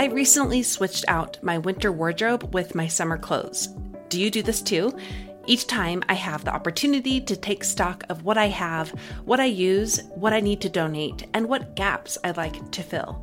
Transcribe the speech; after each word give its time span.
I 0.00 0.06
recently 0.06 0.62
switched 0.62 1.04
out 1.08 1.36
my 1.42 1.58
winter 1.58 1.92
wardrobe 1.92 2.54
with 2.54 2.74
my 2.74 2.88
summer 2.88 3.18
clothes. 3.18 3.66
Do 4.08 4.18
you 4.18 4.30
do 4.30 4.42
this 4.42 4.62
too? 4.62 4.96
Each 5.44 5.66
time 5.66 6.02
I 6.08 6.14
have 6.14 6.42
the 6.42 6.54
opportunity 6.54 7.20
to 7.20 7.36
take 7.36 7.62
stock 7.62 8.04
of 8.08 8.24
what 8.24 8.38
I 8.38 8.46
have, 8.46 8.88
what 9.26 9.40
I 9.40 9.44
use, 9.44 10.00
what 10.14 10.32
I 10.32 10.40
need 10.40 10.62
to 10.62 10.70
donate, 10.70 11.26
and 11.34 11.46
what 11.46 11.76
gaps 11.76 12.16
I'd 12.24 12.38
like 12.38 12.70
to 12.70 12.82
fill. 12.82 13.22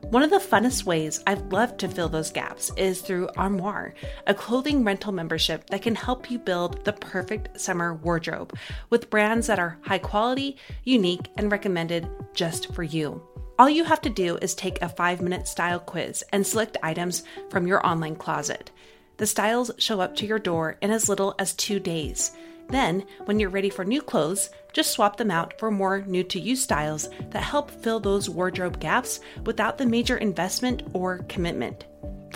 One 0.00 0.24
of 0.24 0.30
the 0.30 0.40
funnest 0.40 0.82
ways 0.82 1.22
I've 1.28 1.52
loved 1.52 1.78
to 1.78 1.88
fill 1.88 2.08
those 2.08 2.32
gaps 2.32 2.72
is 2.76 3.02
through 3.02 3.28
Armoire, 3.36 3.94
a 4.26 4.34
clothing 4.34 4.82
rental 4.82 5.12
membership 5.12 5.70
that 5.70 5.82
can 5.82 5.94
help 5.94 6.28
you 6.28 6.40
build 6.40 6.84
the 6.84 6.92
perfect 6.92 7.60
summer 7.60 7.94
wardrobe 7.94 8.52
with 8.90 9.10
brands 9.10 9.46
that 9.46 9.60
are 9.60 9.78
high 9.82 9.98
quality, 9.98 10.56
unique, 10.82 11.28
and 11.36 11.52
recommended 11.52 12.08
just 12.34 12.74
for 12.74 12.82
you. 12.82 13.22
All 13.58 13.70
you 13.70 13.84
have 13.84 14.02
to 14.02 14.10
do 14.10 14.36
is 14.42 14.54
take 14.54 14.82
a 14.82 14.88
five 14.88 15.22
minute 15.22 15.48
style 15.48 15.80
quiz 15.80 16.22
and 16.30 16.46
select 16.46 16.76
items 16.82 17.24
from 17.48 17.66
your 17.66 17.84
online 17.86 18.16
closet. 18.16 18.70
The 19.16 19.26
styles 19.26 19.70
show 19.78 19.98
up 19.98 20.14
to 20.16 20.26
your 20.26 20.38
door 20.38 20.76
in 20.82 20.90
as 20.90 21.08
little 21.08 21.34
as 21.38 21.54
two 21.54 21.80
days. 21.80 22.32
Then, 22.68 23.06
when 23.24 23.40
you're 23.40 23.48
ready 23.48 23.70
for 23.70 23.82
new 23.82 24.02
clothes, 24.02 24.50
just 24.74 24.90
swap 24.90 25.16
them 25.16 25.30
out 25.30 25.58
for 25.58 25.70
more 25.70 26.02
new 26.02 26.22
to 26.24 26.38
you 26.38 26.54
styles 26.54 27.08
that 27.30 27.42
help 27.42 27.70
fill 27.70 27.98
those 27.98 28.28
wardrobe 28.28 28.78
gaps 28.78 29.20
without 29.46 29.78
the 29.78 29.86
major 29.86 30.18
investment 30.18 30.82
or 30.92 31.18
commitment. 31.28 31.86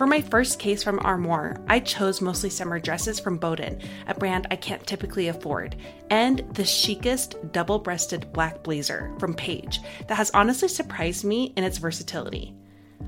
For 0.00 0.06
my 0.06 0.22
first 0.22 0.58
case 0.58 0.82
from 0.82 0.98
Armoire, 1.00 1.58
I 1.68 1.78
chose 1.80 2.22
mostly 2.22 2.48
summer 2.48 2.80
dresses 2.80 3.20
from 3.20 3.36
Boden, 3.36 3.80
a 4.06 4.14
brand 4.14 4.46
I 4.50 4.56
can't 4.56 4.86
typically 4.86 5.28
afford, 5.28 5.76
and 6.08 6.38
the 6.54 6.64
chicest 6.64 7.36
double 7.52 7.78
breasted 7.78 8.32
black 8.32 8.62
blazer 8.62 9.12
from 9.18 9.34
Paige 9.34 9.80
that 10.06 10.14
has 10.14 10.30
honestly 10.30 10.68
surprised 10.68 11.24
me 11.24 11.52
in 11.56 11.64
its 11.64 11.76
versatility. 11.76 12.54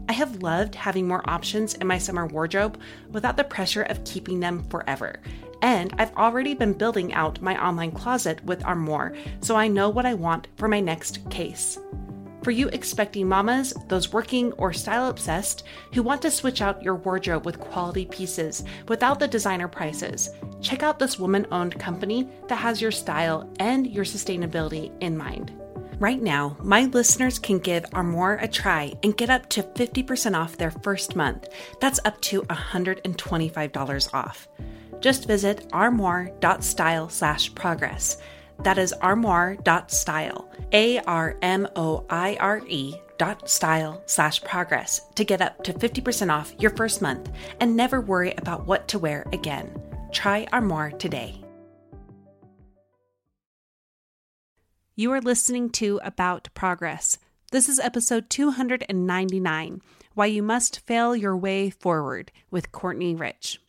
I 0.09 0.13
have 0.13 0.43
loved 0.43 0.75
having 0.75 1.09
more 1.09 1.29
options 1.31 1.73
in 1.75 1.87
my 1.87 1.97
summer 1.97 2.27
wardrobe 2.27 2.79
without 3.11 3.39
the 3.39 3.45
pressure 3.45 3.85
of 3.85 4.05
keeping 4.05 4.41
them 4.41 4.63
forever. 4.69 5.17
And 5.63 5.95
I've 5.97 6.15
already 6.17 6.53
been 6.53 6.75
building 6.75 7.15
out 7.15 7.41
my 7.41 7.63
online 7.65 7.93
closet 7.93 8.45
with 8.45 8.65
Armoire, 8.67 9.15
so 9.41 9.57
I 9.57 9.69
know 9.69 9.89
what 9.89 10.05
I 10.05 10.13
want 10.13 10.49
for 10.57 10.69
my 10.69 10.81
next 10.81 11.27
case. 11.31 11.79
For 12.43 12.51
you 12.51 12.69
expecting 12.69 13.29
mamas, 13.29 13.73
those 13.87 14.13
working 14.13 14.53
or 14.55 14.73
style 14.73 15.09
obsessed 15.09 15.63
who 15.95 16.03
want 16.03 16.23
to 16.23 16.31
switch 16.31 16.61
out 16.61 16.83
your 16.83 16.97
wardrobe 16.97 17.47
with 17.47 17.61
quality 17.61 18.05
pieces 18.05 18.65
without 18.89 19.21
the 19.21 19.29
designer 19.29 19.69
prices, 19.69 20.31
check 20.61 20.83
out 20.83 20.99
this 20.99 21.21
woman 21.21 21.47
owned 21.53 21.79
company 21.79 22.29
that 22.49 22.57
has 22.57 22.83
your 22.83 22.91
style 22.91 23.49
and 23.61 23.87
your 23.87 24.05
sustainability 24.05 24.91
in 25.01 25.17
mind. 25.17 25.53
Right 26.01 26.21
now, 26.21 26.57
my 26.61 26.87
listeners 26.87 27.39
can 27.39 27.61
give 27.61 27.85
Armoire 27.93 28.39
a 28.39 28.49
try 28.49 28.93
and 29.05 29.17
get 29.17 29.31
up 29.31 29.49
to 29.51 29.63
50% 29.63 30.37
off 30.37 30.57
their 30.57 30.73
first 30.73 31.15
month. 31.15 31.47
That's 31.81 32.01
up 32.05 32.21
to 32.23 32.43
$125 32.43 34.15
off. 34.15 34.49
Just 34.99 35.29
visit 35.29 35.69
armoire.style 35.73 37.09
slash 37.09 37.55
progress. 37.55 38.17
That 38.63 38.79
is 38.79 38.93
armoire.style, 38.93 40.51
A 40.73 40.99
R 41.01 41.37
M 41.43 41.69
O 41.77 42.05
I 42.09 42.37
R 42.41 42.63
E 42.69 42.95
dot 43.19 43.49
style 43.49 44.03
slash 44.07 44.43
progress 44.43 45.01
to 45.15 45.25
get 45.25 45.41
up 45.41 45.63
to 45.65 45.73
50% 45.73 46.33
off 46.33 46.55
your 46.59 46.71
first 46.73 47.03
month 47.03 47.31
and 47.61 47.77
never 47.77 48.01
worry 48.01 48.35
about 48.39 48.67
what 48.67 48.89
to 48.89 48.99
wear 48.99 49.27
again. 49.33 49.71
Try 50.13 50.47
Armoire 50.53 50.91
today. 50.91 51.41
You 54.95 55.13
are 55.13 55.21
listening 55.21 55.71
to 55.71 56.01
About 56.05 56.49
Progress. 56.55 57.19
This 57.51 57.69
is 57.69 57.79
episode 57.79 58.29
299 58.29 59.81
Why 60.15 60.27
You 60.27 60.43
Must 60.43 60.81
Fail 60.81 61.17
Your 61.17 61.37
Way 61.37 61.71
Forward 61.71 62.31
with 62.51 62.73
Courtney 62.73 63.15
Rich. 63.15 63.61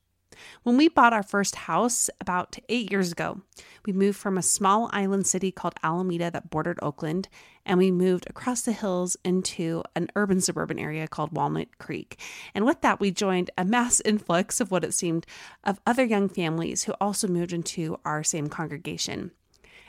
When 0.63 0.77
we 0.77 0.89
bought 0.89 1.13
our 1.13 1.23
first 1.23 1.55
house 1.55 2.09
about 2.19 2.57
eight 2.69 2.91
years 2.91 3.11
ago, 3.11 3.41
we 3.85 3.93
moved 3.93 4.17
from 4.17 4.37
a 4.37 4.43
small 4.43 4.89
island 4.93 5.27
city 5.27 5.51
called 5.51 5.75
Alameda 5.83 6.31
that 6.31 6.49
bordered 6.49 6.79
Oakland, 6.81 7.29
and 7.65 7.77
we 7.77 7.91
moved 7.91 8.29
across 8.29 8.61
the 8.61 8.71
hills 8.71 9.17
into 9.23 9.83
an 9.95 10.09
urban 10.15 10.41
suburban 10.41 10.79
area 10.79 11.07
called 11.07 11.31
Walnut 11.31 11.77
Creek. 11.77 12.19
And 12.53 12.65
with 12.65 12.81
that, 12.81 12.99
we 12.99 13.11
joined 13.11 13.51
a 13.57 13.65
mass 13.65 14.01
influx 14.01 14.59
of 14.59 14.71
what 14.71 14.83
it 14.83 14.93
seemed 14.93 15.25
of 15.63 15.79
other 15.85 16.03
young 16.03 16.29
families 16.29 16.83
who 16.83 16.93
also 16.99 17.27
moved 17.27 17.53
into 17.53 17.97
our 18.05 18.23
same 18.23 18.47
congregation. 18.47 19.31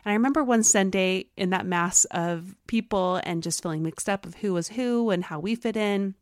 And 0.05 0.13
I 0.13 0.15
remember 0.15 0.45
one 0.45 0.63
Sunday 0.63 1.27
in 1.37 1.51
that 1.51 1.67
mass 1.67 2.05
of 2.07 2.55
people 2.67 3.21
and 3.25 3.43
just 3.43 3.63
feeling 3.63 3.83
mixed 3.83 4.09
up 4.09 4.27
of 4.27 4.37
who 4.37 4.53
was 4.53 4.69
who 4.69 5.11
and 5.11 5.25
how 5.25 5.41
we 5.41 5.55
fit 5.55 5.77
in. 5.77 6.15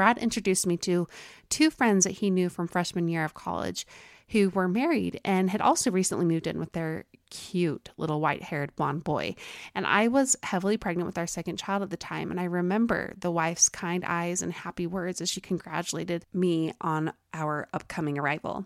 Brad 0.00 0.16
introduced 0.16 0.66
me 0.66 0.78
to 0.78 1.06
two 1.50 1.70
friends 1.70 2.04
that 2.04 2.12
he 2.12 2.30
knew 2.30 2.48
from 2.48 2.68
freshman 2.68 3.06
year 3.06 3.22
of 3.22 3.34
college 3.34 3.86
who 4.28 4.48
were 4.48 4.66
married 4.66 5.20
and 5.26 5.50
had 5.50 5.60
also 5.60 5.90
recently 5.90 6.24
moved 6.24 6.46
in 6.46 6.58
with 6.58 6.72
their 6.72 7.04
cute 7.28 7.90
little 7.98 8.18
white 8.18 8.44
haired 8.44 8.74
blonde 8.76 9.04
boy. 9.04 9.34
And 9.74 9.86
I 9.86 10.08
was 10.08 10.36
heavily 10.42 10.78
pregnant 10.78 11.04
with 11.04 11.18
our 11.18 11.26
second 11.26 11.58
child 11.58 11.82
at 11.82 11.90
the 11.90 11.98
time. 11.98 12.30
And 12.30 12.40
I 12.40 12.44
remember 12.44 13.12
the 13.18 13.30
wife's 13.30 13.68
kind 13.68 14.02
eyes 14.06 14.40
and 14.40 14.54
happy 14.54 14.86
words 14.86 15.20
as 15.20 15.28
she 15.28 15.42
congratulated 15.42 16.24
me 16.32 16.72
on 16.80 17.12
our 17.34 17.68
upcoming 17.74 18.18
arrival. 18.18 18.64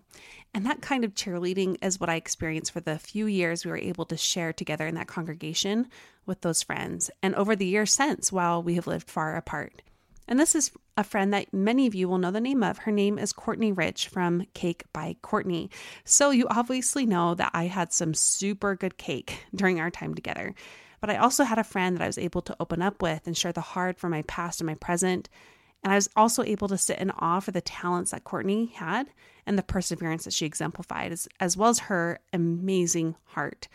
And 0.55 0.65
that 0.67 0.83
kind 0.83 1.05
of 1.05 1.17
cheerleading 1.17 1.79
is 1.83 1.99
what 1.99 2.11
I 2.11 2.15
experienced 2.15 2.71
for 2.71 2.79
the 2.79 2.97
few 2.97 3.27
years 3.27 3.65
we 3.65 3.73
were 3.73 3.77
able 3.77 4.05
to 4.05 4.17
share 4.17 4.53
together 4.53 4.87
in 4.87 4.95
that 4.95 5.09
congregation 5.09 5.89
with 6.27 6.43
those 6.43 6.63
friends, 6.63 7.11
and 7.25 7.35
over 7.35 7.57
the 7.57 7.67
years 7.67 7.93
since 7.93 8.31
while 8.31 8.63
we 8.63 8.77
have 8.77 8.87
lived 8.87 9.11
far 9.11 9.35
apart. 9.35 9.83
And 10.27 10.41
this 10.41 10.55
is 10.55 10.71
a 10.97 11.05
friend 11.05 11.33
that 11.33 11.53
many 11.53 11.87
of 11.87 11.95
you 11.95 12.09
will 12.09 12.19
know 12.19 12.31
the 12.31 12.41
name 12.41 12.63
of. 12.63 12.79
Her 12.79 12.93
name 12.93 13.19
is 13.19 13.33
Courtney 13.33 13.73
Rich 13.73 14.09
from 14.09 14.47
Cake 14.55 14.85
by 14.93 15.17
Courtney. 15.21 15.71
So 16.05 16.31
you 16.31 16.47
obviously 16.49 17.05
know 17.05 17.35
that 17.35 17.51
I 17.53 17.67
had 17.67 17.93
some 17.93 18.15
super 18.15 18.75
good 18.75 18.97
cake 18.97 19.47
during 19.55 19.81
our 19.81 19.91
time 19.91 20.15
together. 20.15 20.55
But 21.01 21.11
I 21.11 21.17
also 21.17 21.45
had 21.45 21.59
a 21.59 21.65
friend 21.65 21.97
that 21.97 22.03
I 22.03 22.07
was 22.07 22.17
able 22.17 22.41
to 22.43 22.57
open 22.59 22.81
up 22.81 23.03
with 23.03 23.27
and 23.27 23.37
share 23.37 23.53
the 23.53 23.61
hard 23.61 23.99
from 23.99 24.13
my 24.13 24.23
past 24.23 24.61
and 24.61 24.67
my 24.67 24.75
present. 24.75 25.29
And 25.83 25.93
I 25.93 25.97
was 25.97 26.09
also 26.17 26.43
able 26.43 26.69
to 26.69 26.79
sit 26.79 26.99
in 26.99 27.11
awe 27.11 27.41
for 27.41 27.51
the 27.51 27.61
talents 27.61 28.13
that 28.13 28.25
Courtney 28.25 28.73
had 28.75 29.09
and 29.47 29.59
the 29.59 29.63
perseverance 29.63 30.25
that 30.25 30.33
she 30.33 30.47
exemplified, 30.47 31.13
as, 31.13 31.29
as 31.39 31.59
well 31.59 31.69
as 31.69 31.81
her 31.81 32.21
amazing 32.33 33.17
heart. 33.25 33.69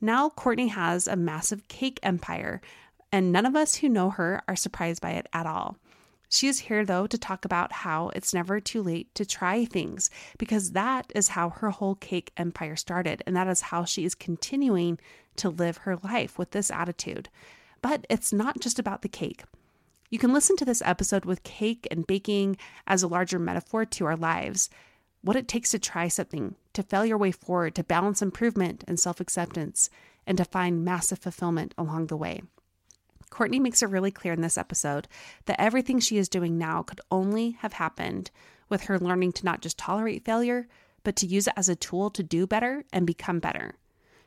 Now, 0.00 0.30
Courtney 0.30 0.68
has 0.68 1.08
a 1.08 1.16
massive 1.16 1.66
cake 1.66 1.98
empire, 2.04 2.60
and 3.12 3.32
none 3.32 3.46
of 3.46 3.56
us 3.56 3.76
who 3.76 3.88
know 3.88 4.10
her 4.10 4.42
are 4.48 4.56
surprised 4.56 5.02
by 5.02 5.12
it 5.12 5.26
at 5.32 5.46
all. 5.46 5.76
She 6.32 6.46
is 6.46 6.60
here, 6.60 6.84
though, 6.84 7.08
to 7.08 7.18
talk 7.18 7.44
about 7.44 7.72
how 7.72 8.10
it's 8.10 8.32
never 8.32 8.60
too 8.60 8.82
late 8.82 9.12
to 9.16 9.26
try 9.26 9.64
things, 9.64 10.10
because 10.38 10.72
that 10.72 11.10
is 11.12 11.28
how 11.28 11.50
her 11.50 11.70
whole 11.70 11.96
cake 11.96 12.32
empire 12.36 12.76
started, 12.76 13.20
and 13.26 13.34
that 13.34 13.48
is 13.48 13.62
how 13.62 13.84
she 13.84 14.04
is 14.04 14.14
continuing 14.14 15.00
to 15.36 15.50
live 15.50 15.78
her 15.78 15.96
life 15.96 16.38
with 16.38 16.52
this 16.52 16.70
attitude. 16.70 17.28
But 17.82 18.06
it's 18.08 18.32
not 18.32 18.60
just 18.60 18.78
about 18.78 19.02
the 19.02 19.08
cake. 19.08 19.42
You 20.08 20.20
can 20.20 20.32
listen 20.32 20.56
to 20.56 20.64
this 20.64 20.82
episode 20.84 21.24
with 21.24 21.42
cake 21.42 21.88
and 21.90 22.06
baking 22.06 22.58
as 22.86 23.02
a 23.02 23.08
larger 23.08 23.40
metaphor 23.40 23.84
to 23.84 24.06
our 24.06 24.16
lives, 24.16 24.70
what 25.22 25.36
it 25.36 25.48
takes 25.48 25.72
to 25.72 25.80
try 25.80 26.06
something, 26.06 26.54
to 26.74 26.84
fail 26.84 27.04
your 27.04 27.18
way 27.18 27.32
forward, 27.32 27.74
to 27.74 27.82
balance 27.84 28.22
improvement 28.22 28.84
and 28.86 29.00
self 29.00 29.18
acceptance, 29.18 29.90
and 30.28 30.38
to 30.38 30.44
find 30.44 30.84
massive 30.84 31.18
fulfillment 31.18 31.74
along 31.76 32.06
the 32.06 32.16
way. 32.16 32.42
Courtney 33.30 33.60
makes 33.60 33.82
it 33.82 33.88
really 33.88 34.10
clear 34.10 34.32
in 34.32 34.40
this 34.40 34.58
episode 34.58 35.08
that 35.46 35.60
everything 35.60 36.00
she 36.00 36.18
is 36.18 36.28
doing 36.28 36.58
now 36.58 36.82
could 36.82 37.00
only 37.10 37.52
have 37.60 37.74
happened 37.74 38.30
with 38.68 38.84
her 38.84 38.98
learning 38.98 39.32
to 39.32 39.44
not 39.44 39.62
just 39.62 39.78
tolerate 39.78 40.24
failure, 40.24 40.66
but 41.02 41.16
to 41.16 41.26
use 41.26 41.46
it 41.46 41.54
as 41.56 41.68
a 41.68 41.76
tool 41.76 42.10
to 42.10 42.22
do 42.22 42.46
better 42.46 42.84
and 42.92 43.06
become 43.06 43.38
better. 43.38 43.74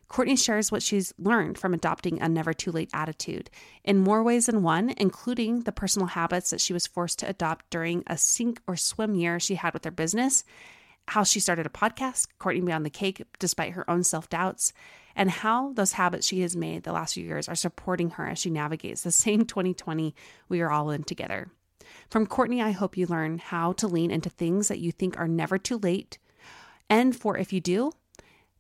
Courtney 0.07 0.35
shares 0.35 0.71
what 0.71 0.83
she's 0.83 1.13
learned 1.17 1.57
from 1.57 1.73
adopting 1.73 2.21
a 2.21 2.29
never 2.29 2.53
too 2.53 2.71
late 2.71 2.89
attitude 2.93 3.49
in 3.83 3.97
more 3.97 4.21
ways 4.21 4.45
than 4.45 4.61
one, 4.61 4.93
including 4.97 5.61
the 5.61 5.71
personal 5.71 6.09
habits 6.09 6.51
that 6.51 6.61
she 6.61 6.73
was 6.73 6.85
forced 6.85 7.19
to 7.19 7.27
adopt 7.27 7.69
during 7.69 8.03
a 8.06 8.17
sink 8.17 8.61
or 8.67 8.75
swim 8.75 9.15
year 9.15 9.39
she 9.39 9.56
had 9.56 9.73
with 9.73 9.85
her 9.85 9.91
business, 9.91 10.44
how 11.07 11.23
she 11.23 11.39
started 11.39 11.65
a 11.65 11.69
podcast, 11.69 12.27
Courtney 12.38 12.61
Beyond 12.61 12.85
the 12.85 12.91
Cake, 12.91 13.23
despite 13.39 13.73
her 13.73 13.89
own 13.89 14.03
self 14.03 14.29
doubts, 14.29 14.71
and 15.15 15.30
how 15.30 15.74
those 15.74 15.94
habits 15.94 16.27
she 16.27 16.42
has 16.42 16.56
made 16.56 16.83
the 16.83 16.92
last 16.92 17.13
few 17.13 17.24
years 17.25 17.48
are 17.48 17.56
supporting 17.56 18.12
her 18.12 18.27
as 18.27 18.39
she 18.39 18.50
navigates 18.50 19.01
the 19.01 19.12
same 19.12 19.45
2020 19.45 20.15
we 20.50 20.62
are 20.62 20.71
all 20.71 20.89
in 20.89 21.04
together. 21.04 21.51
From 22.10 22.27
Courtney, 22.27 22.62
I 22.62 22.71
hope 22.71 22.98
you 22.98 23.06
learn 23.06 23.38
how 23.38 23.74
to 23.74 23.88
lean 23.88 24.12
into 24.12 24.30
things 24.30 24.68
that 24.68 24.80
you 24.80 24.92
think 24.92 25.19
are 25.19 25.27
never 25.27 25.57
too 25.57 25.77
late. 25.77 26.18
And 26.89 27.15
for 27.15 27.38
if 27.38 27.54
you 27.54 27.60
do, 27.60 27.92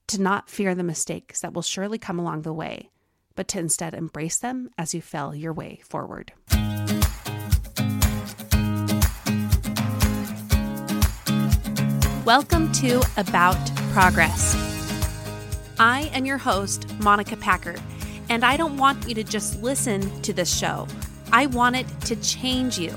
to 0.07 0.21
not 0.21 0.49
fear 0.49 0.75
the 0.75 0.83
mistakes 0.83 1.41
that 1.41 1.53
will 1.53 1.61
surely 1.61 1.97
come 1.97 2.19
along 2.19 2.41
the 2.41 2.53
way, 2.53 2.89
but 3.35 3.47
to 3.49 3.59
instead 3.59 3.93
embrace 3.93 4.37
them 4.37 4.69
as 4.77 4.93
you 4.93 5.01
fell 5.01 5.33
your 5.33 5.53
way 5.53 5.81
forward. 5.83 6.33
Welcome 12.25 12.71
to 12.73 13.01
About 13.17 13.57
Progress. 13.91 14.62
I 15.79 16.11
am 16.13 16.25
your 16.25 16.37
host, 16.37 16.87
Monica 16.99 17.35
Packer, 17.35 17.75
and 18.29 18.45
I 18.45 18.57
don't 18.57 18.77
want 18.77 19.07
you 19.07 19.15
to 19.15 19.23
just 19.23 19.61
listen 19.63 20.21
to 20.21 20.31
this 20.31 20.55
show. 20.55 20.87
I 21.31 21.47
want 21.47 21.75
it 21.75 21.87
to 22.01 22.15
change 22.17 22.77
you. 22.77 22.95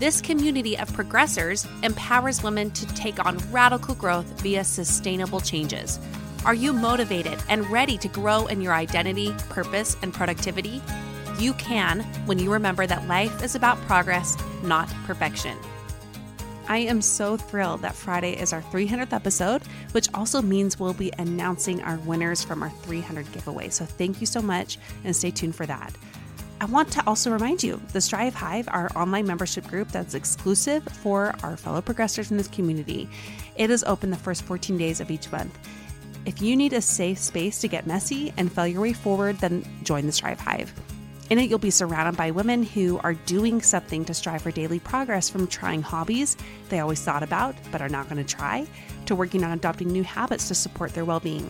This 0.00 0.20
community 0.20 0.76
of 0.76 0.90
progressors 0.90 1.68
empowers 1.84 2.42
women 2.42 2.72
to 2.72 2.86
take 2.94 3.24
on 3.24 3.38
radical 3.52 3.94
growth 3.94 4.26
via 4.40 4.64
sustainable 4.64 5.40
changes. 5.40 6.00
Are 6.44 6.54
you 6.54 6.72
motivated 6.72 7.38
and 7.48 7.70
ready 7.70 7.96
to 7.98 8.08
grow 8.08 8.46
in 8.46 8.60
your 8.60 8.72
identity, 8.72 9.32
purpose, 9.48 9.96
and 10.02 10.12
productivity? 10.12 10.82
You 11.38 11.54
can 11.54 12.00
when 12.26 12.38
you 12.38 12.52
remember 12.52 12.86
that 12.86 13.06
life 13.06 13.42
is 13.44 13.54
about 13.54 13.78
progress, 13.82 14.36
not 14.62 14.88
perfection. 15.04 15.56
I 16.70 16.78
am 16.78 17.02
so 17.02 17.36
thrilled 17.36 17.82
that 17.82 17.96
Friday 17.96 18.40
is 18.40 18.52
our 18.52 18.62
300th 18.62 19.12
episode, 19.12 19.60
which 19.90 20.06
also 20.14 20.40
means 20.40 20.78
we'll 20.78 20.94
be 20.94 21.10
announcing 21.18 21.82
our 21.82 21.96
winners 21.96 22.44
from 22.44 22.62
our 22.62 22.70
300 22.70 23.32
giveaway. 23.32 23.70
So 23.70 23.84
thank 23.84 24.20
you 24.20 24.26
so 24.26 24.40
much 24.40 24.78
and 25.02 25.14
stay 25.14 25.32
tuned 25.32 25.56
for 25.56 25.66
that. 25.66 25.92
I 26.60 26.66
want 26.66 26.92
to 26.92 27.02
also 27.08 27.32
remind 27.32 27.60
you 27.64 27.82
the 27.92 28.00
Strive 28.00 28.34
Hive, 28.34 28.68
our 28.68 28.88
online 28.94 29.26
membership 29.26 29.66
group 29.66 29.88
that's 29.88 30.14
exclusive 30.14 30.84
for 30.84 31.34
our 31.42 31.56
fellow 31.56 31.82
progressors 31.82 32.30
in 32.30 32.36
this 32.36 32.46
community. 32.46 33.08
It 33.56 33.70
is 33.70 33.82
open 33.82 34.10
the 34.10 34.16
first 34.16 34.44
14 34.44 34.78
days 34.78 35.00
of 35.00 35.10
each 35.10 35.32
month. 35.32 35.58
If 36.24 36.40
you 36.40 36.54
need 36.54 36.72
a 36.72 36.80
safe 36.80 37.18
space 37.18 37.60
to 37.62 37.66
get 37.66 37.88
messy 37.88 38.32
and 38.36 38.52
fail 38.52 38.68
your 38.68 38.82
way 38.82 38.92
forward, 38.92 39.38
then 39.38 39.64
join 39.82 40.06
the 40.06 40.12
Strive 40.12 40.38
Hive. 40.38 40.72
In 41.30 41.38
it, 41.38 41.48
you'll 41.48 41.60
be 41.60 41.70
surrounded 41.70 42.16
by 42.16 42.32
women 42.32 42.64
who 42.64 42.98
are 43.04 43.14
doing 43.14 43.62
something 43.62 44.04
to 44.04 44.14
strive 44.14 44.42
for 44.42 44.50
daily 44.50 44.80
progress 44.80 45.30
from 45.30 45.46
trying 45.46 45.80
hobbies 45.80 46.36
they 46.68 46.80
always 46.80 47.00
thought 47.00 47.22
about 47.22 47.54
but 47.70 47.80
are 47.80 47.88
not 47.88 48.08
going 48.08 48.24
to 48.24 48.34
try, 48.36 48.66
to 49.06 49.14
working 49.14 49.44
on 49.44 49.52
adopting 49.52 49.88
new 49.88 50.02
habits 50.02 50.48
to 50.48 50.56
support 50.56 50.92
their 50.92 51.04
well 51.04 51.20
being. 51.20 51.48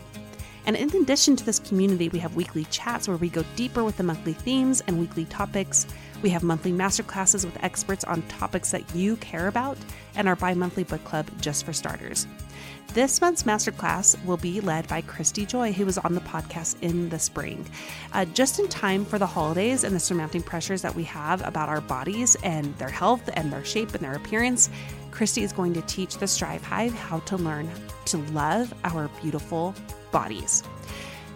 And 0.66 0.76
in 0.76 0.94
addition 0.94 1.34
to 1.36 1.46
this 1.46 1.58
community, 1.58 2.10
we 2.10 2.18
have 2.18 2.36
weekly 2.36 2.64
chats 2.64 3.08
where 3.08 3.16
we 3.16 3.30
go 3.30 3.42
deeper 3.56 3.82
with 3.82 3.96
the 3.96 4.02
monthly 4.02 4.34
themes 4.34 4.82
and 4.82 5.00
weekly 5.00 5.24
topics. 5.24 5.86
We 6.20 6.28
have 6.28 6.42
monthly 6.42 6.72
masterclasses 6.72 7.46
with 7.46 7.56
experts 7.64 8.04
on 8.04 8.20
topics 8.22 8.70
that 8.72 8.94
you 8.94 9.16
care 9.16 9.48
about, 9.48 9.78
and 10.14 10.28
our 10.28 10.36
bi 10.36 10.52
monthly 10.52 10.84
book 10.84 11.02
club 11.04 11.26
just 11.40 11.64
for 11.64 11.72
starters. 11.72 12.26
This 12.92 13.20
month's 13.20 13.44
masterclass 13.44 14.22
will 14.24 14.36
be 14.36 14.60
led 14.60 14.88
by 14.88 15.00
Christy 15.02 15.46
Joy, 15.46 15.72
who 15.72 15.86
was 15.86 15.96
on 15.98 16.12
the 16.12 16.20
podcast 16.22 16.74
in 16.82 17.08
the 17.08 17.20
spring. 17.20 17.64
Uh, 18.12 18.24
just 18.24 18.58
in 18.58 18.66
time 18.66 19.04
for 19.04 19.16
the 19.16 19.26
holidays 19.26 19.84
and 19.84 19.94
the 19.94 20.00
surmounting 20.00 20.42
pressures 20.42 20.82
that 20.82 20.96
we 20.96 21.04
have 21.04 21.46
about 21.46 21.68
our 21.68 21.80
bodies 21.80 22.36
and 22.42 22.76
their 22.78 22.88
health 22.88 23.30
and 23.34 23.52
their 23.52 23.64
shape 23.64 23.94
and 23.94 24.02
their 24.02 24.14
appearance, 24.14 24.70
Christy 25.12 25.44
is 25.44 25.52
going 25.52 25.72
to 25.74 25.82
teach 25.82 26.18
the 26.18 26.26
Strive 26.26 26.64
Hive 26.64 26.92
how 26.92 27.20
to 27.20 27.36
learn 27.36 27.70
to 28.06 28.18
love 28.32 28.74
our 28.82 29.06
beautiful 29.22 29.72
bodies. 30.10 30.64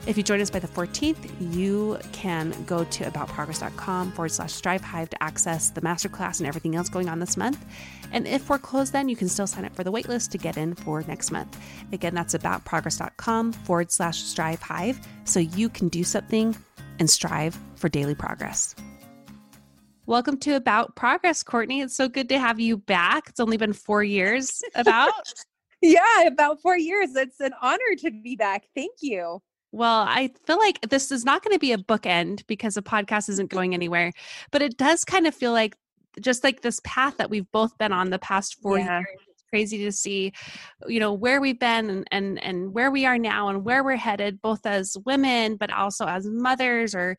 If 0.06 0.18
you 0.18 0.22
join 0.22 0.42
us 0.42 0.50
by 0.50 0.58
the 0.58 0.68
14th, 0.68 1.54
you 1.54 1.98
can 2.12 2.50
go 2.66 2.84
to 2.84 3.04
aboutprogress.com 3.04 4.12
forward 4.12 4.32
slash 4.32 4.52
strive 4.52 4.82
hive 4.82 5.08
to 5.08 5.22
access 5.22 5.70
the 5.70 5.80
masterclass 5.80 6.40
and 6.40 6.46
everything 6.46 6.76
else 6.76 6.90
going 6.90 7.08
on 7.08 7.20
this 7.20 7.38
month. 7.38 7.64
And 8.12 8.26
if 8.26 8.50
we're 8.50 8.58
closed, 8.58 8.92
then 8.92 9.08
you 9.08 9.16
can 9.16 9.30
still 9.30 9.46
sign 9.46 9.64
up 9.64 9.74
for 9.74 9.82
the 9.82 9.90
waitlist 9.90 10.30
to 10.32 10.38
get 10.38 10.58
in 10.58 10.74
for 10.74 11.02
next 11.08 11.30
month. 11.30 11.58
Again, 11.90 12.14
that's 12.14 12.34
aboutprogress.com 12.34 13.52
forward 13.52 13.90
slash 13.90 14.18
strive 14.18 14.60
hive 14.60 15.00
so 15.24 15.40
you 15.40 15.70
can 15.70 15.88
do 15.88 16.04
something 16.04 16.54
and 16.98 17.08
strive 17.08 17.58
for 17.76 17.88
daily 17.88 18.14
progress. 18.14 18.74
Welcome 20.04 20.36
to 20.40 20.54
About 20.54 20.96
Progress, 20.96 21.42
Courtney. 21.42 21.80
It's 21.80 21.96
so 21.96 22.10
good 22.10 22.28
to 22.28 22.38
have 22.38 22.60
you 22.60 22.76
back. 22.76 23.30
It's 23.30 23.40
only 23.40 23.56
been 23.56 23.72
four 23.72 24.04
years 24.04 24.62
about. 24.74 25.14
yeah, 25.80 26.24
about 26.26 26.60
four 26.60 26.76
years. 26.76 27.16
It's 27.16 27.40
an 27.40 27.54
honor 27.62 27.96
to 28.00 28.10
be 28.10 28.36
back. 28.36 28.64
Thank 28.74 28.96
you. 29.00 29.40
Well, 29.74 30.04
I 30.08 30.30
feel 30.46 30.58
like 30.58 30.88
this 30.88 31.10
is 31.10 31.24
not 31.24 31.42
going 31.42 31.52
to 31.52 31.58
be 31.58 31.72
a 31.72 31.76
bookend 31.78 32.46
because 32.46 32.74
the 32.74 32.82
podcast 32.82 33.28
isn't 33.28 33.50
going 33.50 33.74
anywhere, 33.74 34.12
but 34.52 34.62
it 34.62 34.76
does 34.76 35.04
kind 35.04 35.26
of 35.26 35.34
feel 35.34 35.50
like 35.50 35.76
just 36.20 36.44
like 36.44 36.62
this 36.62 36.80
path 36.84 37.16
that 37.16 37.28
we've 37.28 37.50
both 37.50 37.76
been 37.76 37.90
on 37.90 38.10
the 38.10 38.20
past 38.20 38.62
four 38.62 38.78
yeah. 38.78 39.00
years. 39.00 39.06
It's 39.30 39.42
crazy 39.50 39.78
to 39.78 39.90
see, 39.90 40.32
you 40.86 41.00
know, 41.00 41.12
where 41.12 41.40
we've 41.40 41.58
been 41.58 41.90
and, 41.90 42.08
and 42.12 42.40
and 42.40 42.72
where 42.72 42.92
we 42.92 43.04
are 43.04 43.18
now 43.18 43.48
and 43.48 43.64
where 43.64 43.82
we're 43.82 43.96
headed, 43.96 44.40
both 44.40 44.64
as 44.64 44.96
women, 45.04 45.56
but 45.56 45.72
also 45.72 46.06
as 46.06 46.24
mothers 46.24 46.94
or 46.94 47.16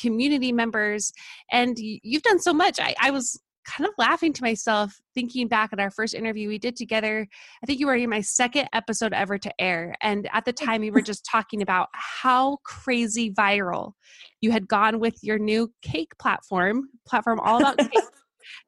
community 0.00 0.52
members. 0.52 1.12
And 1.52 1.76
you've 1.78 2.22
done 2.22 2.40
so 2.40 2.54
much. 2.54 2.80
I, 2.80 2.94
I 2.98 3.10
was 3.10 3.38
kind 3.64 3.86
of 3.86 3.94
laughing 3.98 4.32
to 4.32 4.42
myself 4.42 5.00
thinking 5.14 5.48
back 5.48 5.72
at 5.72 5.80
our 5.80 5.90
first 5.90 6.14
interview 6.14 6.48
we 6.48 6.58
did 6.58 6.76
together. 6.76 7.26
I 7.62 7.66
think 7.66 7.80
you 7.80 7.86
were 7.86 7.94
in 7.94 8.10
my 8.10 8.20
second 8.20 8.68
episode 8.72 9.12
ever 9.12 9.38
to 9.38 9.60
air. 9.60 9.94
And 10.00 10.28
at 10.32 10.44
the 10.44 10.52
time, 10.52 10.80
we 10.80 10.90
were 10.90 11.02
just 11.02 11.24
talking 11.24 11.62
about 11.62 11.88
how 11.92 12.58
crazy 12.64 13.32
viral 13.32 13.92
you 14.40 14.50
had 14.50 14.68
gone 14.68 15.00
with 15.00 15.18
your 15.22 15.38
new 15.38 15.72
cake 15.82 16.16
platform, 16.18 16.88
platform 17.06 17.40
all 17.40 17.60
about 17.60 17.78
cake 17.90 18.04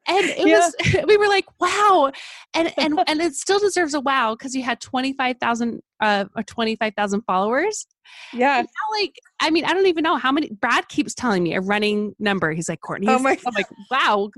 and 0.09 0.25
it 0.27 0.47
yeah. 0.47 0.59
was 0.59 1.05
we 1.07 1.17
were 1.17 1.29
like 1.29 1.47
wow 1.61 2.11
and 2.55 2.73
and 2.79 2.99
and 3.07 3.21
it 3.21 3.35
still 3.35 3.59
deserves 3.59 3.95
a 3.95 4.01
wow 4.01 4.35
because 4.35 4.55
you 4.55 4.63
had 4.63 4.81
25,000 4.81 5.83
uh 6.03 6.25
25,000 6.47 7.23
followers. 7.23 7.87
Yeah. 8.35 8.65
Like 9.01 9.19
i 9.41 9.51
mean 9.51 9.65
i 9.65 9.73
don't 9.73 9.87
even 9.87 10.03
know 10.03 10.17
how 10.17 10.33
many 10.33 10.51
brad 10.51 10.89
keeps 10.89 11.15
telling 11.15 11.43
me 11.43 11.55
a 11.55 11.61
running 11.61 12.15
number. 12.19 12.53
He's 12.53 12.69
like 12.69 12.81
courtney 12.81 13.09
oh 13.09 13.19
my 13.19 13.39
i'm 13.47 13.55
like 13.55 13.69
wow. 13.91 14.31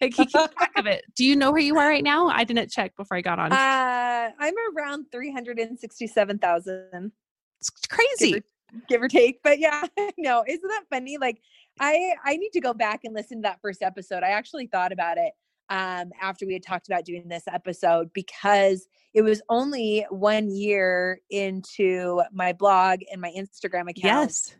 Like 0.00 0.14
he 0.14 0.26
keeps 0.26 0.32
track 0.32 0.72
of 0.76 0.86
it. 0.86 1.04
Do 1.16 1.24
you 1.24 1.36
know 1.36 1.52
where 1.52 1.60
you 1.60 1.78
are 1.78 1.88
right 1.88 2.04
now? 2.04 2.28
I 2.28 2.44
didn't 2.44 2.70
check 2.70 2.96
before 2.96 3.16
i 3.16 3.20
got 3.20 3.38
on. 3.38 3.52
Uh 3.52 4.30
i'm 4.38 4.54
around 4.76 5.06
367,000 5.12 7.12
it's 7.60 7.70
crazy. 7.88 8.32
Give 8.32 8.42
or, 8.42 8.80
give 8.88 9.02
or 9.02 9.08
take 9.08 9.42
but 9.42 9.60
yeah 9.60 9.84
no 10.18 10.44
isn't 10.46 10.68
that 10.68 10.84
funny? 10.90 11.18
Like 11.18 11.40
I 11.80 12.14
I 12.24 12.36
need 12.36 12.50
to 12.50 12.60
go 12.60 12.74
back 12.74 13.00
and 13.04 13.14
listen 13.14 13.38
to 13.38 13.42
that 13.42 13.60
first 13.62 13.82
episode. 13.82 14.22
I 14.22 14.30
actually 14.30 14.66
thought 14.66 14.92
about 14.92 15.18
it 15.18 15.32
um, 15.72 16.12
after 16.20 16.46
we 16.46 16.52
had 16.52 16.62
talked 16.62 16.86
about 16.86 17.06
doing 17.06 17.28
this 17.28 17.44
episode 17.50 18.12
because 18.12 18.86
it 19.14 19.22
was 19.22 19.40
only 19.48 20.04
one 20.10 20.50
year 20.50 21.18
into 21.30 22.20
my 22.30 22.52
blog 22.52 23.00
and 23.10 23.22
my 23.22 23.32
Instagram 23.34 23.88
account. 23.88 23.94
Yes. 24.04 24.54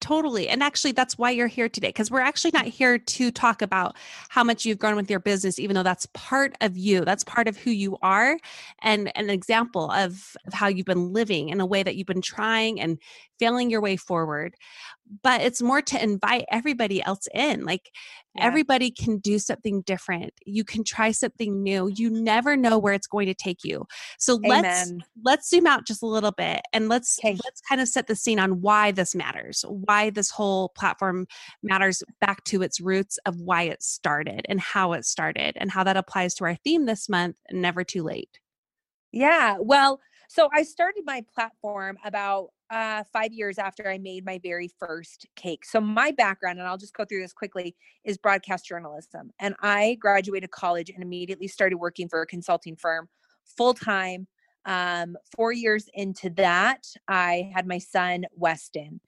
Totally. 0.00 0.48
And 0.48 0.62
actually, 0.62 0.92
that's 0.92 1.18
why 1.18 1.30
you're 1.30 1.48
here 1.48 1.68
today, 1.68 1.88
because 1.88 2.10
we're 2.10 2.20
actually 2.20 2.52
not 2.52 2.66
here 2.66 2.98
to 2.98 3.30
talk 3.32 3.62
about 3.62 3.96
how 4.28 4.44
much 4.44 4.64
you've 4.64 4.78
grown 4.78 4.94
with 4.94 5.10
your 5.10 5.18
business, 5.18 5.58
even 5.58 5.74
though 5.74 5.82
that's 5.82 6.06
part 6.12 6.54
of 6.60 6.76
you. 6.76 7.04
That's 7.04 7.24
part 7.24 7.48
of 7.48 7.56
who 7.56 7.70
you 7.70 7.96
are 8.00 8.38
and 8.82 9.10
an 9.16 9.28
example 9.28 9.90
of, 9.90 10.36
of 10.46 10.52
how 10.52 10.68
you've 10.68 10.86
been 10.86 11.12
living 11.12 11.48
in 11.48 11.60
a 11.60 11.66
way 11.66 11.82
that 11.82 11.96
you've 11.96 12.06
been 12.06 12.22
trying 12.22 12.80
and 12.80 12.98
failing 13.40 13.70
your 13.70 13.80
way 13.80 13.96
forward 13.96 14.54
but 15.22 15.40
it's 15.40 15.62
more 15.62 15.80
to 15.82 16.02
invite 16.02 16.44
everybody 16.50 17.02
else 17.02 17.26
in 17.34 17.64
like 17.64 17.90
yeah. 18.34 18.44
everybody 18.44 18.90
can 18.90 19.18
do 19.18 19.38
something 19.38 19.82
different 19.82 20.32
you 20.44 20.64
can 20.64 20.84
try 20.84 21.10
something 21.10 21.62
new 21.62 21.88
you 21.94 22.10
never 22.10 22.56
know 22.56 22.78
where 22.78 22.92
it's 22.92 23.06
going 23.06 23.26
to 23.26 23.34
take 23.34 23.64
you 23.64 23.86
so 24.18 24.38
Amen. 24.44 24.62
let's 24.62 24.92
let's 25.24 25.50
zoom 25.50 25.66
out 25.66 25.86
just 25.86 26.02
a 26.02 26.06
little 26.06 26.32
bit 26.32 26.60
and 26.72 26.88
let's 26.88 27.18
okay. 27.20 27.38
let's 27.44 27.60
kind 27.68 27.80
of 27.80 27.88
set 27.88 28.06
the 28.06 28.16
scene 28.16 28.38
on 28.38 28.60
why 28.60 28.90
this 28.90 29.14
matters 29.14 29.64
why 29.68 30.10
this 30.10 30.30
whole 30.30 30.70
platform 30.70 31.26
matters 31.62 32.02
back 32.20 32.44
to 32.44 32.62
its 32.62 32.80
roots 32.80 33.18
of 33.26 33.40
why 33.40 33.62
it 33.62 33.82
started 33.82 34.44
and 34.48 34.60
how 34.60 34.92
it 34.92 35.04
started 35.04 35.56
and 35.56 35.70
how 35.70 35.84
that 35.84 35.96
applies 35.96 36.34
to 36.34 36.44
our 36.44 36.56
theme 36.56 36.86
this 36.86 37.08
month 37.08 37.36
never 37.50 37.84
too 37.84 38.02
late 38.02 38.38
yeah 39.12 39.56
well 39.60 40.00
so 40.28 40.50
I 40.54 40.62
started 40.62 41.04
my 41.06 41.24
platform 41.34 41.96
about 42.04 42.50
uh, 42.70 43.02
five 43.12 43.32
years 43.32 43.58
after 43.58 43.88
I 43.88 43.98
made 43.98 44.24
my 44.24 44.38
very 44.42 44.70
first 44.78 45.26
cake. 45.36 45.64
So 45.64 45.80
my 45.80 46.10
background, 46.10 46.58
and 46.58 46.68
I'll 46.68 46.76
just 46.76 46.94
go 46.94 47.04
through 47.04 47.22
this 47.22 47.32
quickly, 47.32 47.74
is 48.04 48.18
broadcast 48.18 48.66
journalism. 48.66 49.30
And 49.40 49.54
I 49.62 49.96
graduated 50.00 50.50
college 50.50 50.90
and 50.90 51.02
immediately 51.02 51.48
started 51.48 51.76
working 51.76 52.08
for 52.08 52.22
a 52.22 52.26
consulting 52.26 52.76
firm 52.76 53.08
full 53.56 53.74
time. 53.74 54.26
Um, 54.64 55.16
four 55.34 55.52
years 55.52 55.88
into 55.94 56.30
that, 56.30 56.84
I 57.08 57.50
had 57.54 57.66
my 57.66 57.78
son 57.78 58.26
Weston. 58.36 59.00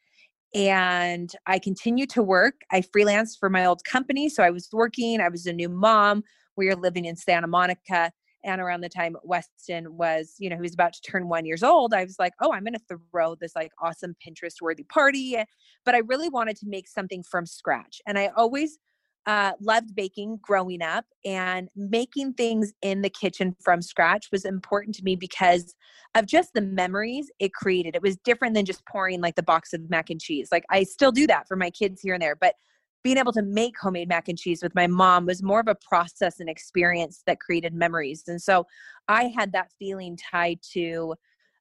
And 0.55 1.31
I 1.47 1.59
continued 1.59 2.11
to 2.11 2.23
work. 2.23 2.63
I 2.73 2.81
freelanced 2.81 3.39
for 3.39 3.51
my 3.51 3.67
old 3.67 3.85
company. 3.85 4.29
So 4.29 4.43
I 4.43 4.51
was 4.51 4.69
working, 4.73 5.21
I 5.21 5.29
was 5.29 5.47
a 5.47 5.53
new 5.53 5.69
mom. 5.69 6.25
We 6.57 6.67
were 6.67 6.77
living 6.77 7.05
in 7.05 7.15
Santa 7.15 7.47
Monica 7.47 8.11
and 8.45 8.61
around 8.61 8.81
the 8.81 8.89
time 8.89 9.17
Weston 9.23 9.97
was, 9.97 10.35
you 10.39 10.49
know, 10.49 10.57
he 10.57 10.63
was 10.63 10.75
about 10.75 10.93
to 10.95 11.03
turn 11.03 11.29
one 11.29 11.45
years 11.45 11.63
old, 11.63 11.95
I 11.95 12.05
was 12.05 12.19
like, 12.19 12.33
oh, 12.41 12.53
I'm 12.53 12.65
going 12.65 12.75
to 12.75 12.99
throw 13.13 13.35
this 13.35 13.55
like 13.55 13.73
awesome 13.81 14.15
Pinterest 14.27 14.61
worthy 14.61 14.85
party. 14.85 15.37
But 15.85 15.95
I 15.95 15.99
really 15.99 16.29
wanted 16.29 16.57
to 16.57 16.67
make 16.69 16.89
something 16.89 17.23
from 17.23 17.47
scratch. 17.47 18.01
And 18.07 18.19
I 18.19 18.31
always 18.37 18.79
uh, 19.27 19.53
loved 19.61 19.95
baking 19.95 20.39
growing 20.43 20.83
up 20.83 21.05
and 21.25 21.69
making 21.77 22.33
things 22.35 22.73
in 22.83 23.03
the 23.03 23.11
kitchen 23.11 23.55
from 23.63 23.83
scratch 23.83 24.29
was 24.33 24.45
important 24.45 24.95
to 24.97 25.05
me 25.05 25.15
because 25.15 25.75
of 26.15 26.27
just 26.27 26.55
the 26.55 26.63
memories 26.63 27.31
it 27.39 27.53
created. 27.53 27.95
It 27.95 28.03
was 28.03 28.17
different 28.25 28.55
than 28.55 28.65
just 28.65 28.85
pouring 28.87 29.21
like 29.21 29.37
the 29.37 29.43
box 29.43 29.73
of 29.73 29.89
mac 29.91 30.11
and 30.11 30.21
cheese. 30.21 30.49
Like 30.51 30.65
I 30.71 30.85
still 30.85 31.13
do 31.13 31.27
that 31.27 31.47
for 31.47 31.57
my 31.57 31.71
kids 31.71 32.01
here 32.01 32.15
and 32.15 32.23
there, 32.23 32.35
but 32.35 32.55
being 33.03 33.19
able 33.19 33.33
to 33.33 33.43
make 33.43 33.79
homemade 33.79 34.09
mac 34.09 34.29
and 34.29 34.39
cheese 34.39 34.63
with 34.63 34.75
my 34.75 34.87
mom 34.87 35.27
was 35.27 35.43
more 35.43 35.61
of 35.61 35.69
a 35.69 35.75
process 35.75 36.41
and 36.41 36.49
experience 36.49 37.23
that 37.27 37.41
created 37.41 37.73
memories. 37.73 38.25
And 38.27 38.41
so 38.41 38.67
I 39.09 39.33
had 39.37 39.53
that 39.53 39.71
feeling 39.79 40.17
tied 40.17 40.61
to 40.73 41.15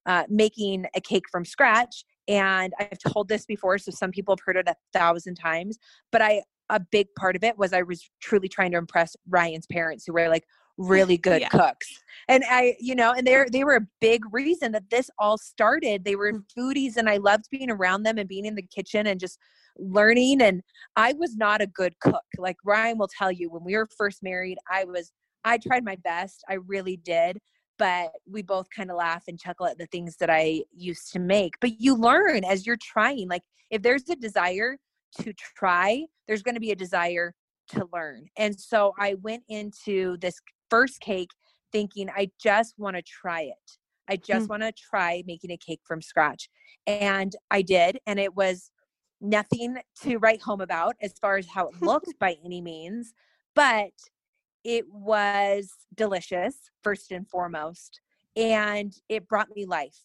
uh, 0.06 0.24
making 0.30 0.86
a 0.96 1.02
cake 1.02 1.30
from 1.32 1.46
scratch. 1.46 2.04
And 2.28 2.74
I've 2.80 3.00
told 3.00 3.28
this 3.30 3.46
before, 3.46 3.78
so 3.78 3.92
some 3.92 4.12
people 4.12 4.34
have 4.34 4.44
heard 4.46 4.58
it 4.58 4.68
a 4.68 4.76
thousand 4.94 5.36
times, 5.36 5.78
but 6.12 6.22
I 6.22 6.44
a 6.70 6.80
big 6.80 7.08
part 7.18 7.36
of 7.36 7.44
it 7.44 7.58
was 7.58 7.74
I 7.74 7.82
was 7.82 8.10
truly 8.22 8.48
trying 8.48 8.72
to 8.72 8.78
impress 8.78 9.16
Ryan's 9.28 9.66
parents 9.66 10.06
who 10.06 10.14
were 10.14 10.30
like 10.30 10.46
really 10.80 11.18
good 11.18 11.42
yeah. 11.42 11.50
cooks. 11.50 12.02
And 12.28 12.44
I, 12.50 12.76
you 12.80 12.96
know, 12.96 13.14
and 13.14 13.28
they're 13.28 13.48
they 13.52 13.64
were 13.64 13.76
a 13.76 13.88
big 14.02 14.24
reason 14.32 14.72
that 14.72 14.90
this 14.90 15.10
all 15.20 15.38
started. 15.38 16.04
They 16.04 16.16
were 16.16 16.32
mm. 16.32 16.44
foodies 16.58 16.96
and 16.96 17.10
I 17.10 17.18
loved 17.18 17.46
being 17.52 17.70
around 17.70 18.04
them 18.04 18.18
and 18.18 18.28
being 18.28 18.46
in 18.46 18.56
the 18.56 18.64
kitchen 18.64 19.08
and 19.08 19.20
just 19.20 19.38
learning 19.78 20.42
and 20.42 20.62
I 20.96 21.14
was 21.14 21.36
not 21.36 21.62
a 21.62 21.68
good 21.68 21.94
cook. 22.00 22.24
Like 22.38 22.58
Ryan 22.66 22.98
will 22.98 23.10
tell 23.18 23.32
you 23.32 23.50
when 23.50 23.64
we 23.64 23.76
were 23.76 23.88
first 23.98 24.24
married, 24.24 24.58
I 24.72 24.86
was 24.86 25.12
I 25.44 25.58
tried 25.58 25.84
my 25.84 25.98
best. 26.04 26.44
I 26.50 26.56
really 26.66 26.98
did. 26.98 27.38
But 27.78 28.12
we 28.30 28.42
both 28.42 28.68
kind 28.76 28.92
of 28.92 28.98
laugh 28.98 29.24
and 29.28 29.40
chuckle 29.40 29.66
at 29.66 29.78
the 29.78 29.86
things 29.86 30.18
that 30.20 30.30
I 30.30 30.64
used 30.76 31.14
to 31.14 31.20
make. 31.20 31.54
But 31.62 31.80
you 31.80 31.96
learn 31.96 32.44
as 32.44 32.68
you're 32.68 32.78
trying. 32.82 33.30
Like 33.30 33.44
if 33.70 33.82
there's 33.82 34.10
a 34.10 34.16
desire 34.16 34.78
to 35.22 35.34
try, 35.34 36.06
there's 36.28 36.44
going 36.44 36.56
to 36.56 36.62
be 36.62 36.72
a 36.72 36.76
desire 36.76 37.34
to 37.70 37.88
learn. 37.94 38.26
And 38.38 38.60
so 38.60 38.94
I 39.00 39.16
went 39.22 39.44
into 39.48 40.18
this 40.18 40.36
first 40.70 41.00
cake 41.00 41.32
thinking, 41.72 42.10
I 42.10 42.30
just 42.42 42.76
want 42.78 42.96
to 42.96 43.02
try 43.02 43.42
it. 43.42 43.78
I 44.10 44.16
just 44.16 44.48
mm. 44.48 44.50
want 44.50 44.64
to 44.64 44.72
try 44.72 45.24
making 45.28 45.52
a 45.52 45.58
cake 45.58 45.82
from 45.86 46.02
scratch. 46.02 46.50
And 46.88 47.36
I 47.52 47.62
did. 47.62 48.00
And 48.08 48.20
it 48.20 48.36
was 48.36 48.72
nothing 49.22 49.78
to 50.02 50.18
write 50.18 50.42
home 50.42 50.62
about 50.62 50.96
as 51.02 51.14
far 51.22 51.38
as 51.38 51.48
how 51.48 51.68
it 51.68 51.82
looked 51.82 52.14
by 52.20 52.38
any 52.44 52.62
means, 52.62 53.14
but 53.56 53.92
it 54.64 54.86
was 54.92 55.72
delicious, 55.96 56.56
first 56.84 57.12
and 57.12 57.28
foremost. 57.28 58.02
And 58.36 58.94
it 59.10 59.28
brought 59.28 59.50
me 59.56 59.66
life. 59.66 60.00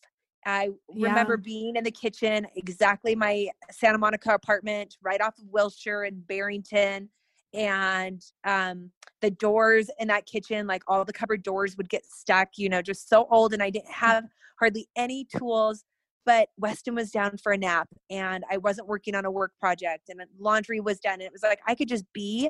I 0.47 0.71
yeah. 0.93 1.09
remember 1.09 1.37
being 1.37 1.77
in 1.77 1.85
the 1.85 1.91
kitchen, 1.91 2.47
exactly 2.57 3.15
my 3.15 3.49
Santa 3.71 3.99
Monica 3.99 4.35
apartment, 4.35 4.97
right 5.03 5.21
off 5.21 5.39
of 5.39 5.45
Wilshire 5.51 6.03
and 6.03 6.27
Barrington. 6.27 7.09
And 7.55 8.21
um, 8.45 8.91
the 9.21 9.31
doors 9.31 9.89
in 9.99 10.09
that 10.09 10.27
kitchen, 10.27 10.67
like 10.67 10.83
all 10.89 11.05
the 11.05 11.13
cupboard 11.13 11.43
doors 11.43 11.77
would 11.77 11.89
get 11.89 12.05
stuck, 12.05 12.49
you 12.57 12.69
know, 12.69 12.83
just 12.83 13.09
so 13.09 13.27
old. 13.31 13.55
And 13.55 13.63
I 13.63 13.71
didn't 13.71 13.91
have 13.91 14.25
hardly 14.59 14.89
any 14.97 15.25
tools. 15.25 15.85
But 16.27 16.49
Weston 16.57 16.95
was 16.95 17.11
down 17.11 17.37
for 17.43 17.53
a 17.53 17.59
nap 17.59 17.89
and 18.11 18.45
I 18.51 18.57
wasn't 18.57 18.89
working 18.89 19.15
on 19.15 19.27
a 19.27 19.31
work 19.31 19.53
project 19.61 20.09
and 20.09 20.23
laundry 20.39 20.81
was 20.81 20.99
done. 20.99 21.15
And 21.15 21.23
it 21.23 21.33
was 21.33 21.43
like 21.43 21.61
I 21.67 21.75
could 21.75 21.89
just 21.89 22.05
be 22.15 22.49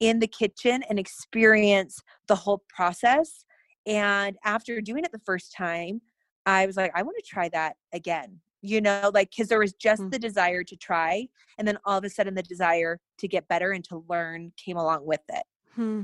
in 0.00 0.18
the 0.18 0.26
kitchen 0.26 0.82
and 0.88 0.98
experience 0.98 2.00
the 2.28 2.34
whole 2.34 2.64
process. 2.74 3.44
And 3.86 4.36
after 4.44 4.80
doing 4.80 5.04
it 5.04 5.12
the 5.12 5.20
first 5.24 5.52
time, 5.52 6.00
I 6.46 6.66
was 6.66 6.76
like, 6.76 6.92
I 6.94 7.02
want 7.02 7.16
to 7.22 7.30
try 7.30 7.50
that 7.50 7.76
again. 7.92 8.40
You 8.62 8.80
know, 8.80 9.10
like, 9.14 9.30
because 9.30 9.48
there 9.48 9.58
was 9.58 9.72
just 9.72 10.02
mm-hmm. 10.02 10.10
the 10.10 10.18
desire 10.18 10.62
to 10.64 10.76
try. 10.76 11.28
And 11.58 11.66
then 11.66 11.78
all 11.84 11.98
of 11.98 12.04
a 12.04 12.10
sudden, 12.10 12.34
the 12.34 12.42
desire 12.42 12.98
to 13.18 13.28
get 13.28 13.48
better 13.48 13.72
and 13.72 13.84
to 13.84 14.04
learn 14.08 14.52
came 14.56 14.76
along 14.76 15.06
with 15.06 15.22
it. 15.28 15.42
Hmm. 15.74 16.02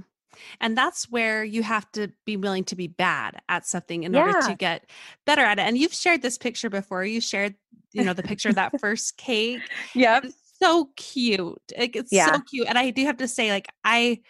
And 0.61 0.77
that's 0.77 1.11
where 1.11 1.45
you 1.45 1.63
have 1.63 1.91
to 1.93 2.09
be 2.25 2.37
willing 2.37 2.65
to 2.65 2.77
be 2.77 2.89
bad 2.89 3.41
at 3.49 3.67
something 3.67 4.03
in 4.03 4.13
yeah. 4.13 4.27
order 4.27 4.41
to 4.49 4.55
get 4.55 4.91
better 5.25 5.43
at 5.43 5.59
it. 5.59 5.63
And 5.63 5.79
you've 5.79 5.95
shared 5.95 6.23
this 6.23 6.39
picture 6.39 6.71
before. 6.71 7.05
You 7.05 7.21
shared, 7.21 7.55
you 7.93 8.05
know, 8.05 8.13
the 8.13 8.23
picture 8.23 8.49
of 8.49 8.57
that 8.57 8.73
first 8.81 9.17
cake. 9.17 9.61
Yeah. 9.95 10.21
So 10.61 10.91
cute. 10.97 11.61
it's 11.75 12.13
yeah. 12.13 12.33
so 12.33 12.41
cute. 12.41 12.67
And 12.69 12.79
I 12.79 12.91
do 12.91 13.05
have 13.05 13.19
to 13.19 13.29
say, 13.29 13.51
like, 13.51 13.69
I 13.85 14.21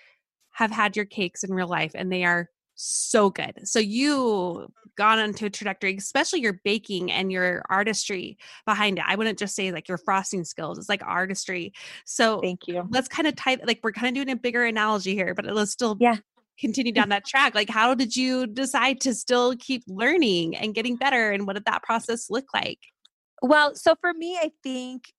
have 0.51 0.71
had 0.71 0.97
your 0.97 1.05
cakes 1.05 1.45
in 1.45 1.53
real 1.53 1.69
life 1.69 1.93
and 1.95 2.11
they 2.11 2.25
are 2.25 2.49
so 2.77 3.31
good. 3.31 3.67
So 3.67 3.79
you 3.79 4.71
gone 4.97 5.19
onto 5.19 5.47
a 5.47 5.51
trajectory, 5.51 5.97
especially 5.97 6.41
your 6.41 6.61
baking 6.65 7.11
and 7.11 7.33
your 7.33 7.63
artistry 7.69 8.39
behind 8.65 8.99
it. 8.99 9.05
I 9.07 9.17
wouldn't 9.17 9.39
just 9.39 9.57
say 9.57 9.73
like 9.73 9.89
your 9.89 9.99
frosting 9.99 10.45
skills, 10.45 10.79
it's 10.79 10.89
like 10.89 11.03
artistry. 11.05 11.73
So 12.05 12.41
thank 12.41 12.69
you. 12.69 12.87
Let's 12.91 13.09
kind 13.09 13.27
of 13.27 13.35
type 13.35 13.61
like 13.67 13.81
we're 13.83 13.93
kind 13.93 14.09
of 14.09 14.15
doing 14.15 14.35
a 14.35 14.41
bigger 14.41 14.65
analogy 14.65 15.15
here, 15.15 15.35
but 15.35 15.47
let's 15.47 15.73
still 15.73 15.97
yeah 15.99 16.17
continue 16.59 16.93
down 16.93 17.09
that 17.09 17.27
track. 17.27 17.55
Like 17.55 17.71
how 17.71 17.95
did 17.95 18.15
you 18.15 18.47
decide 18.47 19.01
to 19.03 19.15
still 19.15 19.57
keep 19.57 19.83
learning 19.89 20.57
and 20.57 20.75
getting 20.75 20.97
better? 20.97 21.33
And 21.33 21.47
what 21.47 21.55
did 21.55 21.65
that 21.65 21.83
process 21.83 22.31
look 22.31 22.47
like? 22.55 22.81
Well, 23.43 23.75
so 23.75 23.95
for 24.01 24.13
me, 24.13 24.37
I 24.37 24.51
think 24.63 25.13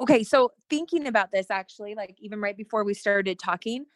okay, 0.00 0.22
so 0.22 0.52
thinking 0.68 1.06
about 1.06 1.30
this 1.32 1.46
actually, 1.50 1.94
like 1.94 2.16
even 2.20 2.40
right 2.40 2.56
before 2.56 2.84
we 2.84 2.94
started 2.94 3.38
talking, 3.38 3.86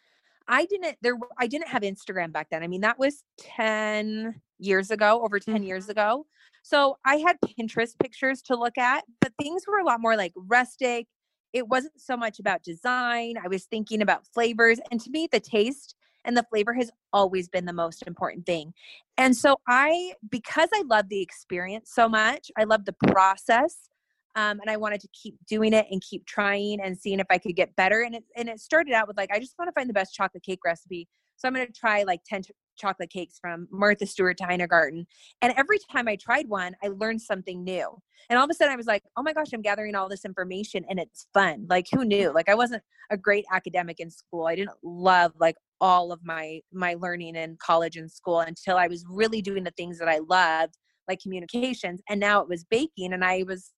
I 0.50 0.64
didn't 0.64 0.97
there 1.00 1.16
I 1.38 1.47
didn't 1.47 1.69
have 1.69 1.83
Instagram 1.83 2.33
back 2.33 2.49
then. 2.50 2.62
I 2.62 2.66
mean, 2.66 2.80
that 2.83 2.99
was 2.99 3.23
10 3.38 4.35
years 4.59 4.90
ago, 4.90 5.23
over 5.23 5.38
10 5.38 5.54
mm-hmm. 5.54 5.64
years 5.64 5.88
ago. 5.88 6.26
So 6.62 6.99
I 7.07 7.16
had 7.16 7.38
Pinterest 7.40 7.99
pictures 7.99 8.42
to 8.42 8.57
look 8.57 8.76
at, 8.76 9.04
but 9.21 9.33
things 9.40 9.64
were 9.66 9.78
a 9.78 9.85
lot 9.85 10.00
more 10.00 10.16
like 10.16 10.33
rustic. 10.37 11.07
It 11.52 11.69
wasn't 11.69 12.00
so 12.00 12.16
much 12.16 12.38
about 12.38 12.62
design. 12.62 13.37
I 13.42 13.49
was 13.49 13.64
thinking 13.64 14.02
about 14.02 14.26
flavors. 14.35 14.78
And 14.90 15.00
to 15.00 15.11
me, 15.11 15.28
the 15.30 15.40
taste 15.40 15.95
and 16.25 16.37
the 16.37 16.45
flavor 16.50 16.75
has 16.75 16.90
always 17.12 17.49
been 17.49 17.64
the 17.64 17.73
most 17.73 18.02
important 18.07 18.45
thing. 18.45 18.75
And 19.16 19.35
so 19.35 19.57
I, 19.66 20.12
because 20.30 20.69
I 20.75 20.83
love 20.83 21.09
the 21.09 21.23
experience 21.23 21.90
so 21.95 22.09
much, 22.09 22.50
I 22.59 22.64
love 22.64 22.85
the 22.85 22.95
process 23.09 23.88
um, 24.37 24.61
and 24.61 24.71
I 24.71 24.77
wanted 24.77 25.01
to 25.01 25.09
keep 25.09 25.37
doing 25.49 25.73
it 25.73 25.87
and 25.91 26.01
keep 26.01 26.27
trying 26.27 26.81
and 26.81 26.97
seeing 26.97 27.21
if 27.21 27.27
I 27.31 27.39
could 27.39 27.57
get 27.57 27.75
better. 27.77 28.03
And 28.03 28.15
it 28.15 28.25
and 28.37 28.49
it 28.49 28.61
started 28.61 28.93
out 28.93 29.09
with 29.09 29.17
like 29.17 29.31
I 29.33 29.39
just 29.39 29.55
want 29.59 29.69
to 29.69 29.73
find 29.73 29.89
the 29.89 29.95
best 29.95 30.15
chocolate 30.15 30.43
cake 30.43 30.61
recipe. 30.65 31.09
So 31.37 31.49
I'm 31.49 31.55
going 31.55 31.67
to 31.67 31.73
try 31.73 32.03
like 32.03 32.21
10 32.27 32.43
t- 32.43 32.53
chocolate 32.77 33.11
cakes 33.11 33.39
from 33.41 33.67
Martha 33.71 34.05
Stewart 34.07 34.37
to 34.39 34.67
Garten. 34.69 35.07
And 35.41 35.55
every 35.57 35.79
time 35.91 36.07
I 36.07 36.17
tried 36.17 36.49
one, 36.49 36.75
I 36.83 36.89
learned 36.89 37.23
something 37.23 37.65
new. 37.65 37.97
And 38.29 38.39
all 38.39 38.45
of 38.45 38.51
a 38.51 38.55
sudden 38.55 38.73
I 38.73 38.77
was 38.77 38.87
like, 38.87 39.03
oh 39.17 39.23
my 39.23 39.33
gosh, 39.33 39.49
I'm 39.55 39.63
gathering 39.63 39.95
all 39.95 40.09
this 40.09 40.27
information 40.27 40.85
and 40.91 41.01
it's 41.01 41.27
fun. 41.33 41.67
Like 41.69 41.87
who 41.93 42.05
knew? 42.05 42.31
Like 42.33 42.51
I 42.51 42.55
wasn't 42.55 42.83
a 43.11 43.17
great 43.17 43.47
academic 43.53 44.01
in 44.01 44.11
school. 44.11 44.47
I 44.47 44.55
didn't 44.55 44.77
love 44.83 45.33
like 45.41 45.57
all 45.81 46.13
of 46.13 46.21
my 46.23 46.61
my 46.73 46.95
learning 47.01 47.37
in 47.37 47.57
college 47.59 47.97
and 47.97 48.11
school 48.11 48.41
until 48.41 48.77
I 48.77 48.87
was 48.87 49.05
really 49.09 49.41
doing 49.41 49.65
the 49.65 49.73
things 49.73 49.99
that 49.99 50.09
I 50.09 50.21
loved 50.29 50.77
like 51.09 51.21
communications 51.21 52.03
and 52.09 52.21
now 52.21 52.41
it 52.43 52.49
was 52.49 52.65
baking 52.65 53.15
and 53.15 53.25
I 53.25 53.45
was 53.45 53.73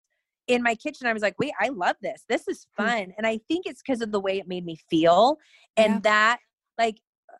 in 0.49 0.63
my 0.63 0.75
kitchen 0.75 1.07
i 1.07 1.13
was 1.13 1.23
like 1.23 1.39
wait 1.39 1.53
i 1.61 1.69
love 1.69 1.97
this. 2.03 2.25
This 2.29 2.49
is 2.49 2.67
hmm. 2.77 2.85
fun. 2.85 3.13
And 3.17 3.27
i 3.27 3.39
think 3.49 3.67
it's 3.67 3.83
because 3.85 4.01
of 4.01 4.13
the 4.13 4.21
way 4.21 4.39
it 4.39 4.49
made 4.49 4.65
me 4.65 4.77
feel 4.91 5.39
and 5.77 5.95
yeah. 5.95 6.01
that 6.03 6.39
like 6.79 6.97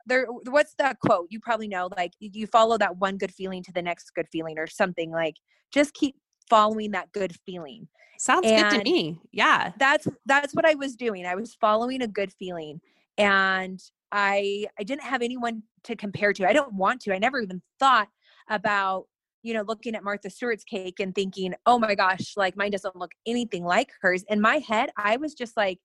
there 0.07 0.27
what's 0.27 0.75
that 0.79 0.99
quote? 1.01 1.29
You 1.31 1.41
probably 1.41 1.69
know 1.69 1.89
like 1.97 2.13
you 2.19 2.47
follow 2.47 2.79
that 2.79 2.99
one 2.99 3.19
good 3.19 3.33
feeling 3.33 3.63
to 3.65 3.73
the 3.73 3.83
next 3.83 4.11
good 4.15 4.27
feeling 4.33 4.59
or 4.59 4.67
something 4.67 5.11
like 5.11 5.37
just 5.73 5.95
keep 5.95 6.17
following 6.49 6.93
that 6.93 7.13
good 7.13 7.35
feeling. 7.47 7.89
Sounds 8.19 8.47
and 8.47 8.71
good 8.71 8.79
to 8.79 8.85
me. 8.85 9.21
Yeah. 9.33 9.73
that's 9.79 10.07
that's 10.27 10.55
what 10.55 10.65
i 10.65 10.75
was 10.75 10.97
doing. 10.97 11.27
I 11.27 11.35
was 11.35 11.55
following 11.55 12.03
a 12.03 12.09
good 12.09 12.33
feeling 12.33 12.81
and 13.19 13.81
i 14.11 14.67
i 14.79 14.83
didn't 14.83 15.03
have 15.03 15.23
anyone 15.23 15.63
to 15.85 15.97
compare 15.97 16.33
to. 16.33 16.49
I 16.49 16.53
don't 16.53 16.75
want 16.75 17.01
to. 17.03 17.15
I 17.15 17.19
never 17.19 17.41
even 17.41 17.63
thought 17.79 18.09
about 18.49 19.07
you 19.43 19.55
know, 19.55 19.63
looking 19.63 19.95
at 19.95 20.05
Martha 20.05 20.31
Stewart's 20.31 20.65
cake 20.65 21.01
and 21.01 21.15
thinking, 21.15 21.55
oh 21.67 21.79
my 21.79 21.95
gosh, 21.95 22.37
like 22.37 22.57
mine 22.57 22.71
doesn't 22.71 22.97
look 22.97 23.13
anything 23.27 23.65
like 23.65 23.91
hers. 24.01 24.25
In 24.29 24.41
my 24.41 24.57
head, 24.59 24.91
I 24.97 25.17
was 25.17 25.35
just 25.35 25.57
like, 25.57 25.79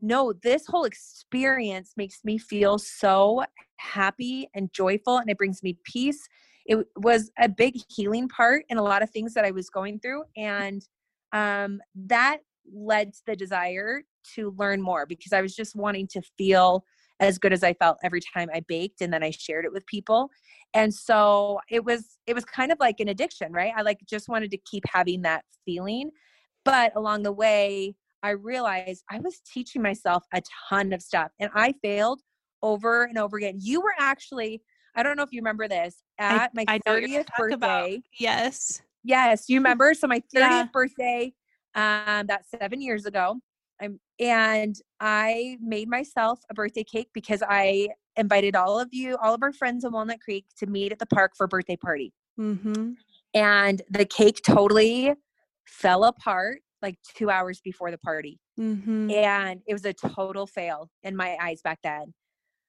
no, 0.00 0.32
this 0.42 0.66
whole 0.66 0.84
experience 0.84 1.92
makes 1.96 2.20
me 2.24 2.38
feel 2.38 2.78
so 2.78 3.44
happy 3.76 4.48
and 4.54 4.72
joyful 4.72 5.18
and 5.18 5.28
it 5.28 5.36
brings 5.36 5.62
me 5.62 5.78
peace. 5.84 6.26
It 6.66 6.86
was 6.96 7.30
a 7.38 7.48
big 7.48 7.76
healing 7.88 8.28
part 8.28 8.64
in 8.68 8.78
a 8.78 8.82
lot 8.82 9.02
of 9.02 9.10
things 9.10 9.34
that 9.34 9.44
I 9.44 9.50
was 9.50 9.68
going 9.68 10.00
through. 10.00 10.24
And 10.36 10.82
um, 11.32 11.80
that 11.94 12.38
led 12.72 13.12
to 13.12 13.20
the 13.26 13.36
desire 13.36 14.02
to 14.34 14.54
learn 14.58 14.80
more 14.80 15.06
because 15.06 15.32
I 15.32 15.42
was 15.42 15.54
just 15.54 15.76
wanting 15.76 16.06
to 16.08 16.22
feel 16.38 16.84
as 17.20 17.38
good 17.38 17.52
as 17.52 17.62
I 17.62 17.74
felt 17.74 17.98
every 18.02 18.20
time 18.34 18.48
I 18.52 18.60
baked 18.66 19.02
and 19.02 19.12
then 19.12 19.22
I 19.22 19.30
shared 19.30 19.64
it 19.64 19.72
with 19.72 19.86
people. 19.86 20.30
And 20.74 20.92
so 20.92 21.60
it 21.70 21.84
was 21.84 22.18
it 22.26 22.34
was 22.34 22.44
kind 22.44 22.72
of 22.72 22.78
like 22.80 23.00
an 23.00 23.08
addiction, 23.08 23.52
right? 23.52 23.72
I 23.76 23.82
like 23.82 23.98
just 24.08 24.28
wanted 24.28 24.50
to 24.52 24.58
keep 24.70 24.84
having 24.92 25.22
that 25.22 25.44
feeling. 25.64 26.10
But 26.64 26.92
along 26.96 27.22
the 27.22 27.32
way, 27.32 27.94
I 28.22 28.30
realized 28.30 29.04
I 29.10 29.18
was 29.18 29.40
teaching 29.52 29.82
myself 29.82 30.24
a 30.32 30.42
ton 30.68 30.92
of 30.92 31.02
stuff 31.02 31.30
and 31.38 31.50
I 31.54 31.74
failed 31.82 32.20
over 32.62 33.04
and 33.04 33.18
over 33.18 33.36
again. 33.36 33.58
You 33.60 33.80
were 33.80 33.94
actually 33.98 34.62
I 34.96 35.02
don't 35.02 35.16
know 35.16 35.22
if 35.22 35.32
you 35.32 35.40
remember 35.40 35.68
this 35.68 36.02
at 36.18 36.50
I, 36.54 36.64
my 36.64 36.78
30th 36.86 37.28
birthday. 37.38 37.54
About. 37.54 37.90
Yes. 38.18 38.82
Yes, 39.04 39.44
you 39.48 39.58
remember? 39.58 39.94
So 39.94 40.06
my 40.08 40.18
30th 40.18 40.22
yeah. 40.34 40.66
birthday 40.72 41.32
um 41.74 42.26
that's 42.26 42.50
7 42.50 42.80
years 42.80 43.06
ago. 43.06 43.40
I'm, 43.80 44.00
and 44.18 44.76
I 45.00 45.56
made 45.60 45.88
myself 45.88 46.40
a 46.50 46.54
birthday 46.54 46.84
cake 46.84 47.08
because 47.14 47.42
I 47.48 47.88
invited 48.16 48.56
all 48.56 48.78
of 48.78 48.88
you, 48.92 49.16
all 49.16 49.34
of 49.34 49.42
our 49.42 49.52
friends 49.52 49.84
in 49.84 49.92
Walnut 49.92 50.20
Creek 50.20 50.44
to 50.58 50.66
meet 50.66 50.92
at 50.92 50.98
the 50.98 51.06
park 51.06 51.32
for 51.36 51.44
a 51.44 51.48
birthday 51.48 51.76
party. 51.76 52.12
Mm-hmm. 52.38 52.92
And 53.34 53.82
the 53.90 54.04
cake 54.04 54.40
totally 54.44 55.14
fell 55.66 56.04
apart 56.04 56.60
like 56.82 56.96
two 57.16 57.30
hours 57.30 57.60
before 57.62 57.90
the 57.90 57.98
party. 57.98 58.38
Mm-hmm. 58.58 59.10
And 59.10 59.60
it 59.66 59.72
was 59.72 59.84
a 59.84 59.92
total 59.92 60.46
fail 60.46 60.90
in 61.02 61.16
my 61.16 61.36
eyes 61.40 61.60
back 61.62 61.80
then. 61.82 62.14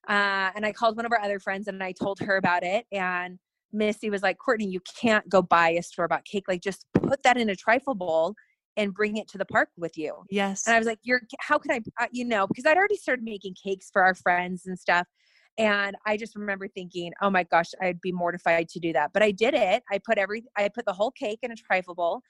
Uh, 0.07 0.51
and 0.55 0.65
I 0.65 0.71
called 0.71 0.97
one 0.97 1.05
of 1.05 1.11
our 1.11 1.21
other 1.21 1.39
friends 1.39 1.67
and 1.67 1.81
I 1.83 1.93
told 1.93 2.19
her 2.19 2.37
about 2.37 2.63
it. 2.63 2.85
And 2.91 3.39
Missy 3.71 4.09
was 4.09 4.21
like, 4.21 4.37
Courtney, 4.37 4.67
you 4.67 4.81
can't 4.99 5.27
go 5.29 5.41
buy 5.41 5.69
a 5.69 5.83
store 5.83 6.07
bought 6.07 6.25
cake. 6.25 6.45
Like, 6.47 6.61
just 6.61 6.85
put 6.93 7.23
that 7.23 7.37
in 7.37 7.49
a 7.49 7.55
trifle 7.55 7.95
bowl 7.95 8.35
and 8.77 8.93
bring 8.93 9.17
it 9.17 9.27
to 9.29 9.37
the 9.37 9.45
park 9.45 9.69
with 9.77 9.97
you. 9.97 10.15
Yes. 10.29 10.65
And 10.65 10.75
I 10.75 10.79
was 10.79 10.87
like, 10.87 10.99
you're, 11.03 11.21
how 11.39 11.57
can 11.57 11.71
I, 11.71 11.81
uh, 12.03 12.07
you 12.11 12.25
know, 12.25 12.47
because 12.47 12.65
I'd 12.65 12.77
already 12.77 12.97
started 12.97 13.23
making 13.23 13.55
cakes 13.61 13.89
for 13.91 14.03
our 14.03 14.15
friends 14.15 14.65
and 14.65 14.79
stuff. 14.79 15.07
And 15.57 15.95
I 16.05 16.15
just 16.15 16.35
remember 16.35 16.67
thinking, 16.67 17.11
oh 17.21 17.29
my 17.29 17.43
gosh, 17.43 17.71
I'd 17.81 17.99
be 17.99 18.11
mortified 18.11 18.69
to 18.69 18.79
do 18.79 18.93
that. 18.93 19.11
But 19.13 19.21
I 19.21 19.31
did 19.31 19.53
it. 19.53 19.83
I 19.91 19.99
put 20.03 20.17
every, 20.17 20.45
I 20.57 20.69
put 20.69 20.85
the 20.85 20.93
whole 20.93 21.11
cake 21.11 21.39
in 21.43 21.51
a 21.51 21.55
trifle 21.55 21.93
bowl. 21.93 22.21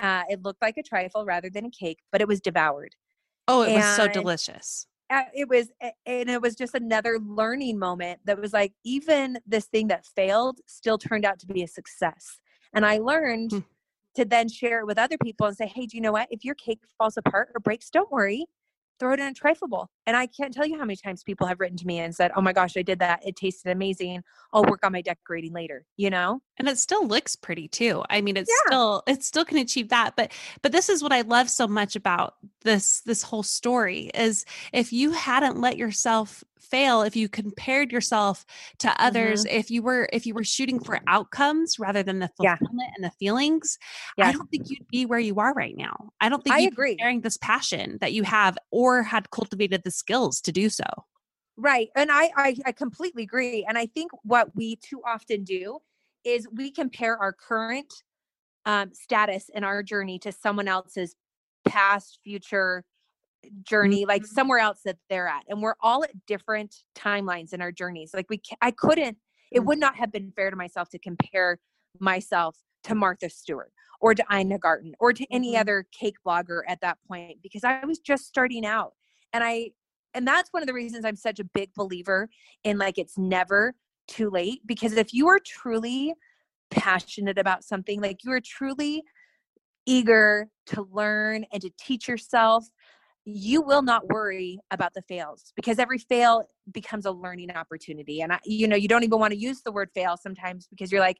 Uh, 0.00 0.22
it 0.28 0.42
looked 0.42 0.62
like 0.62 0.76
a 0.76 0.82
trifle 0.82 1.24
rather 1.24 1.50
than 1.50 1.66
a 1.66 1.70
cake, 1.70 1.98
but 2.12 2.20
it 2.20 2.28
was 2.28 2.40
devoured. 2.40 2.94
Oh, 3.48 3.62
it 3.62 3.70
and, 3.70 3.76
was 3.76 3.96
so 3.96 4.06
delicious. 4.06 4.86
Uh, 5.10 5.22
it 5.34 5.48
was, 5.48 5.68
and 5.80 6.30
it 6.30 6.40
was 6.40 6.54
just 6.54 6.74
another 6.74 7.18
learning 7.18 7.78
moment 7.78 8.20
that 8.26 8.40
was 8.40 8.52
like, 8.52 8.72
even 8.84 9.38
this 9.46 9.64
thing 9.66 9.88
that 9.88 10.06
failed 10.14 10.60
still 10.66 10.98
turned 10.98 11.24
out 11.24 11.40
to 11.40 11.46
be 11.46 11.62
a 11.62 11.68
success. 11.68 12.38
And 12.74 12.86
I 12.86 12.98
learned 12.98 13.50
hmm. 13.50 13.58
To 14.16 14.24
then 14.24 14.48
share 14.48 14.80
it 14.80 14.86
with 14.86 14.98
other 14.98 15.16
people 15.22 15.46
and 15.46 15.56
say, 15.56 15.66
hey, 15.66 15.86
do 15.86 15.96
you 15.96 16.00
know 16.00 16.12
what? 16.12 16.28
If 16.30 16.44
your 16.44 16.54
cake 16.54 16.80
falls 16.96 17.16
apart 17.16 17.50
or 17.54 17.60
breaks, 17.60 17.90
don't 17.90 18.10
worry 18.10 18.46
throw 18.98 19.12
it 19.12 19.20
in 19.20 19.26
a 19.26 19.34
trifle 19.34 19.68
bowl. 19.68 19.88
And 20.06 20.16
I 20.16 20.26
can't 20.26 20.52
tell 20.52 20.66
you 20.66 20.78
how 20.78 20.84
many 20.84 20.96
times 20.96 21.22
people 21.22 21.46
have 21.46 21.60
written 21.60 21.76
to 21.78 21.86
me 21.86 22.00
and 22.00 22.14
said, 22.14 22.32
Oh 22.36 22.40
my 22.40 22.52
gosh, 22.52 22.76
I 22.76 22.82
did 22.82 22.98
that. 22.98 23.20
It 23.24 23.36
tasted 23.36 23.70
amazing. 23.70 24.22
I'll 24.52 24.64
work 24.64 24.80
on 24.84 24.92
my 24.92 25.02
decorating 25.02 25.52
later, 25.52 25.84
you 25.96 26.10
know? 26.10 26.40
And 26.58 26.68
it 26.68 26.78
still 26.78 27.06
looks 27.06 27.36
pretty 27.36 27.68
too. 27.68 28.02
I 28.10 28.20
mean, 28.20 28.36
it's 28.36 28.50
yeah. 28.50 28.68
still, 28.68 29.02
it 29.06 29.22
still 29.22 29.44
can 29.44 29.58
achieve 29.58 29.88
that. 29.90 30.14
But, 30.16 30.32
but 30.62 30.72
this 30.72 30.88
is 30.88 31.02
what 31.02 31.12
I 31.12 31.22
love 31.22 31.48
so 31.50 31.66
much 31.66 31.96
about 31.96 32.34
this, 32.62 33.00
this 33.02 33.22
whole 33.22 33.42
story 33.42 34.10
is 34.14 34.44
if 34.72 34.92
you 34.92 35.12
hadn't 35.12 35.60
let 35.60 35.76
yourself 35.76 36.44
fail 36.70 37.02
if 37.02 37.16
you 37.16 37.28
compared 37.28 37.92
yourself 37.92 38.44
to 38.78 39.02
others 39.02 39.44
mm-hmm. 39.44 39.56
if 39.56 39.70
you 39.70 39.82
were 39.82 40.08
if 40.12 40.26
you 40.26 40.34
were 40.34 40.44
shooting 40.44 40.78
for 40.78 41.00
outcomes 41.06 41.78
rather 41.78 42.02
than 42.02 42.18
the 42.18 42.28
fulfillment 42.36 42.80
yeah. 42.80 42.92
and 42.96 43.04
the 43.04 43.10
feelings 43.18 43.78
yeah. 44.16 44.28
i 44.28 44.32
don't 44.32 44.50
think 44.50 44.68
you'd 44.68 44.86
be 44.88 45.06
where 45.06 45.18
you 45.18 45.38
are 45.38 45.52
right 45.54 45.76
now 45.76 46.10
i 46.20 46.28
don't 46.28 46.42
think 46.44 46.54
I 46.54 46.60
you'd 46.60 46.72
agree. 46.72 46.94
be 46.94 47.02
sharing 47.02 47.20
this 47.20 47.36
passion 47.38 47.98
that 48.00 48.12
you 48.12 48.22
have 48.24 48.58
or 48.70 49.02
had 49.02 49.30
cultivated 49.30 49.82
the 49.84 49.90
skills 49.90 50.40
to 50.42 50.52
do 50.52 50.68
so 50.68 50.84
right 51.56 51.88
and 51.96 52.10
I, 52.12 52.30
I 52.36 52.56
i 52.66 52.72
completely 52.72 53.22
agree 53.22 53.64
and 53.66 53.78
i 53.78 53.86
think 53.86 54.10
what 54.22 54.54
we 54.54 54.76
too 54.76 55.00
often 55.06 55.44
do 55.44 55.78
is 56.28 56.46
we 56.52 56.70
compare 56.70 57.16
our 57.16 57.32
current 57.32 57.92
um, 58.66 58.92
status 58.92 59.50
in 59.54 59.64
our 59.64 59.82
journey 59.82 60.18
to 60.20 60.30
someone 60.30 60.68
else's 60.68 61.14
past 61.66 62.18
future 62.22 62.84
journey 63.62 64.04
like 64.04 64.22
mm-hmm. 64.22 64.34
somewhere 64.34 64.58
else 64.58 64.80
that 64.84 64.96
they're 65.08 65.28
at 65.28 65.44
and 65.48 65.62
we're 65.62 65.76
all 65.80 66.02
at 66.02 66.10
different 66.26 66.74
timelines 66.96 67.52
in 67.52 67.60
our 67.60 67.70
journeys 67.70 68.10
like 68.12 68.26
we 68.28 68.40
i 68.60 68.70
couldn't 68.70 69.16
it 69.52 69.60
would 69.60 69.78
not 69.78 69.94
have 69.94 70.10
been 70.10 70.32
fair 70.34 70.50
to 70.50 70.56
myself 70.56 70.88
to 70.88 70.98
compare 70.98 71.58
myself 72.00 72.56
to 72.82 72.94
martha 72.94 73.30
stewart 73.30 73.70
or 74.00 74.12
to 74.12 74.24
ina 74.34 74.58
garten 74.58 74.92
or 74.98 75.12
to 75.12 75.24
any 75.30 75.52
mm-hmm. 75.52 75.60
other 75.60 75.86
cake 75.92 76.16
blogger 76.26 76.62
at 76.66 76.80
that 76.80 76.98
point 77.06 77.36
because 77.42 77.62
i 77.62 77.84
was 77.84 78.00
just 78.00 78.26
starting 78.26 78.66
out 78.66 78.92
and 79.32 79.44
i 79.44 79.70
and 80.14 80.26
that's 80.26 80.52
one 80.52 80.62
of 80.62 80.66
the 80.66 80.74
reasons 80.74 81.04
i'm 81.04 81.16
such 81.16 81.38
a 81.38 81.44
big 81.44 81.72
believer 81.74 82.28
in 82.64 82.76
like 82.76 82.98
it's 82.98 83.16
never 83.16 83.74
too 84.08 84.30
late 84.30 84.60
because 84.66 84.92
if 84.92 85.12
you 85.12 85.28
are 85.28 85.38
truly 85.38 86.14
passionate 86.70 87.38
about 87.38 87.64
something 87.64 88.00
like 88.00 88.24
you 88.24 88.32
are 88.32 88.40
truly 88.40 89.04
eager 89.86 90.48
to 90.66 90.86
learn 90.90 91.44
and 91.52 91.62
to 91.62 91.70
teach 91.78 92.08
yourself 92.08 92.66
you 93.30 93.60
will 93.60 93.82
not 93.82 94.08
worry 94.08 94.58
about 94.70 94.94
the 94.94 95.02
fails 95.02 95.52
because 95.54 95.78
every 95.78 95.98
fail 95.98 96.48
becomes 96.72 97.04
a 97.04 97.10
learning 97.10 97.50
opportunity. 97.50 98.22
And 98.22 98.32
I, 98.32 98.38
you 98.44 98.66
know 98.66 98.76
you 98.76 98.88
don't 98.88 99.04
even 99.04 99.18
want 99.18 99.32
to 99.32 99.38
use 99.38 99.60
the 99.62 99.72
word 99.72 99.90
fail 99.94 100.16
sometimes 100.16 100.66
because 100.66 100.90
you're 100.90 101.00
like 101.00 101.18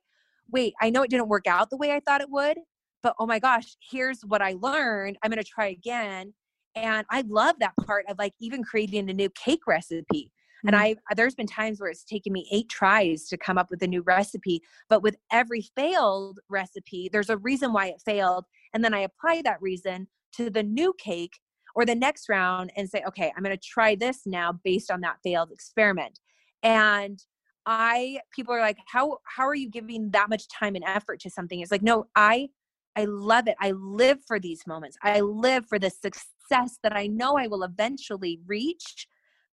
wait 0.51 0.73
i 0.81 0.89
know 0.89 1.03
it 1.03 1.11
didn't 1.11 1.29
work 1.29 1.47
out 1.47 1.69
the 1.69 1.77
way 1.77 1.93
i 1.93 2.01
thought 2.01 2.23
it 2.23 2.31
would 2.31 2.57
but 3.03 3.15
oh 3.19 3.27
my 3.27 3.39
gosh 3.39 3.77
here's 3.91 4.23
what 4.23 4.41
i 4.41 4.57
learned 4.63 5.19
i'm 5.23 5.31
going 5.31 5.43
to 5.43 5.49
try 5.49 5.67
again. 5.67 6.33
And 6.75 7.05
i 7.11 7.23
love 7.29 7.57
that 7.61 7.75
part 7.85 8.07
of 8.09 8.19
like 8.19 8.33
even 8.41 8.65
creating 8.65 9.11
a 9.11 9.13
new 9.13 9.29
cake 9.31 9.67
recipe 9.67 10.33
and 10.65 10.75
mm-hmm. 10.75 10.99
i 11.09 11.15
there's 11.15 11.35
been 11.35 11.47
times 11.47 11.81
where 11.81 11.91
it's 11.91 12.05
taken 12.05 12.33
me 12.33 12.49
eight 12.53 12.69
tries 12.69 13.27
to 13.27 13.37
come 13.37 13.59
up 13.59 13.71
with 13.71 13.83
a 13.83 13.87
new 13.87 14.03
recipe 14.03 14.61
but 14.89 15.03
with 15.03 15.17
every 15.33 15.63
failed 15.77 16.39
recipe 16.49 17.09
there's 17.13 17.31
a 17.31 17.37
reason 17.39 17.73
why 17.73 17.87
it 17.87 18.03
failed 18.05 18.45
and 18.75 18.85
then 18.85 18.95
i 18.95 19.01
apply 19.01 19.43
that 19.43 19.61
reason 19.61 20.07
to 20.33 20.51
the 20.51 20.63
new 20.63 20.95
cake 20.99 21.39
or 21.75 21.85
the 21.85 21.95
next 21.95 22.29
round 22.29 22.73
and 22.77 22.89
say, 22.89 23.03
okay, 23.07 23.33
I'm 23.37 23.43
going 23.45 23.57
to 23.57 23.63
try 23.63 23.95
this 23.95 24.23
now 24.27 24.59
based 24.65 24.91
on 24.91 25.01
that 25.03 25.19
failed 25.23 25.53
experiment. 25.53 26.19
And 26.63 27.23
I 27.67 28.21
people 28.33 28.55
are 28.55 28.61
like, 28.61 28.79
how 28.87 29.19
how 29.25 29.47
are 29.47 29.55
you 29.55 29.71
giving 29.71 30.11
that 30.11 30.29
much 30.29 30.49
time 30.49 30.75
and 30.75 30.85
effort 30.85 31.21
to 31.21 31.31
something? 31.31 31.61
It's 31.61 31.71
like, 31.71 31.83
no, 31.83 32.07
I 32.17 32.49
I 32.97 33.05
love 33.05 33.47
it. 33.47 33.55
I 33.61 33.73
live 33.73 34.19
for 34.27 34.41
these 34.41 34.67
moments. 34.67 34.97
I 35.05 35.21
live 35.21 35.67
for 35.67 35.79
the 35.79 35.91
success 35.91 36.79
that 36.83 36.97
I 36.97 37.07
know 37.07 37.37
I 37.37 37.47
will 37.47 37.63
eventually 37.63 38.41
reach. 38.47 39.07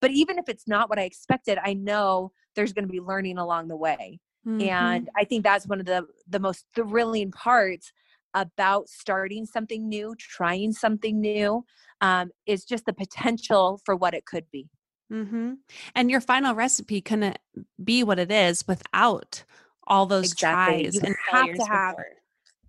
But 0.05 0.11
even 0.11 0.39
if 0.39 0.51
it's 0.51 0.69
not 0.69 0.91
what 0.91 0.99
I 0.99 1.05
expected, 1.05 1.57
I 1.65 1.73
know 1.73 2.31
there's 2.55 2.75
going 2.75 2.87
to 2.87 2.93
be 2.93 3.01
learning 3.01 3.39
along 3.39 3.69
the 3.69 3.77
way. 3.77 4.21
Mm-hmm. 4.47 4.61
And 4.61 5.09
I 5.17 5.25
think 5.25 5.43
that's 5.43 5.67
one 5.67 5.81
of 5.81 5.87
the 5.87 6.07
the 6.29 6.39
most 6.39 6.67
thrilling 6.75 7.31
parts 7.31 7.91
about 8.35 8.91
starting 8.91 9.47
something 9.47 9.89
new, 9.89 10.15
trying 10.19 10.73
something 10.73 11.23
new, 11.23 11.65
um, 12.03 12.33
is 12.45 12.67
just 12.67 12.85
the 12.85 12.93
potential 12.93 13.81
for 13.87 13.97
what 13.97 14.13
it 14.13 14.27
could 14.27 14.45
be. 14.53 14.69
Mm-hmm. 15.11 15.55
And 15.95 16.11
your 16.11 16.21
final 16.21 16.55
recipe 16.55 17.01
couldn't 17.01 17.39
be 17.83 18.05
what 18.05 18.19
it 18.19 18.31
is 18.31 18.69
without 18.69 19.43
all 19.87 20.05
those 20.05 20.33
exactly. 20.33 20.83
tries 20.83 20.95
you 20.97 21.01
and 21.03 21.17
have 21.31 21.55
to 21.55 21.65
have 21.65 21.97
before. 21.97 22.07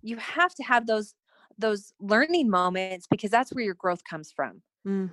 you 0.00 0.16
have 0.16 0.54
to 0.54 0.62
have 0.62 0.86
those 0.86 1.12
those 1.58 1.92
learning 2.00 2.48
moments 2.48 3.06
because 3.10 3.30
that's 3.30 3.52
where 3.52 3.62
your 3.62 3.74
growth 3.74 4.04
comes 4.08 4.32
from. 4.32 4.62
Mm. 4.88 5.10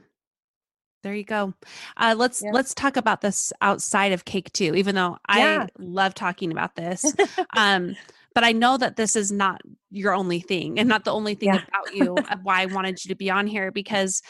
There 1.03 1.13
you 1.13 1.25
go. 1.25 1.53
Uh, 1.97 2.15
let's 2.17 2.41
yeah. 2.41 2.51
let's 2.53 2.73
talk 2.73 2.95
about 2.95 3.19
this 3.19 3.51
outside 3.61 4.13
of 4.13 4.23
cake 4.23 4.51
too. 4.53 4.73
Even 4.75 4.95
though 4.95 5.17
yeah. 5.29 5.67
I 5.67 5.69
love 5.77 6.13
talking 6.13 6.51
about 6.51 6.75
this, 6.75 7.05
um, 7.57 7.95
but 8.33 8.45
I 8.45 8.53
know 8.53 8.77
that 8.77 8.95
this 8.95 9.17
is 9.17 9.31
not 9.31 9.61
your 9.91 10.13
only 10.13 10.39
thing 10.39 10.79
and 10.79 10.87
not 10.87 11.03
the 11.03 11.11
only 11.11 11.35
thing 11.35 11.49
yeah. 11.49 11.61
about 11.67 11.93
you 11.93 12.15
why 12.41 12.61
I 12.61 12.65
wanted 12.67 13.03
you 13.03 13.09
to 13.09 13.15
be 13.15 13.29
on 13.29 13.47
here 13.47 13.71
because 13.71 14.21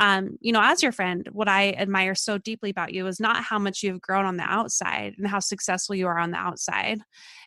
um, 0.00 0.38
you 0.40 0.50
know, 0.50 0.62
as 0.62 0.82
your 0.82 0.92
friend, 0.92 1.28
what 1.30 1.46
I 1.46 1.72
admire 1.72 2.14
so 2.14 2.38
deeply 2.38 2.70
about 2.70 2.94
you 2.94 3.06
is 3.06 3.20
not 3.20 3.44
how 3.44 3.58
much 3.58 3.82
you've 3.82 4.00
grown 4.00 4.24
on 4.24 4.38
the 4.38 4.44
outside 4.44 5.14
and 5.18 5.28
how 5.28 5.40
successful 5.40 5.94
you 5.94 6.06
are 6.06 6.18
on 6.18 6.30
the 6.30 6.38
outside. 6.38 7.00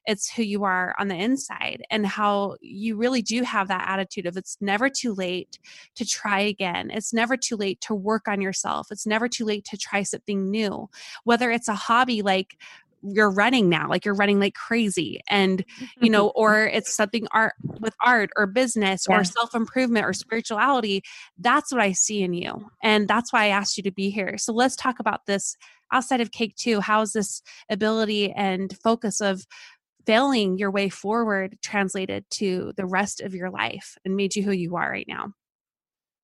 It's 0.06 0.32
who 0.32 0.44
you 0.44 0.64
are 0.64 0.94
on 1.00 1.08
the 1.08 1.16
inside 1.16 1.82
and 1.90 2.06
how 2.06 2.58
you 2.62 2.96
really 2.96 3.24
do 3.24 3.42
have 3.42 3.70
that 3.70 3.86
attitude 3.88 4.28
of 4.28 4.38
it's 4.38 4.58
never 4.62 4.88
too 4.88 5.16
late 5.16 5.58
to 5.96 6.06
try 6.06 6.42
again. 6.42 6.92
It's 6.92 7.12
never 7.14 7.38
too 7.38 7.56
late 7.56 7.82
to 7.82 7.96
work 7.96 8.28
on 8.28 8.40
yourself. 8.40 8.88
It's 8.92 9.08
never 9.08 9.28
too 9.28 9.46
late 9.46 9.66
to 9.66 9.78
try 9.78 10.04
something 10.04 10.52
new. 10.52 10.90
Whether 11.24 11.50
it's 11.50 11.68
a 11.70 11.74
hobby 11.74 12.22
like 12.22 12.58
you're 13.04 13.30
running 13.30 13.70
now 13.70 13.88
like 13.90 14.06
you're 14.06 14.14
running 14.14 14.40
like 14.40 14.54
crazy 14.54 15.20
and 15.30 15.66
you 16.00 16.10
know 16.10 16.30
or 16.36 16.66
it's 16.66 16.96
something 16.96 17.28
art 17.32 17.54
with 17.80 17.94
art 18.04 18.30
or 18.38 18.48
business 18.48 19.06
or 19.10 19.24
self-improvement 19.24 20.06
or 20.06 20.14
spirituality 20.14 21.02
that's 21.38 21.72
what 21.72 21.82
i 21.82 21.92
see 21.92 22.22
in 22.22 22.34
you 22.34 22.70
and 22.82 23.08
that's 23.08 23.34
why 23.34 23.46
i 23.46 23.48
asked 23.48 23.78
you 23.78 23.84
to 23.84 23.92
be 23.92 24.10
here. 24.10 24.38
So 24.38 24.54
let's 24.54 24.76
talk 24.76 25.00
about 25.00 25.26
this 25.26 25.56
outside 25.92 26.22
of 26.22 26.32
cake 26.32 26.56
too 26.56 26.80
how's 26.80 27.12
this 27.14 27.42
ability 27.70 28.32
and 28.32 28.76
focus 28.82 29.22
of 29.22 29.46
failing 30.06 30.58
your 30.58 30.72
way 30.72 30.90
forward 30.90 31.58
translated 31.62 32.26
to 32.30 32.74
the 32.76 32.86
rest 32.86 33.22
of 33.22 33.34
your 33.34 33.50
life 33.50 33.98
and 34.04 34.16
made 34.16 34.36
you 34.36 34.44
who 34.44 34.52
you 34.52 34.76
are 34.76 34.90
right 34.90 35.08
now? 35.08 35.28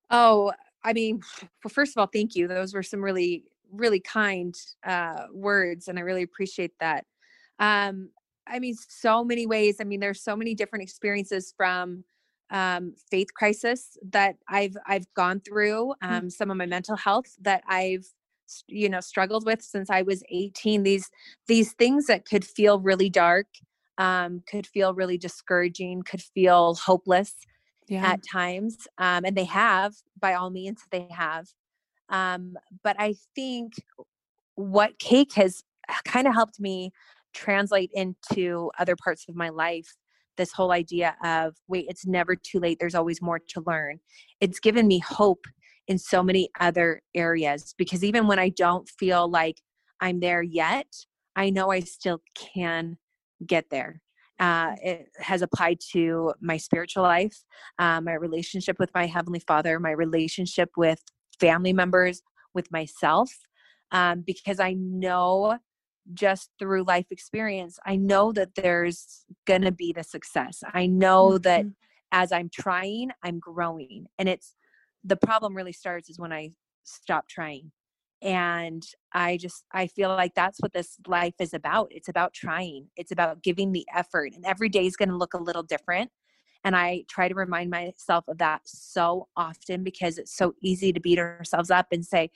Oh 0.10 0.54
i 0.84 0.94
mean 0.94 1.22
well 1.42 1.70
first 1.70 1.92
of 1.92 2.00
all 2.00 2.08
thank 2.12 2.36
you 2.36 2.48
those 2.48 2.74
were 2.74 2.84
some 2.84 3.04
really 3.04 3.44
really 3.72 4.00
kind 4.00 4.56
uh, 4.86 5.26
words, 5.32 5.88
and 5.88 5.98
I 5.98 6.02
really 6.02 6.24
appreciate 6.24 6.74
that. 6.80 7.06
Um, 7.60 8.10
I 8.48 8.60
mean, 8.60 8.76
so 8.76 9.24
many 9.24 9.46
ways. 9.46 9.78
I 9.80 9.84
mean, 9.84 10.00
there's 10.00 10.24
so 10.24 10.36
many 10.36 10.56
different 10.56 10.84
experiences 10.84 11.54
from 11.56 12.04
um, 12.52 12.96
faith 13.12 13.34
crisis 13.34 13.98
that 14.12 14.36
I've 14.48 14.76
I've 14.88 15.12
gone 15.14 15.42
through. 15.42 15.94
Mm. 16.04 16.10
Um, 16.10 16.26
mm 16.26 16.32
Some 16.32 16.52
of 16.52 16.58
my 16.58 16.66
mental 16.66 16.96
health 16.96 17.36
that 17.42 17.64
I've 17.68 18.06
you 18.68 18.90
know 18.90 19.00
struggled 19.00 19.46
with 19.46 19.62
since 19.62 19.90
I 19.90 20.02
was 20.02 20.24
18. 20.30 20.84
These 20.84 21.10
these 21.48 21.74
things 21.74 22.08
that 22.08 22.26
could 22.26 22.46
feel 22.46 22.80
really 22.80 23.10
dark, 23.10 23.48
um, 23.98 24.42
could 24.50 24.66
feel 24.66 24.94
really 24.94 25.18
discouraging, 25.18 26.04
could 26.04 26.22
feel 26.22 26.76
hopeless 26.76 27.36
yeah. 27.88 28.06
at 28.06 28.22
times, 28.24 28.88
um, 28.98 29.26
and 29.26 29.36
they 29.36 29.46
have 29.46 29.96
by 30.20 30.34
all 30.34 30.50
means 30.50 30.82
they 30.92 31.08
have. 31.12 31.48
Um, 32.10 32.56
but 32.84 32.96
I 33.00 33.16
think 33.36 33.74
what 34.56 35.00
cake 35.00 35.34
has 35.34 35.64
kind 36.06 36.28
of 36.28 36.34
helped 36.34 36.60
me 36.60 36.92
translate 37.34 37.92
into 37.94 38.72
other 38.80 38.96
parts 38.96 39.26
of 39.30 39.36
my 39.36 39.50
life 39.50 39.96
this 40.38 40.52
whole 40.54 40.72
idea 40.72 41.16
of 41.24 41.56
wait 41.68 41.86
it's 41.90 42.08
never 42.08 42.36
too 42.36 42.60
late 42.60 42.78
there's 42.80 42.96
always 42.96 43.22
more 43.22 43.40
to 43.40 43.62
learn 43.68 44.00
it's 44.40 44.60
given 44.60 44.88
me 44.88 44.98
hope 44.98 45.46
in 45.88 45.98
so 46.00 46.24
many 46.24 46.50
other 46.60 47.02
areas 47.14 47.76
because 47.78 48.04
even 48.04 48.26
when 48.26 48.40
i 48.40 48.50
don't 48.50 48.90
feel 48.90 49.30
like 49.30 49.62
i'm 50.02 50.20
there 50.20 50.42
yet 50.42 50.88
i 51.36 51.50
know 51.50 51.72
i 51.72 51.80
still 51.80 52.22
can 52.36 52.98
get 53.46 53.70
there. 53.70 54.02
Uh, 54.40 54.74
it 54.82 55.10
has 55.18 55.42
applied 55.42 55.80
to 55.92 56.34
my 56.40 56.56
spiritual 56.56 57.04
life, 57.04 57.44
uh, 57.78 58.00
my 58.00 58.14
relationship 58.14 58.80
with 58.80 58.90
my 58.94 59.06
Heavenly 59.06 59.42
Father, 59.42 59.80
my 59.80 59.92
relationship 59.92 60.70
with 60.78 61.04
family 61.40 61.74
members, 61.74 62.22
with 62.54 62.72
myself, 62.72 63.32
um, 63.92 64.24
because 64.26 64.60
I 64.60 64.74
know 64.74 65.58
just 66.14 66.50
through 66.58 66.84
life 66.84 67.06
experience, 67.12 67.78
I 67.86 67.96
know 67.96 68.32
that 68.34 68.56
there's 68.56 69.26
going 69.46 69.62
to 69.62 69.72
be 69.72 69.94
the 69.94 70.04
success. 70.04 70.64
I 70.74 70.88
know 70.88 71.32
mm-hmm. 71.32 71.42
that 71.44 71.66
as 72.12 72.32
I'm 72.32 72.50
trying, 72.50 73.12
I'm 73.24 73.40
growing. 73.40 74.08
And 74.18 74.28
it's 74.28 74.56
the 75.04 75.16
problem 75.16 75.56
really 75.56 75.74
starts 75.74 76.10
is 76.10 76.20
when 76.20 76.34
I 76.34 76.52
stop 76.84 77.28
trying. 77.28 77.72
And 78.22 78.84
I 79.14 79.38
just, 79.38 79.64
I 79.72 79.88
feel 79.88 80.10
like 80.10 80.34
that's 80.36 80.60
what 80.60 80.74
this 80.74 80.98
life 81.08 81.36
is 81.40 81.54
about. 81.54 81.88
It's 81.92 82.10
about 82.10 82.34
trying, 82.34 82.88
it's 82.98 83.12
about 83.12 83.44
giving 83.44 83.72
the 83.72 83.86
effort. 83.96 84.34
And 84.36 84.44
every 84.46 84.68
day 84.68 84.86
is 84.86 84.98
going 84.98 85.10
to 85.10 85.16
look 85.16 85.34
a 85.34 85.42
little 85.42 85.64
different. 85.64 86.10
And 86.64 86.76
I 86.76 87.04
try 87.08 87.28
to 87.28 87.36
remind 87.36 87.70
myself 87.70 88.26
of 88.28 88.38
that 88.40 88.62
so 88.66 89.28
often 89.36 89.84
because 89.84 90.18
it's 90.18 90.36
so 90.36 90.54
easy 90.62 90.92
to 90.92 91.00
beat 91.00 91.20
ourselves 91.20 91.72
up 91.72 91.88
and 91.92 92.06
say, 92.06 92.30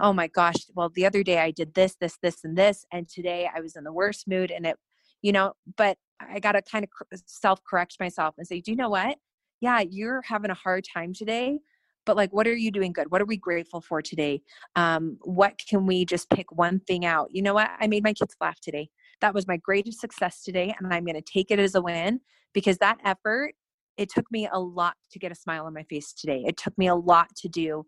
oh 0.00 0.12
my 0.12 0.26
gosh, 0.28 0.56
well, 0.74 0.90
the 0.94 1.06
other 1.06 1.22
day 1.22 1.38
I 1.38 1.50
did 1.50 1.74
this, 1.74 1.96
this, 2.00 2.18
this, 2.22 2.44
and 2.44 2.56
this. 2.56 2.84
And 2.92 3.08
today 3.08 3.48
I 3.54 3.60
was 3.60 3.76
in 3.76 3.84
the 3.84 3.92
worst 3.92 4.28
mood. 4.28 4.50
And 4.50 4.66
it, 4.66 4.76
you 5.22 5.32
know, 5.32 5.52
but 5.76 5.96
I 6.20 6.40
got 6.40 6.52
to 6.52 6.62
kind 6.62 6.84
of 6.84 7.20
self 7.26 7.62
correct 7.64 7.96
myself 8.00 8.34
and 8.38 8.46
say, 8.46 8.60
do 8.60 8.70
you 8.70 8.76
know 8.76 8.90
what? 8.90 9.18
Yeah, 9.60 9.80
you're 9.80 10.22
having 10.22 10.50
a 10.50 10.54
hard 10.54 10.84
time 10.92 11.12
today, 11.12 11.58
but 12.06 12.16
like, 12.16 12.32
what 12.32 12.46
are 12.46 12.56
you 12.56 12.70
doing 12.70 12.92
good? 12.92 13.10
What 13.10 13.20
are 13.20 13.26
we 13.26 13.36
grateful 13.36 13.80
for 13.80 14.00
today? 14.00 14.40
Um, 14.76 15.18
what 15.22 15.60
can 15.68 15.84
we 15.84 16.04
just 16.04 16.30
pick 16.30 16.50
one 16.52 16.80
thing 16.80 17.04
out? 17.04 17.28
You 17.32 17.42
know 17.42 17.54
what? 17.54 17.70
I 17.80 17.86
made 17.86 18.04
my 18.04 18.12
kids 18.12 18.36
laugh 18.40 18.60
today. 18.60 18.88
That 19.20 19.34
was 19.34 19.48
my 19.48 19.56
greatest 19.56 20.00
success 20.00 20.42
today. 20.42 20.74
And 20.78 20.92
I'm 20.92 21.04
going 21.04 21.16
to 21.16 21.22
take 21.22 21.50
it 21.50 21.58
as 21.58 21.74
a 21.74 21.82
win 21.82 22.20
because 22.54 22.78
that 22.78 22.98
effort, 23.04 23.54
it 23.98 24.08
took 24.08 24.24
me 24.30 24.48
a 24.50 24.58
lot 24.58 24.94
to 25.10 25.18
get 25.18 25.32
a 25.32 25.34
smile 25.34 25.66
on 25.66 25.74
my 25.74 25.82
face 25.82 26.12
today. 26.12 26.44
It 26.46 26.56
took 26.56 26.78
me 26.78 26.86
a 26.86 26.94
lot 26.94 27.28
to 27.38 27.48
do, 27.48 27.84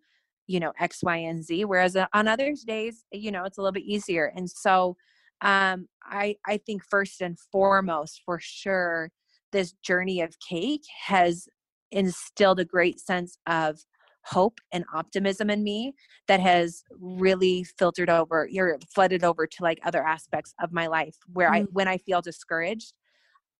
you 0.49 0.61
know, 0.61 0.73
X, 0.79 0.99
Y, 1.03 1.17
and 1.17 1.43
Z. 1.43 1.65
Whereas 1.65 1.97
uh, 1.97 2.07
on 2.13 2.29
other 2.29 2.53
days, 2.67 3.05
you 3.13 3.31
know, 3.31 3.45
it's 3.45 3.57
a 3.57 3.63
little 3.63 3.73
bit 3.73 3.85
easier. 3.85 4.33
And 4.37 4.51
so, 4.51 4.97
um, 5.41 5.87
I 6.05 6.37
I 6.47 6.59
think 6.59 6.83
first 6.91 7.23
and 7.23 7.39
foremost, 7.53 8.21
for 8.27 8.39
sure, 8.43 9.11
this 9.53 9.73
journey 9.85 10.21
of 10.21 10.37
cake 10.47 10.85
has 11.07 11.49
instilled 11.93 12.61
a 12.61 12.65
great 12.65 13.01
sense 13.01 13.39
of 13.47 13.79
hope 14.25 14.59
and 14.73 14.85
optimism 14.95 15.49
in 15.49 15.65
me 15.65 15.95
that 16.29 16.41
has 16.41 16.83
really 17.01 17.65
filtered 17.79 18.11
over 18.11 18.47
you're 18.51 18.79
flooded 18.95 19.25
over 19.25 19.47
to 19.47 19.63
like 19.63 19.81
other 19.83 20.07
aspects 20.07 20.55
of 20.63 20.73
my 20.73 20.87
life 20.87 21.17
where 21.33 21.51
mm-hmm. 21.51 21.65
i 21.65 21.69
when 21.73 21.89
i 21.89 21.97
feel 21.97 22.21
discouraged 22.21 22.93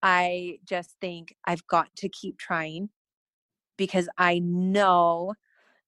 i 0.03 0.57
just 0.65 0.95
think 1.01 1.35
i've 1.45 1.65
got 1.67 1.87
to 1.95 2.09
keep 2.09 2.37
trying 2.37 2.89
because 3.77 4.07
i 4.17 4.39
know 4.39 5.33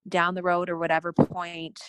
down 0.07 0.35
the 0.35 0.43
road 0.43 0.69
or 0.69 0.77
whatever 0.77 1.13
point 1.13 1.79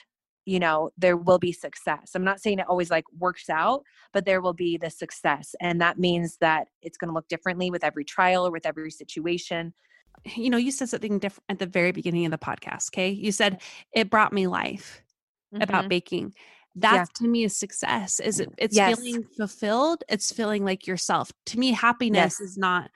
you 0.45 0.59
know 0.59 0.91
there 0.99 1.17
will 1.17 1.39
be 1.39 1.53
success. 1.53 2.11
I'm 2.15 2.25
not 2.25 2.41
saying 2.41 2.59
it 2.59 2.69
always 2.69 2.91
like 2.91 3.05
works 3.19 3.49
out 3.49 3.83
but 4.13 4.25
there 4.25 4.41
will 4.41 4.53
be 4.53 4.77
the 4.77 4.91
success 4.91 5.55
and 5.61 5.81
that 5.81 5.99
means 5.99 6.37
that 6.41 6.69
it's 6.83 6.99
going 6.99 7.09
to 7.09 7.15
look 7.15 7.29
differently 7.29 7.71
with 7.71 7.85
every 7.85 8.05
trial 8.05 8.47
or 8.47 8.51
with 8.51 8.67
every 8.67 8.91
situation. 8.91 9.75
You 10.37 10.51
know 10.51 10.57
you 10.57 10.71
said 10.71 10.89
something 10.89 11.19
different 11.19 11.45
at 11.49 11.59
the 11.59 11.67
very 11.67 11.93
beginning 11.93 12.25
of 12.25 12.31
the 12.31 12.39
podcast 12.39 12.91
okay 12.91 13.11
you 13.11 13.33
said 13.33 13.61
it 13.93 14.11
brought 14.11 14.33
me 14.33 14.47
life 14.47 15.03
mm-hmm. 15.53 15.63
about 15.63 15.89
baking 15.89 16.35
that's 16.77 17.11
yeah. 17.11 17.27
to 17.27 17.29
me 17.29 17.45
is 17.45 17.57
success 17.57 18.19
is 18.21 18.41
it 18.41 18.49
it's 18.59 18.77
yes. 18.77 18.99
feeling 18.99 19.25
fulfilled 19.37 20.03
it's 20.09 20.33
feeling 20.33 20.65
like 20.65 20.87
yourself 20.87 21.31
to 21.47 21.59
me 21.59 21.73
happiness 21.73 22.39
yes. 22.39 22.41
is 22.41 22.59
not 22.59 22.91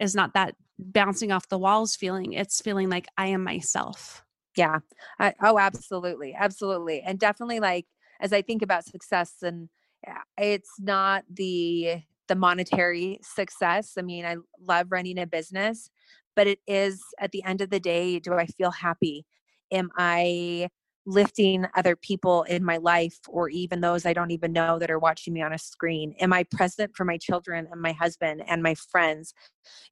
is 0.00 0.14
not 0.14 0.34
that 0.34 0.54
bouncing 0.78 1.30
off 1.30 1.48
the 1.48 1.58
walls 1.58 1.94
feeling 1.94 2.32
it's 2.32 2.60
feeling 2.60 2.90
like 2.90 3.06
i 3.16 3.26
am 3.26 3.44
myself 3.44 4.24
yeah. 4.56 4.80
I, 5.18 5.34
oh, 5.42 5.58
absolutely. 5.58 6.34
Absolutely. 6.34 7.02
And 7.02 7.18
definitely 7.18 7.60
like 7.60 7.86
as 8.20 8.32
I 8.32 8.42
think 8.42 8.62
about 8.62 8.84
success 8.84 9.34
and 9.42 9.68
eh, 10.06 10.12
it's 10.38 10.70
not 10.78 11.24
the 11.30 12.02
the 12.26 12.34
monetary 12.34 13.18
success. 13.22 13.94
I 13.98 14.02
mean, 14.02 14.24
I 14.24 14.36
love 14.58 14.86
running 14.90 15.18
a 15.18 15.26
business, 15.26 15.90
but 16.34 16.46
it 16.46 16.58
is 16.66 17.02
at 17.18 17.32
the 17.32 17.44
end 17.44 17.60
of 17.60 17.68
the 17.68 17.80
day, 17.80 18.18
do 18.18 18.34
I 18.34 18.46
feel 18.46 18.70
happy? 18.70 19.26
Am 19.70 19.90
I 19.98 20.70
lifting 21.06 21.66
other 21.74 21.96
people 21.96 22.44
in 22.44 22.64
my 22.64 22.78
life 22.78 23.18
or 23.28 23.48
even 23.50 23.80
those 23.80 24.06
I 24.06 24.12
don't 24.12 24.30
even 24.30 24.52
know 24.52 24.78
that 24.78 24.90
are 24.90 24.98
watching 24.98 25.32
me 25.34 25.42
on 25.42 25.52
a 25.52 25.58
screen? 25.58 26.14
Am 26.20 26.32
I 26.32 26.44
present 26.44 26.96
for 26.96 27.04
my 27.04 27.18
children 27.18 27.68
and 27.70 27.80
my 27.80 27.92
husband 27.92 28.42
and 28.46 28.62
my 28.62 28.74
friends? 28.74 29.34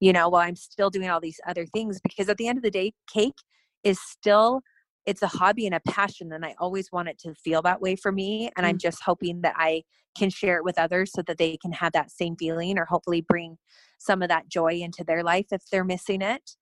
You 0.01 0.13
know, 0.13 0.29
while 0.29 0.47
I'm 0.47 0.57
still 0.57 0.91
doing 0.91 1.11
all 1.11 1.21
these 1.21 1.41
other 1.47 1.67
things 1.67 2.01
because 2.01 2.29
at 2.29 2.39
the 2.39 2.49
end 2.49 2.59
of 2.59 2.65
the 2.65 2.71
day, 2.71 2.93
cake 3.13 3.39
is 3.85 4.01
still 4.01 4.63
it's 5.05 5.23
a 5.23 5.27
hobby 5.27 5.67
and 5.67 5.75
a 5.75 5.81
passion 5.81 6.33
and 6.33 6.45
i 6.45 6.55
always 6.59 6.91
want 6.93 7.09
it 7.09 7.19
to 7.19 7.35
feel 7.35 7.63
that 7.63 7.81
way 7.81 7.97
for 7.97 8.13
me 8.13 8.51
and 8.57 8.65
mm. 8.65 8.69
i'm 8.69 8.79
just 8.79 9.03
hoping 9.05 9.41
that 9.41 9.55
i 9.57 9.83
can 10.17 10.31
share 10.31 10.57
it 10.57 10.65
with 10.65 10.79
others 10.79 11.11
so 11.13 11.23
that 11.23 11.39
they 11.39 11.57
can 11.57 11.73
have 11.73 11.93
that 11.93 12.11
same 12.11 12.37
feeling 12.37 12.79
or 12.79 12.85
hopefully 12.85 13.21
bring 13.21 13.57
some 13.99 14.23
of 14.23 14.29
that 14.29 14.49
joy 14.49 14.75
into 14.75 15.03
their 15.05 15.23
life 15.23 15.47
if 15.51 15.63
they're 15.71 15.85
missing 15.85 16.23
it 16.23 16.53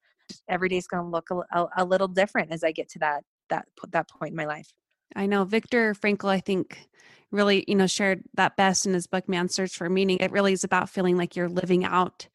every 0.49 0.69
day 0.69 0.77
is 0.77 0.87
going 0.87 1.03
to 1.03 1.11
look 1.11 1.29
a, 1.53 1.67
a, 1.77 1.85
little 1.85 2.09
different 2.09 2.53
as 2.53 2.63
i 2.63 2.71
get 2.71 2.89
to 2.89 2.99
that 2.99 3.23
that 3.51 3.67
that 3.91 4.09
point 4.09 4.31
in 4.31 4.37
my 4.37 4.47
life. 4.47 4.73
I 5.15 5.27
know 5.27 5.45
Viktor 5.45 5.95
frankl 5.95 6.29
i 6.29 6.41
think 6.41 6.89
really 7.31 7.65
you 7.69 7.75
know 7.75 7.87
shared 7.87 8.23
that 8.35 8.57
best 8.57 8.87
in 8.87 8.95
his 8.95 9.07
book 9.07 9.29
man's 9.29 9.55
search 9.55 9.77
for 9.77 9.89
meaning. 9.89 10.19
It 10.19 10.33
really 10.33 10.53
is 10.53 10.65
about 10.65 10.89
feeling 10.89 11.17
like 11.17 11.37
you're 11.37 11.49
living 11.49 11.85
out 11.85 12.29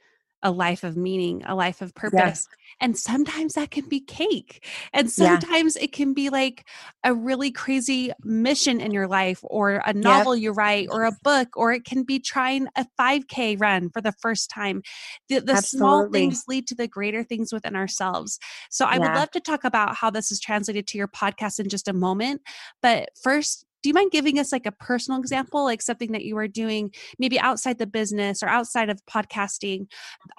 a 0.44 0.52
life 0.52 0.84
of 0.84 0.96
meaning, 0.96 1.44
a 1.46 1.56
life 1.56 1.82
of 1.82 1.94
purpose. 1.96 2.20
Yes. 2.20 2.48
And 2.82 2.98
sometimes 2.98 3.54
that 3.54 3.72
can 3.72 3.88
be 3.88 4.00
cake. 4.00 4.66
And 4.94 5.10
sometimes 5.10 5.76
yeah. 5.76 5.84
it 5.84 5.92
can 5.92 6.14
be 6.14 6.30
like 6.30 6.68
a 7.04 7.14
really 7.14 7.52
crazy 7.52 8.12
mission 8.24 8.82
in 8.82 8.92
your 8.92 9.08
life 9.08 9.40
or 9.44 9.82
a 9.86 9.94
novel 9.94 10.36
yep. 10.36 10.44
you 10.44 10.52
write 10.52 10.90
or 10.92 11.06
a 11.06 11.18
book, 11.24 11.50
or 11.56 11.72
it 11.72 11.86
can 11.86 12.04
be 12.04 12.20
trying 12.20 12.68
a 12.76 12.86
5K 13.00 13.60
run 13.60 13.90
for 13.90 14.02
the 14.02 14.12
first 14.12 14.50
time. 14.50 14.82
The, 15.30 15.40
the 15.40 15.58
small 15.58 16.10
things 16.10 16.44
lead 16.48 16.68
to 16.68 16.76
the 16.76 16.88
greater 16.88 17.24
things 17.24 17.54
within 17.54 17.76
ourselves. 17.76 18.38
So 18.70 18.86
I 18.86 18.96
yeah. 18.96 19.00
would 19.00 19.16
love 19.16 19.32
to 19.32 19.40
talk 19.40 19.64
about 19.64 19.96
how 19.96 20.10
this 20.10 20.32
is 20.32 20.40
translated 20.40 20.86
to 20.88 20.98
your 20.98 21.08
podcast 21.08 21.60
in 21.60 21.70
just 21.70 21.88
a 21.88 21.94
moment. 21.94 22.42
But 22.82 23.10
first, 23.22 23.66
do 23.86 23.90
you 23.90 23.94
mind 23.94 24.10
giving 24.10 24.40
us 24.40 24.52
like 24.52 24.66
a 24.66 24.72
personal 24.72 25.20
example 25.20 25.64
like 25.64 25.80
something 25.80 26.12
that 26.12 26.24
you 26.24 26.36
are 26.40 26.48
doing 26.48 26.92
maybe 27.20 27.40
outside 27.40 27.78
the 27.78 27.86
business 27.86 28.42
or 28.42 28.48
outside 28.48 28.90
of 28.90 29.00
podcasting 29.06 29.86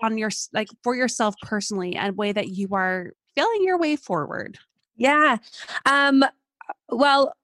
on 0.02 0.18
your 0.18 0.30
like 0.52 0.66
for 0.82 0.96
yourself 0.96 1.37
personally 1.42 1.96
a 1.96 2.11
way 2.11 2.32
that 2.32 2.48
you 2.48 2.66
are 2.72 3.12
feeling 3.37 3.62
your 3.62 3.78
way 3.78 3.94
forward? 3.94 4.59
Yeah 4.96 5.37
um 5.85 6.24
well 6.88 7.37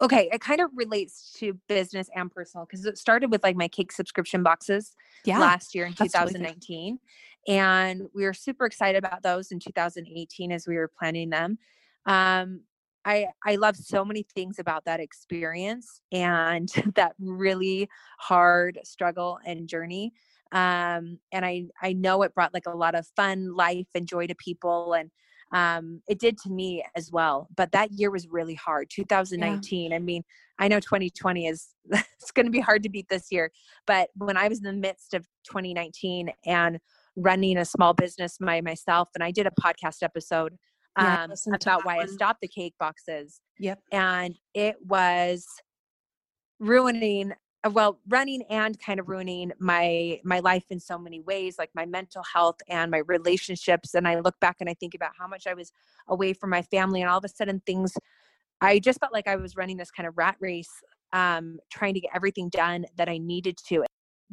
okay 0.00 0.30
it 0.32 0.40
kind 0.40 0.62
of 0.62 0.70
relates 0.74 1.34
to 1.36 1.52
business 1.68 2.08
and 2.16 2.30
personal 2.30 2.64
because 2.64 2.86
it 2.86 2.96
started 2.96 3.30
with 3.30 3.42
like 3.42 3.54
my 3.54 3.68
cake 3.68 3.92
subscription 3.92 4.42
boxes 4.42 4.96
yeah, 5.26 5.38
last 5.38 5.74
year 5.74 5.84
in 5.84 5.92
2019 5.92 6.98
and 7.46 8.08
we 8.14 8.24
were 8.24 8.32
super 8.32 8.64
excited 8.64 9.04
about 9.04 9.22
those 9.22 9.52
in 9.52 9.58
2018 9.58 10.50
as 10.50 10.66
we 10.66 10.76
were 10.76 10.88
planning 10.88 11.28
them. 11.28 11.58
Um, 12.06 12.60
I 13.04 13.26
I 13.44 13.56
love 13.56 13.76
so 13.76 14.04
many 14.04 14.24
things 14.34 14.58
about 14.58 14.84
that 14.84 15.00
experience 15.00 16.00
and 16.12 16.68
that 16.94 17.14
really 17.18 17.88
hard 18.18 18.78
struggle 18.84 19.38
and 19.44 19.68
journey. 19.68 20.12
Um, 20.52 21.18
and 21.32 21.44
I 21.44 21.64
I 21.82 21.92
know 21.94 22.22
it 22.22 22.34
brought 22.34 22.54
like 22.54 22.66
a 22.66 22.76
lot 22.76 22.94
of 22.94 23.06
fun, 23.16 23.54
life, 23.54 23.88
and 23.94 24.06
joy 24.06 24.26
to 24.26 24.34
people, 24.34 24.94
and 24.94 25.10
um, 25.52 26.00
it 26.08 26.18
did 26.18 26.38
to 26.38 26.50
me 26.50 26.84
as 26.96 27.10
well. 27.10 27.48
But 27.56 27.72
that 27.72 27.92
year 27.92 28.10
was 28.10 28.28
really 28.28 28.54
hard. 28.54 28.88
2019. 28.90 29.90
Yeah. 29.90 29.96
I 29.96 29.98
mean, 29.98 30.22
I 30.58 30.68
know 30.68 30.80
2020 30.80 31.46
is 31.46 31.68
it's 31.90 32.30
going 32.30 32.46
to 32.46 32.52
be 32.52 32.60
hard 32.60 32.82
to 32.82 32.88
beat 32.88 33.08
this 33.08 33.26
year, 33.30 33.50
but 33.86 34.10
when 34.14 34.36
I 34.36 34.48
was 34.48 34.58
in 34.58 34.64
the 34.64 34.72
midst 34.72 35.14
of 35.14 35.26
2019 35.50 36.30
and 36.46 36.78
running 37.16 37.58
a 37.58 37.64
small 37.64 37.92
business 37.92 38.38
by 38.38 38.60
myself, 38.60 39.08
and 39.14 39.22
I 39.22 39.30
did 39.30 39.46
a 39.46 39.50
podcast 39.60 40.02
episode 40.02 40.56
yeah, 40.98 41.24
um, 41.24 41.32
about 41.54 41.84
why 41.84 41.96
one. 41.96 42.08
I 42.08 42.12
stopped 42.12 42.40
the 42.40 42.48
cake 42.48 42.74
boxes. 42.78 43.40
Yep. 43.58 43.80
And 43.92 44.38
it 44.54 44.76
was 44.84 45.46
ruining 46.58 47.32
uh, 47.64 47.70
well 47.70 47.98
running 48.08 48.42
and 48.50 48.78
kind 48.80 49.00
of 49.00 49.08
ruining 49.08 49.52
my 49.58 50.20
my 50.24 50.40
life 50.40 50.64
in 50.70 50.80
so 50.80 50.98
many 50.98 51.20
ways 51.20 51.56
like 51.58 51.70
my 51.74 51.86
mental 51.86 52.22
health 52.32 52.56
and 52.68 52.90
my 52.90 52.98
relationships 52.98 53.94
and 53.94 54.06
i 54.06 54.18
look 54.20 54.38
back 54.40 54.56
and 54.60 54.68
i 54.70 54.74
think 54.74 54.94
about 54.94 55.10
how 55.18 55.26
much 55.26 55.46
i 55.46 55.54
was 55.54 55.72
away 56.08 56.32
from 56.32 56.50
my 56.50 56.62
family 56.62 57.00
and 57.00 57.10
all 57.10 57.18
of 57.18 57.24
a 57.24 57.28
sudden 57.28 57.60
things 57.66 57.94
i 58.60 58.78
just 58.78 59.00
felt 59.00 59.12
like 59.12 59.26
i 59.26 59.36
was 59.36 59.56
running 59.56 59.76
this 59.76 59.90
kind 59.90 60.06
of 60.06 60.16
rat 60.16 60.36
race 60.40 60.70
um, 61.12 61.58
trying 61.70 61.92
to 61.92 62.00
get 62.00 62.10
everything 62.14 62.48
done 62.48 62.86
that 62.96 63.08
i 63.08 63.18
needed 63.18 63.56
to 63.68 63.84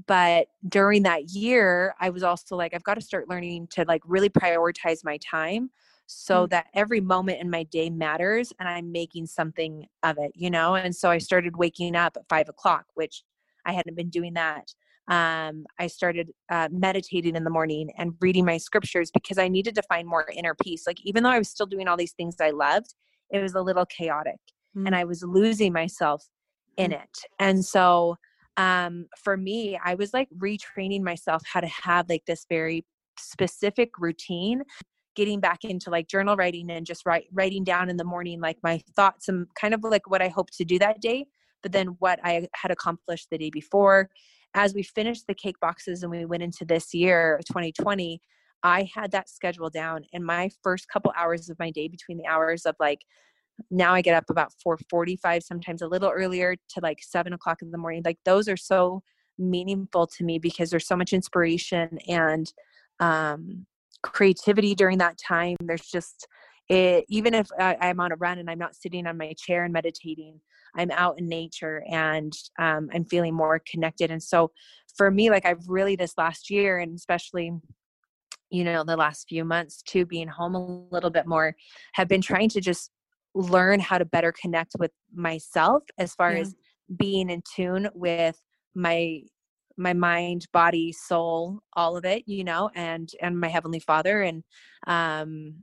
but 0.08 0.48
during 0.68 1.04
that 1.04 1.30
year 1.30 1.94
i 2.00 2.10
was 2.10 2.24
also 2.24 2.56
like 2.56 2.74
i've 2.74 2.84
got 2.84 2.96
to 2.96 3.02
start 3.02 3.28
learning 3.28 3.68
to 3.68 3.84
like 3.88 4.02
really 4.06 4.30
prioritize 4.30 5.04
my 5.04 5.18
time 5.18 5.70
so 6.12 6.46
mm. 6.46 6.50
that 6.50 6.68
every 6.74 7.02
moment 7.02 7.42
in 7.42 7.50
my 7.50 7.64
day 7.64 7.90
matters 7.90 8.52
and 8.60 8.68
I'm 8.68 8.92
making 8.92 9.28
something 9.28 9.86
of 10.04 10.18
it, 10.18 10.32
you 10.36 10.50
know? 10.50 10.76
And 10.76 10.96
so 10.96 11.10
I 11.10 11.18
started 11.18 11.58
waking 11.58 11.96
up 11.96 12.18
at 12.18 12.28
five 12.30 12.50
o'clock, 12.50 12.86
which 12.96 13.24
I 13.66 13.74
hadn't 13.74 13.96
been 13.96 14.10
doing 14.10 14.34
that 14.34 14.74
um, 15.10 15.66
I 15.80 15.88
started 15.88 16.30
uh, 16.52 16.70
meditating 16.72 17.36
in 17.36 17.44
the 17.44 17.50
morning 17.50 17.90
and 17.98 18.14
reading 18.22 18.46
my 18.46 18.58
scriptures 18.58 19.10
because 19.10 19.40
I 19.40 19.48
needed 19.48 19.74
to 19.76 19.82
find 19.84 20.08
more 20.08 20.26
inner 20.32 20.56
peace. 20.64 20.86
Like, 20.86 21.00
even 21.04 21.24
though 21.24 21.32
I 21.32 21.40
was 21.40 21.50
still 21.50 21.66
doing 21.66 21.88
all 21.88 21.98
these 21.98 22.14
things 22.14 22.36
I 22.40 22.52
loved, 22.52 22.94
it 23.32 23.42
was 23.42 23.56
a 23.56 23.62
little 23.62 23.88
chaotic 23.88 24.40
mm-hmm. 24.78 24.86
and 24.86 24.96
mm. 24.96 25.00
I 25.00 25.06
was 25.06 25.24
losing 25.24 25.74
myself 25.74 26.24
in 26.78 26.92
mm-hmm. 26.92 27.02
it. 27.02 27.18
And 27.40 27.66
so, 27.66 28.18
um, 28.58 29.08
for 29.24 29.36
me, 29.36 29.80
I 29.84 29.96
was 29.96 30.14
like 30.14 30.28
retraining 30.38 31.02
myself 31.02 31.42
how 31.52 31.62
to 31.62 31.68
have 31.68 32.08
like 32.08 32.26
this 32.28 32.46
very 32.48 32.86
specific 33.18 33.98
routine 33.98 34.62
getting 35.20 35.42
back 35.42 35.66
into 35.66 35.90
like 35.90 36.08
journal 36.08 36.38
writing 36.38 36.72
and 36.72 36.86
just 36.86 37.06
write, 37.06 37.26
writing 37.34 37.66
down 37.66 37.90
in 37.90 37.98
the 37.98 38.06
morning 38.06 38.40
like 38.40 38.56
my 38.64 38.82
thoughts 38.96 39.28
and 39.28 39.48
kind 39.54 39.74
of 39.74 39.84
like 39.84 40.10
what 40.10 40.22
I 40.22 40.30
hope 40.30 40.50
to 40.52 40.64
do 40.64 40.80
that 40.80 41.02
day, 41.02 41.28
but 41.62 41.74
then 41.74 41.88
what 42.00 42.22
I 42.24 42.48
had 42.56 42.72
accomplished 42.72 43.28
the 43.30 43.38
day 43.38 43.50
before. 43.50 44.10
As 44.54 44.74
we 44.74 44.82
finished 44.82 45.26
the 45.28 45.34
cake 45.34 45.60
boxes 45.60 46.04
and 46.04 46.10
we 46.10 46.24
went 46.24 46.42
into 46.42 46.64
this 46.64 46.94
year 46.94 47.40
2020 47.48 48.22
i 48.62 48.90
had 48.94 49.12
that 49.12 49.30
schedule 49.30 49.70
down 49.70 50.04
and 50.12 50.26
my 50.26 50.50
first 50.62 50.90
couple 50.90 51.14
hours 51.16 51.50
of 51.50 51.58
my 51.60 51.72
day 51.72 51.88
between 51.88 52.18
the 52.18 52.26
hours 52.26 52.66
of 52.66 52.76
like 52.78 53.00
now 53.72 53.94
i 53.94 54.02
get 54.02 54.16
up 54.16 54.26
about 54.30 54.52
4.45 54.68 55.44
sometimes 55.44 55.82
a 55.82 55.88
little 55.88 56.10
earlier 56.10 56.58
to 56.72 56.80
like 56.82 56.98
7 57.02 57.32
o'clock 57.32 57.62
in 57.62 57.72
the 57.72 57.78
morning 57.78 58.02
like 58.04 58.18
those 58.26 58.50
are 58.50 58.58
so 58.58 59.02
meaningful 59.38 60.08
to 60.08 60.24
me 60.26 60.40
because 60.40 60.70
there's 60.72 60.88
so 60.88 60.98
much 60.98 61.14
inspiration 61.14 62.00
and 62.10 62.52
um, 63.00 63.66
creativity 64.04 64.76
during 64.76 64.98
that 64.98 65.18
time 65.18 65.58
there's 65.62 65.86
just 65.86 66.28
it, 66.70 67.06
even 67.10 67.34
if 67.34 67.50
I, 67.60 67.76
i'm 67.82 68.00
on 68.00 68.12
a 68.12 68.16
run 68.16 68.38
and 68.38 68.50
i'm 68.50 68.60
not 68.60 68.76
sitting 68.76 69.08
on 69.08 69.18
my 69.18 69.34
chair 69.38 69.64
and 69.64 69.74
meditating 69.74 70.40
I'm 70.76 70.92
out 70.92 71.20
in 71.20 71.28
nature 71.28 71.84
and 71.90 72.34
um, 72.58 72.90
I'm 72.94 73.06
feeling 73.06 73.34
more 73.34 73.62
connected. 73.70 74.12
And 74.12 74.22
so 74.22 74.52
for 74.96 75.10
me, 75.12 75.30
like 75.30 75.46
I've 75.46 75.68
really 75.68 75.96
this 75.96 76.14
last 76.18 76.50
year 76.50 76.80
and 76.80 76.96
especially 76.96 77.52
you 78.52 78.64
know 78.64 78.84
the 78.84 78.98
last 78.98 79.28
few 79.30 79.46
months 79.46 79.84
too 79.84 80.08
being 80.08 80.28
home 80.28 80.56
a 80.56 80.82
little 80.92 81.12
bit 81.12 81.28
more 81.28 81.56
have 81.94 82.08
been 82.08 82.22
trying 82.22 82.50
to 82.50 82.60
just 82.60 82.90
learn 83.36 83.80
how 83.80 84.00
to 84.00 84.06
better 84.06 84.34
connect 84.42 84.72
with 84.80 84.90
myself 85.14 85.84
as 86.00 86.16
far 86.16 86.34
yeah. 86.34 86.42
as 86.42 86.56
being 86.98 87.30
in 87.30 87.44
tune 87.56 87.88
with 87.94 88.42
my 88.74 89.22
my 89.80 89.94
mind 89.94 90.46
body 90.52 90.92
soul 90.92 91.60
all 91.74 91.98
of 91.98 92.06
it 92.06 92.24
you 92.28 92.44
know 92.44 92.70
and 92.76 93.12
and 93.22 93.40
my 93.40 93.48
heavenly 93.48 93.80
father 93.80 94.22
and 94.22 94.44
um 94.88 95.56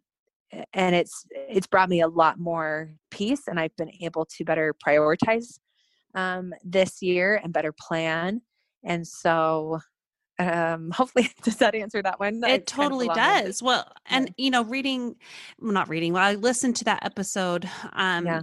and 0.72 0.94
it's 0.94 1.26
it's 1.30 1.66
brought 1.66 1.88
me 1.88 2.00
a 2.00 2.08
lot 2.08 2.38
more 2.38 2.90
peace 3.10 3.42
and 3.46 3.60
i've 3.60 3.76
been 3.76 3.92
able 4.00 4.24
to 4.24 4.44
better 4.44 4.74
prioritize 4.86 5.58
um, 6.14 6.54
this 6.64 7.02
year 7.02 7.38
and 7.44 7.52
better 7.52 7.74
plan 7.78 8.40
and 8.84 9.06
so 9.06 9.78
um 10.38 10.90
hopefully 10.94 11.30
does 11.42 11.56
that 11.56 11.74
answer 11.74 12.02
that 12.02 12.20
one 12.20 12.42
it 12.44 12.66
totally 12.66 13.08
does 13.08 13.62
well 13.62 13.90
and 14.06 14.32
you 14.36 14.50
know 14.50 14.64
reading 14.64 15.16
well, 15.60 15.72
not 15.72 15.88
reading 15.88 16.12
well 16.12 16.22
i 16.22 16.34
listened 16.34 16.76
to 16.76 16.84
that 16.84 17.04
episode 17.04 17.68
um 17.92 18.26
yeah. 18.26 18.42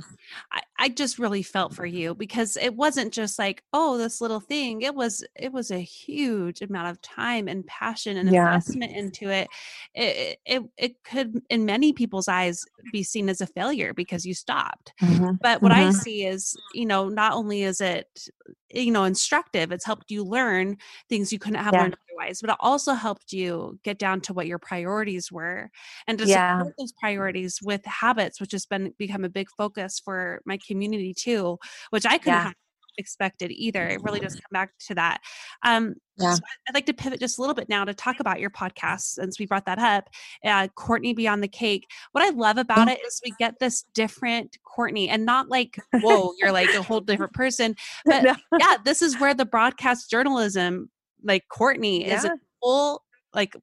I, 0.51 0.61
I 0.79 0.89
just 0.89 1.19
really 1.19 1.43
felt 1.43 1.73
for 1.73 1.85
you 1.85 2.15
because 2.15 2.57
it 2.57 2.75
wasn't 2.75 3.13
just 3.13 3.37
like 3.37 3.63
oh 3.73 3.97
this 3.97 4.21
little 4.21 4.39
thing 4.39 4.81
it 4.81 4.95
was 4.95 5.23
it 5.35 5.51
was 5.51 5.71
a 5.71 5.79
huge 5.79 6.61
amount 6.61 6.89
of 6.89 7.01
time 7.01 7.47
and 7.47 7.65
passion 7.65 8.17
and 8.17 8.31
yeah. 8.31 8.47
investment 8.47 8.91
into 8.91 9.29
it. 9.29 9.47
it 9.93 10.39
it 10.45 10.63
it 10.77 11.03
could 11.03 11.41
in 11.49 11.65
many 11.65 11.93
people's 11.93 12.27
eyes 12.27 12.65
be 12.91 13.03
seen 13.03 13.29
as 13.29 13.41
a 13.41 13.47
failure 13.47 13.93
because 13.93 14.25
you 14.25 14.33
stopped 14.33 14.93
mm-hmm. 15.01 15.31
but 15.41 15.61
what 15.61 15.71
mm-hmm. 15.71 15.89
i 15.89 15.91
see 15.91 16.25
is 16.25 16.55
you 16.73 16.85
know 16.85 17.09
not 17.09 17.33
only 17.33 17.63
is 17.63 17.79
it 17.81 18.27
you 18.73 18.91
know 18.91 19.03
instructive 19.03 19.71
it's 19.71 19.85
helped 19.85 20.09
you 20.09 20.23
learn 20.23 20.77
things 21.09 21.31
you 21.31 21.39
couldn't 21.39 21.61
have 21.61 21.73
yeah. 21.73 21.81
learned 21.81 21.95
otherwise 22.09 22.41
but 22.41 22.49
it 22.49 22.57
also 22.59 22.93
helped 22.93 23.31
you 23.31 23.79
get 23.83 23.99
down 23.99 24.19
to 24.19 24.33
what 24.33 24.47
your 24.47 24.59
priorities 24.59 25.31
were 25.31 25.69
and 26.07 26.17
to 26.17 26.25
yeah. 26.25 26.57
support 26.59 26.73
those 26.77 26.91
priorities 26.93 27.59
with 27.61 27.85
habits 27.85 28.41
which 28.41 28.51
has 28.51 28.65
been 28.65 28.93
become 28.97 29.23
a 29.23 29.29
big 29.29 29.47
focus 29.57 30.01
for 30.03 30.41
my 30.45 30.57
community 30.65 31.13
too 31.13 31.57
which 31.91 32.05
i 32.05 32.17
couldn't 32.17 32.33
yeah. 32.33 32.43
have 32.43 32.53
expected 32.97 33.51
either 33.51 33.87
it 33.87 34.01
really 34.03 34.19
does 34.19 34.35
come 34.35 34.41
back 34.51 34.71
to 34.79 34.95
that 34.95 35.19
um 35.63 35.95
yeah. 36.17 36.35
So 36.35 36.41
I'd 36.67 36.75
like 36.75 36.85
to 36.85 36.93
pivot 36.93 37.19
just 37.19 37.37
a 37.37 37.41
little 37.41 37.55
bit 37.55 37.69
now 37.69 37.85
to 37.85 37.93
talk 37.93 38.19
about 38.19 38.39
your 38.39 38.49
podcast 38.49 39.01
since 39.01 39.39
we 39.39 39.45
brought 39.45 39.65
that 39.65 39.79
up. 39.79 40.09
Uh, 40.45 40.67
Courtney 40.75 41.13
Beyond 41.13 41.41
the 41.41 41.47
Cake. 41.47 41.89
What 42.11 42.23
I 42.23 42.29
love 42.29 42.57
about 42.57 42.87
it 42.87 42.99
is 43.05 43.21
we 43.25 43.33
get 43.39 43.59
this 43.59 43.83
different 43.93 44.57
Courtney 44.63 45.09
and 45.09 45.25
not 45.25 45.49
like, 45.49 45.77
whoa, 45.93 46.33
you're 46.37 46.51
like 46.51 46.73
a 46.73 46.83
whole 46.83 47.01
different 47.01 47.33
person. 47.33 47.75
But 48.05 48.23
no. 48.23 48.35
yeah, 48.59 48.77
this 48.83 49.01
is 49.01 49.19
where 49.19 49.33
the 49.33 49.45
broadcast 49.45 50.09
journalism, 50.09 50.89
like 51.23 51.45
Courtney, 51.49 52.05
yeah. 52.05 52.17
is 52.17 52.25
a 52.25 52.37
full, 52.61 53.03
like, 53.33 53.55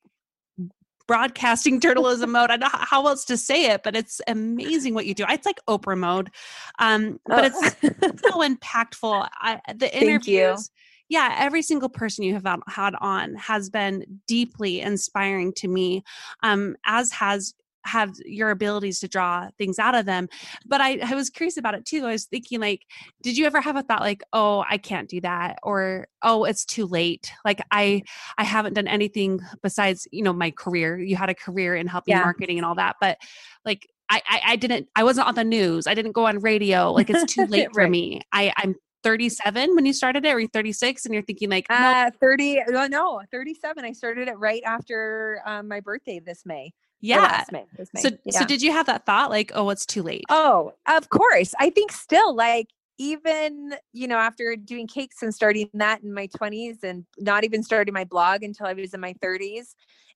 broadcasting 1.11 1.81
journalism 1.81 2.31
mode. 2.31 2.51
I 2.53 2.57
don't 2.57 2.73
know 2.73 2.79
how 2.79 3.05
else 3.09 3.25
to 3.25 3.37
say 3.37 3.65
it, 3.65 3.83
but 3.83 3.97
it's 3.97 4.21
amazing 4.29 4.95
what 4.95 5.07
you 5.07 5.15
do. 5.15 5.25
It's 5.29 5.45
like 5.45 5.59
Oprah 5.67 5.99
mode, 5.99 6.31
um, 6.79 7.19
but 7.27 7.51
oh. 7.53 7.71
it's 7.83 8.23
so 8.23 8.49
impactful. 8.49 9.29
I, 9.41 9.61
the 9.75 9.93
interviews 10.01 10.71
yeah, 11.09 11.35
every 11.41 11.63
single 11.63 11.89
person 11.89 12.23
you 12.23 12.35
have 12.35 12.47
had 12.69 12.95
on 13.01 13.35
has 13.35 13.69
been 13.69 14.21
deeply 14.29 14.81
inspiring 14.81 15.53
to 15.55 15.67
me, 15.67 16.05
um, 16.45 16.77
as 16.87 17.11
has 17.11 17.53
have 17.85 18.15
your 18.25 18.51
abilities 18.51 19.01
to 19.01 19.09
draw 19.09 19.49
things 19.59 19.79
out 19.79 19.95
of 19.95 20.07
them. 20.07 20.29
But 20.67 20.81
I, 20.81 20.99
I 21.05 21.15
was 21.15 21.31
curious 21.31 21.57
about 21.57 21.75
it 21.75 21.85
too. 21.85 22.05
I 22.05 22.13
was 22.13 22.27
thinking, 22.27 22.61
like, 22.61 22.83
did 23.23 23.37
you 23.37 23.47
ever 23.47 23.61
have 23.61 23.77
a 23.77 23.83
thought 23.83 24.01
like, 24.01 24.23
oh, 24.33 24.65
I 24.69 24.79
can't 24.79 25.09
do 25.09 25.21
that, 25.23 25.59
or 25.63 26.07
oh, 26.23 26.45
it's 26.45 26.65
too 26.65 26.87
late? 26.87 27.33
Like, 27.45 27.61
I 27.71 28.03
I 28.39 28.45
haven't 28.45 28.75
done 28.75 28.89
anything 28.89 29.41
besides 29.63 30.07
you 30.13 30.23
know 30.23 30.33
my 30.33 30.51
career. 30.51 30.99
You 30.99 31.17
had 31.17 31.31
a 31.31 31.35
career 31.35 31.75
in 31.77 31.87
helping 31.87 32.13
yeah. 32.13 32.23
marketing 32.23 32.59
and 32.59 32.67
all 32.67 32.75
that, 32.77 32.97
but 33.01 33.19
like 33.65 33.89
I, 34.09 34.23
I, 34.29 34.41
I 34.49 34.57
didn't 34.57 34.89
I 34.97 35.05
wasn't 35.05 35.29
on 35.29 35.35
the 35.35 35.45
news. 35.45 35.87
I 35.87 35.95
didn't 35.95 36.13
go 36.13 36.27
on 36.27 36.41
radio. 36.41 36.93
Like 36.93 37.11
it's 37.11 37.33
too 37.33 37.47
late 37.47 37.69
right. 37.75 37.85
for 37.85 37.89
me. 37.89 38.21
I 38.33 38.53
I'm 38.57 38.75
37 39.03 39.75
when 39.75 39.87
you 39.87 39.93
started 39.93 40.25
it 40.25 40.33
or 40.33 40.41
you 40.41 40.49
36 40.49 41.05
and 41.05 41.15
you're 41.15 41.23
thinking 41.23 41.49
like 41.49 41.67
no. 41.71 41.77
uh 41.77 42.11
30 42.21 42.65
no, 42.69 42.87
no 42.87 43.23
37 43.31 43.83
i 43.83 43.93
started 43.93 44.29
it 44.29 44.39
right 44.39 44.63
after 44.67 45.41
um, 45.47 45.69
my 45.69 45.81
birthday 45.81 46.21
this 46.21 46.45
may 46.45 46.71
yeah. 47.01 47.45
May, 47.51 47.65
so 47.97 48.11
yeah. 48.25 48.39
so 48.39 48.45
did 48.45 48.63
you 48.63 48.73
have 48.73 48.87
that 48.87 49.07
thought 49.07 49.31
like 49.31 49.53
oh 49.55 49.71
it's 49.71 49.87
too 49.87 50.03
late? 50.03 50.25
Oh 50.29 50.73
of 50.87 51.09
course. 51.11 51.55
I 51.59 51.71
think 51.71 51.93
still 51.93 52.35
like 52.35 52.69
even 52.99 53.75
you 53.93 54.07
know 54.07 54.19
after 54.19 54.57
doing 54.57 54.87
cakes 54.87 55.23
and 55.23 55.35
starting 55.35 55.69
that 55.75 56.03
in 56.03 56.13
my 56.13 56.27
20s 56.27 56.83
and 56.83 57.07
not 57.19 57.45
even 57.45 57.63
starting 57.63 57.95
my 57.95 58.05
blog 58.05 58.43
until 58.43 58.67
i 58.67 58.75
was 58.75 58.93
in 58.93 59.01
my 59.01 59.15
30s 59.25 59.69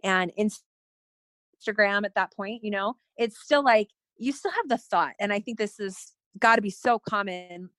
and 0.02 0.30
instagram 0.38 2.04
at 2.04 2.14
that 2.14 2.30
point 2.36 2.62
you 2.62 2.70
know 2.70 2.94
it's 3.16 3.40
still 3.40 3.64
like 3.64 3.88
you 4.18 4.32
still 4.32 4.50
have 4.50 4.68
the 4.68 4.76
thought 4.76 5.14
and 5.18 5.32
i 5.32 5.40
think 5.40 5.56
this 5.56 5.80
is 5.80 6.12
got 6.38 6.56
to 6.56 6.62
be 6.62 6.68
so 6.68 6.98
common 6.98 7.70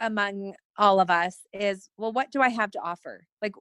among 0.00 0.54
all 0.78 1.00
of 1.00 1.10
us 1.10 1.38
is 1.52 1.88
well 1.96 2.12
what 2.12 2.30
do 2.30 2.40
i 2.40 2.48
have 2.48 2.70
to 2.70 2.80
offer? 2.80 3.26
Like 3.40 3.52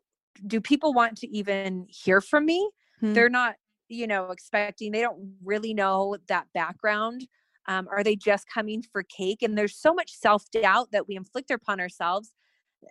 do 0.47 0.62
people 0.62 0.93
want 0.93 1.17
to 1.19 1.28
even 1.30 1.86
hear 1.89 2.21
from 2.21 2.45
me? 2.45 2.69
Hmm. 3.00 3.13
they're 3.13 3.30
not 3.30 3.56
you 3.91 4.08
know 4.08 4.32
expecting 4.32 4.91
they 4.91 5.01
don't 5.01 5.34
really 5.43 5.73
know 5.73 6.17
that 6.27 6.47
background 6.54 7.27
um, 7.67 7.88
are 7.91 8.04
they 8.04 8.15
just 8.15 8.45
coming 8.51 8.84
for 8.91 9.04
cake 9.04 9.41
and 9.41 9.58
there's 9.58 9.77
so 9.77 9.93
much 9.93 10.12
self-doubt 10.12 10.88
that 10.91 11.08
we 11.08 11.15
inflict 11.15 11.51
upon 11.51 11.80
ourselves 11.80 12.32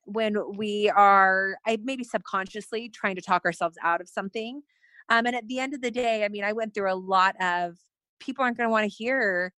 when 0.05 0.37
we 0.57 0.89
are 0.95 1.57
I, 1.67 1.79
maybe 1.83 2.05
subconsciously 2.05 2.91
trying 2.91 3.17
to 3.17 3.23
talk 3.23 3.45
ourselves 3.45 3.77
out 3.83 4.01
of 4.01 4.09
something 4.09 4.63
um, 5.09 5.27
and 5.27 5.35
at 5.35 5.49
the 5.49 5.59
end 5.59 5.75
of 5.75 5.81
the 5.81 5.91
day 5.91 6.25
i 6.25 6.29
mean 6.29 6.45
i 6.45 6.53
went 6.53 6.75
through 6.75 6.93
a 6.93 6.95
lot 6.95 7.35
of 7.41 7.77
people 8.21 8.45
aren't 8.45 8.57
going 8.57 8.69
to 8.69 8.73
want 8.73 8.85
to 8.85 8.95
hear 8.95 9.53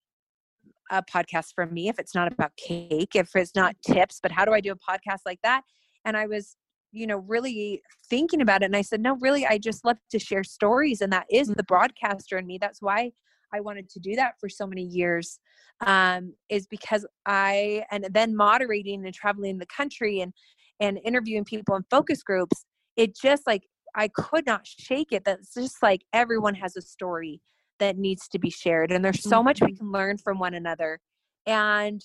a 0.92 1.02
podcast 1.02 1.54
from 1.56 1.74
me 1.74 1.88
if 1.88 1.98
it's 1.98 2.14
not 2.14 2.32
about 2.32 2.56
cake, 2.58 3.16
if 3.16 3.36
it's 3.36 3.56
not 3.56 3.76
tips, 3.86 4.20
but 4.22 4.32
how 4.32 4.46
do 4.46 4.54
I 4.54 4.60
do 4.60 4.74
a 4.74 4.76
podcast 4.76 5.20
like 5.26 5.40
that? 5.44 5.64
And 6.06 6.18
I 6.18 6.28
was, 6.28 6.56
you 6.92 7.08
know, 7.08 7.18
really 7.18 7.82
thinking 8.10 8.42
about 8.42 8.62
it. 8.62 8.66
And 8.66 8.76
I 8.76 8.82
said, 8.82 9.02
no, 9.02 9.18
really, 9.22 9.46
I 9.46 9.58
just 9.58 9.86
love 9.86 9.98
to 10.12 10.20
share 10.20 10.44
stories. 10.44 11.02
And 11.02 11.12
that 11.14 11.26
is 11.32 11.48
the 11.48 11.64
broadcaster 11.64 12.38
in 12.38 12.46
me. 12.46 12.58
That's 12.60 12.82
why 12.82 13.12
I 13.54 13.60
wanted 13.62 13.90
to 13.90 14.00
do 14.00 14.16
that 14.16 14.36
for 14.40 14.50
so 14.50 14.66
many 14.68 14.84
years, 14.84 15.40
um, 15.86 16.34
is 16.50 16.68
because 16.68 17.06
I, 17.26 17.84
and 17.92 18.08
then 18.12 18.36
moderating 18.36 19.06
and 19.06 19.14
traveling 19.14 19.58
the 19.58 19.66
country 19.66 20.22
and, 20.22 20.34
and 20.80 21.00
interviewing 21.04 21.46
people 21.46 21.76
in 21.76 21.84
focus 21.90 22.24
groups, 22.24 22.66
it 22.98 23.16
just 23.16 23.48
like, 23.48 23.64
I 23.96 24.08
could 24.08 24.46
not 24.46 24.66
shake 24.66 25.12
it. 25.12 25.26
That's 25.26 25.54
just 25.54 25.84
like 25.84 26.02
everyone 26.14 26.56
has 26.56 26.78
a 26.78 26.82
story 26.82 27.42
that 27.80 27.98
needs 27.98 28.28
to 28.30 28.40
be 28.40 28.50
shared 28.50 28.92
and 28.92 29.04
there's 29.04 29.24
so 29.24 29.42
much 29.42 29.60
we 29.60 29.68
mm-hmm. 29.68 29.78
can 29.78 29.92
learn 29.92 30.18
from 30.18 30.38
one 30.38 30.54
another 30.54 31.00
and 31.48 32.02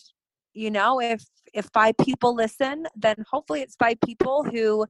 you 0.57 0.71
know 0.71 1.01
if 1.01 1.25
if 1.55 1.67
five 1.73 1.95
people 2.01 2.35
listen 2.35 2.87
then 2.97 3.17
hopefully 3.31 3.61
it's 3.61 3.77
five 3.77 3.99
people 4.05 4.45
who 4.45 4.87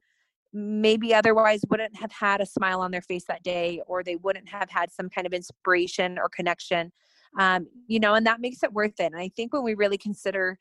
maybe 0.53 1.13
otherwise 1.13 1.61
wouldn't 1.69 1.95
have 1.95 2.11
had 2.11 2.41
a 2.41 2.45
smile 2.45 2.79
on 2.79 2.89
their 2.91 3.01
face 3.01 3.25
that 3.27 3.43
day 3.43 3.81
or 3.85 4.03
they 4.03 4.15
wouldn't 4.15 4.47
have 4.47 4.69
had 4.69 4.91
some 4.91 5.09
kind 5.09 5.27
of 5.27 5.33
inspiration 5.33 6.17
or 6.17 6.29
connection 6.29 6.91
um, 7.39 7.67
you 7.87 7.99
know 7.99 8.13
and 8.13 8.25
that 8.25 8.41
makes 8.41 8.63
it 8.63 8.73
worth 8.73 8.99
it 8.99 9.11
and 9.11 9.17
i 9.17 9.29
think 9.35 9.53
when 9.53 9.63
we 9.63 9.73
really 9.75 9.97
consider 9.97 10.57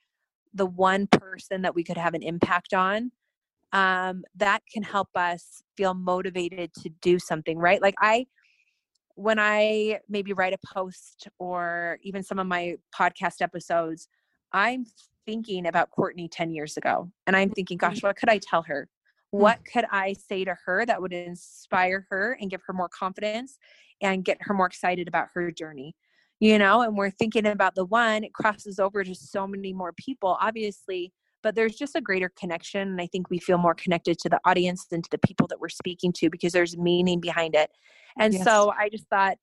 the 0.55 0.67
one 0.67 1.07
person 1.07 1.63
that 1.63 1.75
we 1.75 1.85
could 1.85 1.97
have 1.97 2.15
an 2.15 2.23
impact 2.23 2.75
on 2.75 3.11
um, 3.73 4.25
that 4.37 4.63
can 4.73 4.83
help 4.83 5.09
us 5.15 5.63
feel 5.77 5.95
motivated 5.95 6.73
to 6.83 6.89
do 7.03 7.19
something, 7.19 7.59
right? 7.59 7.83
Like 7.83 7.95
I, 8.01 8.27
when 9.15 9.39
I 9.39 10.01
maybe 10.09 10.33
write 10.33 10.55
a 10.55 10.75
post 10.75 11.29
or 11.39 11.99
even 12.03 12.23
some 12.23 12.39
of 12.39 12.47
my 12.47 12.77
podcast 12.95 13.41
episodes, 13.41 14.09
I'm 14.57 14.87
thinking 15.27 15.67
about 15.67 15.91
Courtney 15.91 16.29
10 16.29 16.51
years 16.51 16.79
ago. 16.79 17.11
And 17.27 17.37
I'm 17.37 17.51
thinking, 17.51 17.77
gosh, 17.77 17.99
Mm-hmm. 17.99 18.03
what 18.03 18.17
could 18.17 18.31
I 18.31 18.39
tell 18.39 18.63
her? 18.63 18.89
What 19.31 19.61
could 19.71 19.85
I 19.91 20.15
say 20.15 20.45
to 20.45 20.57
her 20.65 20.87
that 20.87 21.03
would 21.03 21.13
inspire 21.13 22.07
her 22.11 22.39
and 22.41 22.51
give 22.51 22.63
her 22.67 22.73
more 22.73 22.89
confidence 22.89 23.59
and 24.01 24.25
get 24.25 24.39
her 24.41 24.55
more 24.55 24.67
excited 24.67 25.09
about 25.09 25.29
her 25.35 25.51
journey? 25.51 25.95
You 26.41 26.59
know, 26.59 26.81
and 26.81 26.97
we're 26.97 27.11
thinking 27.11 27.47
about 27.47 27.75
the 27.75 27.85
one, 27.85 28.25
it 28.25 28.33
crosses 28.33 28.79
over 28.79 29.05
to 29.05 29.15
so 29.15 29.47
many 29.47 29.75
more 29.75 29.93
people, 29.93 30.39
obviously, 30.41 31.13
but 31.43 31.55
there's 31.55 31.77
just 31.77 31.95
a 31.97 32.01
greater 32.01 32.31
connection. 32.39 32.89
And 32.89 33.01
I 33.01 33.07
think 33.07 33.29
we 33.31 33.39
feel 33.39 33.59
more 33.59 33.75
connected 33.75 34.19
to 34.21 34.29
the 34.31 34.41
audience 34.47 34.87
than 34.87 35.03
to 35.03 35.09
the 35.11 35.19
people 35.19 35.47
that 35.49 35.61
we're 35.61 35.69
speaking 35.69 36.13
to 36.15 36.31
because 36.31 36.53
there's 36.53 36.77
meaning 36.79 37.21
behind 37.21 37.55
it. 37.55 37.71
And 38.19 38.35
Yes. 38.35 38.49
so 38.49 38.73
I 38.79 38.89
just 38.89 39.09
thought, 39.09 39.39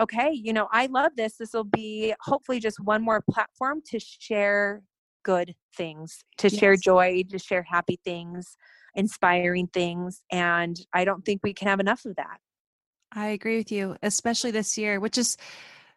okay, 0.00 0.30
you 0.32 0.52
know, 0.52 0.68
I 0.72 0.86
love 0.86 1.12
this. 1.16 1.36
This 1.36 1.52
will 1.52 1.64
be 1.64 2.14
hopefully 2.20 2.60
just 2.60 2.78
one 2.80 3.02
more 3.02 3.22
platform 3.30 3.82
to 3.90 3.98
share 3.98 4.82
good 5.24 5.54
things, 5.76 6.24
to 6.38 6.50
share 6.50 6.76
joy, 6.76 7.24
to 7.30 7.38
share 7.38 7.62
happy 7.62 7.98
things, 8.04 8.56
inspiring 8.94 9.68
things. 9.68 10.22
And 10.30 10.78
I 10.92 11.04
don't 11.04 11.24
think 11.24 11.40
we 11.42 11.54
can 11.54 11.68
have 11.68 11.80
enough 11.80 12.04
of 12.04 12.16
that. 12.16 12.38
I 13.12 13.28
agree 13.28 13.58
with 13.58 13.72
you, 13.72 13.96
especially 14.02 14.50
this 14.50 14.76
year, 14.76 15.00
which 15.00 15.16
is 15.18 15.36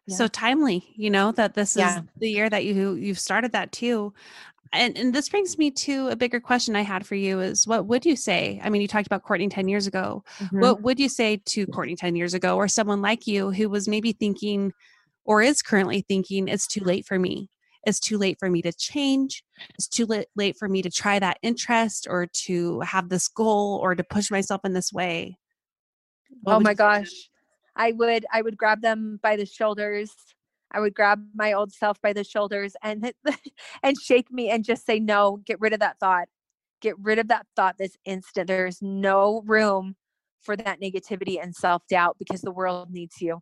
so 0.08 0.26
timely, 0.26 0.94
you 0.96 1.10
know, 1.10 1.32
that 1.32 1.54
this 1.54 1.76
Yeah. 1.76 1.98
is 1.98 2.04
the 2.18 2.30
year 2.30 2.48
that 2.48 2.64
you 2.64 2.94
you've 2.94 3.18
started 3.18 3.52
that 3.52 3.72
too. 3.72 4.14
And 4.72 4.96
and 4.98 5.14
this 5.14 5.28
brings 5.28 5.56
me 5.58 5.70
to 5.70 6.08
a 6.08 6.16
bigger 6.16 6.40
question 6.40 6.76
I 6.76 6.82
had 6.82 7.06
for 7.06 7.14
you 7.14 7.40
is 7.40 7.66
what 7.66 7.86
would 7.86 8.04
you 8.04 8.16
say? 8.16 8.60
I 8.62 8.70
mean, 8.70 8.82
you 8.82 8.88
talked 8.88 9.06
about 9.06 9.22
Courtney 9.22 9.48
10 9.48 9.68
years 9.68 9.86
ago. 9.86 10.24
Mhm. 10.38 10.60
What 10.60 10.82
would 10.82 11.00
you 11.00 11.08
say 11.08 11.40
to 11.46 11.66
Courtney 11.66 11.96
10 11.96 12.16
years 12.16 12.34
ago 12.34 12.56
or 12.56 12.68
someone 12.68 13.00
like 13.00 13.26
you 13.26 13.50
who 13.50 13.68
was 13.68 13.88
maybe 13.88 14.12
thinking 14.12 14.72
or 15.24 15.42
is 15.42 15.62
currently 15.62 16.02
thinking 16.02 16.48
it's 16.48 16.66
too 16.66 16.84
late 16.84 17.06
for 17.06 17.18
me? 17.18 17.48
It's 17.86 18.00
too 18.00 18.18
late 18.18 18.38
for 18.38 18.50
me 18.50 18.60
to 18.62 18.72
change. 18.72 19.42
It's 19.74 19.88
too 19.88 20.04
late, 20.04 20.26
late 20.36 20.56
for 20.58 20.68
me 20.68 20.82
to 20.82 20.90
try 20.90 21.18
that 21.18 21.38
interest 21.42 22.06
or 22.10 22.26
to 22.44 22.80
have 22.80 23.08
this 23.08 23.28
goal 23.28 23.78
or 23.82 23.94
to 23.94 24.04
push 24.04 24.30
myself 24.30 24.60
in 24.64 24.74
this 24.74 24.92
way. 24.92 25.38
What 26.42 26.56
oh 26.56 26.60
my 26.60 26.74
gosh. 26.74 27.30
I 27.76 27.92
would 27.92 28.26
I 28.32 28.42
would 28.42 28.56
grab 28.58 28.82
them 28.82 29.20
by 29.22 29.36
the 29.36 29.46
shoulders. 29.46 30.12
I 30.72 30.80
would 30.80 30.94
grab 30.94 31.24
my 31.34 31.52
old 31.52 31.72
self 31.72 32.00
by 32.02 32.12
the 32.12 32.24
shoulders 32.24 32.74
and 32.82 33.12
and 33.82 33.96
shake 34.00 34.30
me 34.30 34.50
and 34.50 34.64
just 34.64 34.84
say 34.84 34.98
no, 34.98 35.40
get 35.46 35.60
rid 35.60 35.72
of 35.72 35.80
that 35.80 35.98
thought. 35.98 36.28
Get 36.80 36.94
rid 36.98 37.18
of 37.18 37.28
that 37.28 37.46
thought 37.56 37.76
this 37.78 37.96
instant. 38.04 38.46
There's 38.46 38.80
no 38.80 39.42
room 39.46 39.96
for 40.42 40.56
that 40.56 40.80
negativity 40.80 41.42
and 41.42 41.54
self-doubt 41.54 42.16
because 42.18 42.40
the 42.40 42.52
world 42.52 42.90
needs 42.90 43.20
you. 43.20 43.40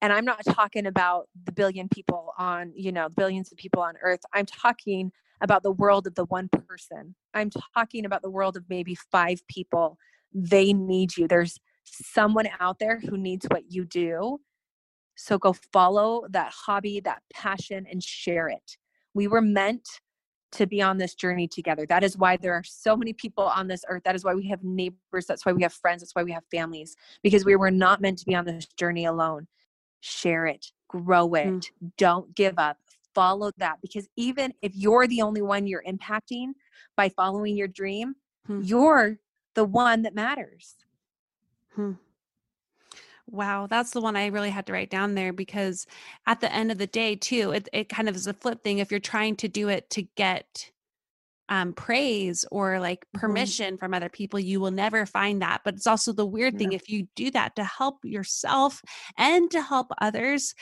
And 0.00 0.12
I'm 0.12 0.24
not 0.24 0.44
talking 0.44 0.86
about 0.86 1.28
the 1.44 1.52
billion 1.52 1.88
people 1.88 2.32
on, 2.36 2.72
you 2.74 2.90
know, 2.90 3.08
billions 3.08 3.52
of 3.52 3.58
people 3.58 3.82
on 3.82 3.94
earth. 4.02 4.20
I'm 4.34 4.46
talking 4.46 5.12
about 5.40 5.62
the 5.62 5.72
world 5.72 6.06
of 6.06 6.14
the 6.14 6.24
one 6.24 6.48
person. 6.48 7.14
I'm 7.34 7.50
talking 7.74 8.04
about 8.04 8.22
the 8.22 8.30
world 8.30 8.56
of 8.56 8.64
maybe 8.68 8.96
five 9.12 9.46
people. 9.48 9.98
They 10.34 10.72
need 10.72 11.16
you. 11.16 11.28
There's 11.28 11.58
someone 11.84 12.48
out 12.58 12.78
there 12.78 13.00
who 13.00 13.16
needs 13.16 13.46
what 13.50 13.64
you 13.68 13.84
do. 13.84 14.40
So 15.14 15.38
go 15.38 15.52
follow 15.52 16.26
that 16.30 16.52
hobby, 16.52 17.00
that 17.00 17.22
passion, 17.32 17.86
and 17.90 18.02
share 18.02 18.48
it. 18.48 18.76
We 19.14 19.28
were 19.28 19.42
meant 19.42 19.88
to 20.52 20.66
be 20.66 20.82
on 20.82 20.98
this 20.98 21.14
journey 21.14 21.48
together. 21.48 21.86
That 21.86 22.04
is 22.04 22.16
why 22.16 22.36
there 22.36 22.52
are 22.52 22.64
so 22.64 22.96
many 22.96 23.12
people 23.12 23.44
on 23.44 23.68
this 23.68 23.84
earth. 23.88 24.02
That 24.04 24.14
is 24.14 24.24
why 24.24 24.34
we 24.34 24.48
have 24.48 24.62
neighbors. 24.62 25.26
That's 25.26 25.46
why 25.46 25.52
we 25.52 25.62
have 25.62 25.72
friends. 25.72 26.02
That's 26.02 26.14
why 26.14 26.22
we 26.22 26.32
have 26.32 26.44
families, 26.50 26.94
because 27.22 27.44
we 27.44 27.56
were 27.56 27.70
not 27.70 28.00
meant 28.00 28.18
to 28.18 28.26
be 28.26 28.34
on 28.34 28.44
this 28.44 28.66
journey 28.66 29.06
alone. 29.06 29.46
Share 30.00 30.46
it, 30.46 30.72
grow 30.88 31.34
it, 31.34 31.46
Mm. 31.46 31.92
don't 31.96 32.34
give 32.34 32.58
up. 32.58 32.78
Follow 33.14 33.50
that 33.58 33.80
because 33.80 34.08
even 34.16 34.52
if 34.62 34.74
you're 34.74 35.06
the 35.06 35.22
only 35.22 35.42
one 35.42 35.66
you're 35.66 35.84
impacting 35.86 36.52
by 36.96 37.08
following 37.10 37.56
your 37.56 37.68
dream, 37.68 38.16
Hmm. 38.46 38.60
you're 38.62 39.18
the 39.54 39.64
one 39.64 40.02
that 40.02 40.14
matters. 40.14 40.76
Hmm. 41.74 41.92
Wow, 43.26 43.66
that's 43.66 43.92
the 43.92 44.00
one 44.00 44.16
I 44.16 44.26
really 44.26 44.50
had 44.50 44.66
to 44.66 44.72
write 44.72 44.90
down 44.90 45.14
there 45.14 45.32
because 45.32 45.86
at 46.26 46.40
the 46.40 46.52
end 46.52 46.70
of 46.72 46.78
the 46.78 46.86
day, 46.86 47.14
too, 47.16 47.52
it, 47.52 47.68
it 47.72 47.88
kind 47.88 48.08
of 48.08 48.16
is 48.16 48.26
a 48.26 48.34
flip 48.34 48.62
thing. 48.62 48.78
If 48.78 48.90
you're 48.90 49.00
trying 49.00 49.36
to 49.36 49.48
do 49.48 49.68
it 49.68 49.88
to 49.90 50.02
get 50.16 50.70
um, 51.48 51.74
praise 51.74 52.44
or 52.52 52.80
like 52.80 53.06
Mhm. 53.14 53.52
permission 53.52 53.78
from 53.78 53.94
other 53.94 54.08
people, 54.08 54.40
you 54.40 54.60
will 54.60 54.70
never 54.72 55.06
find 55.06 55.42
that. 55.42 55.62
But 55.64 55.74
it's 55.74 55.86
also 55.86 56.12
the 56.12 56.26
weird 56.26 56.58
thing 56.58 56.72
No. 56.72 56.74
if 56.74 56.88
you 56.90 57.08
do 57.16 57.30
that 57.32 57.56
to 57.56 57.64
help 57.64 58.04
yourself 58.04 58.82
and 59.18 59.50
to 59.52 59.62
help 59.62 59.88
others, 60.00 60.54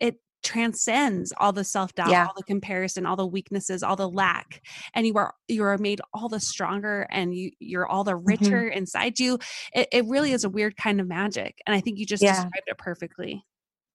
it 0.00 0.16
transcends 0.48 1.32
all 1.38 1.52
the 1.52 1.64
self-doubt 1.64 2.16
Yeah. 2.16 2.26
all 2.26 2.32
the 2.36 2.42
comparison 2.44 3.04
all 3.06 3.16
the 3.16 3.26
weaknesses 3.26 3.82
all 3.82 3.96
the 3.96 4.08
lack 4.08 4.64
and 4.94 5.06
you 5.06 5.14
are 5.16 5.34
you 5.48 5.62
are 5.62 5.76
made 5.78 6.00
all 6.14 6.28
the 6.28 6.40
stronger 6.40 7.06
and 7.10 7.34
you 7.34 7.50
you're 7.60 7.86
all 7.86 8.04
the 8.04 8.16
Mm-hmm. 8.28 8.58
richer 8.58 8.68
inside 8.68 9.18
you 9.20 9.38
it, 9.74 9.88
it 9.92 10.04
really 10.06 10.32
is 10.32 10.44
a 10.44 10.50
weird 10.50 10.76
kind 10.76 11.00
of 11.00 11.06
magic 11.06 11.60
and 11.66 11.74
i 11.76 11.80
think 11.80 11.98
you 11.98 12.06
just 12.06 12.26
Yeah. 12.26 12.50
described 12.50 12.64
it 12.66 12.78
perfectly 12.78 13.44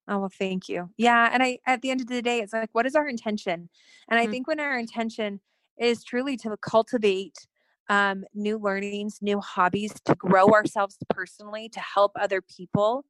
Oh, 0.07 0.19
well, 0.19 0.29
thank 0.29 0.67
you. 0.67 0.89
Yeah. 0.97 1.29
And 1.31 1.41
I, 1.41 1.59
at 1.65 1.81
the 1.81 1.89
end 1.89 2.01
of 2.01 2.07
the 2.07 2.21
day, 2.21 2.39
it's 2.41 2.51
like, 2.53 2.69
what 2.73 2.85
is 2.85 2.95
our 2.95 3.07
intention? 3.07 3.69
And 4.09 4.19
I 4.19 4.27
Mhm. 4.27 4.27
think 4.27 4.47
when 4.47 4.59
our 4.59 4.77
intention 4.77 5.39
is 5.79 6.03
truly 6.03 6.35
to 6.37 6.57
cultivate 6.57 7.47
um, 7.89 8.25
new 8.33 8.57
learnings, 8.57 9.19
new 9.21 9.39
hobbies, 9.39 9.93
to 10.05 10.15
grow 10.15 10.47
ourselves 10.49 10.97
personally, 11.09 11.69
to 11.69 11.79
help 11.79 12.11
other 12.19 12.41
people, 12.41 13.05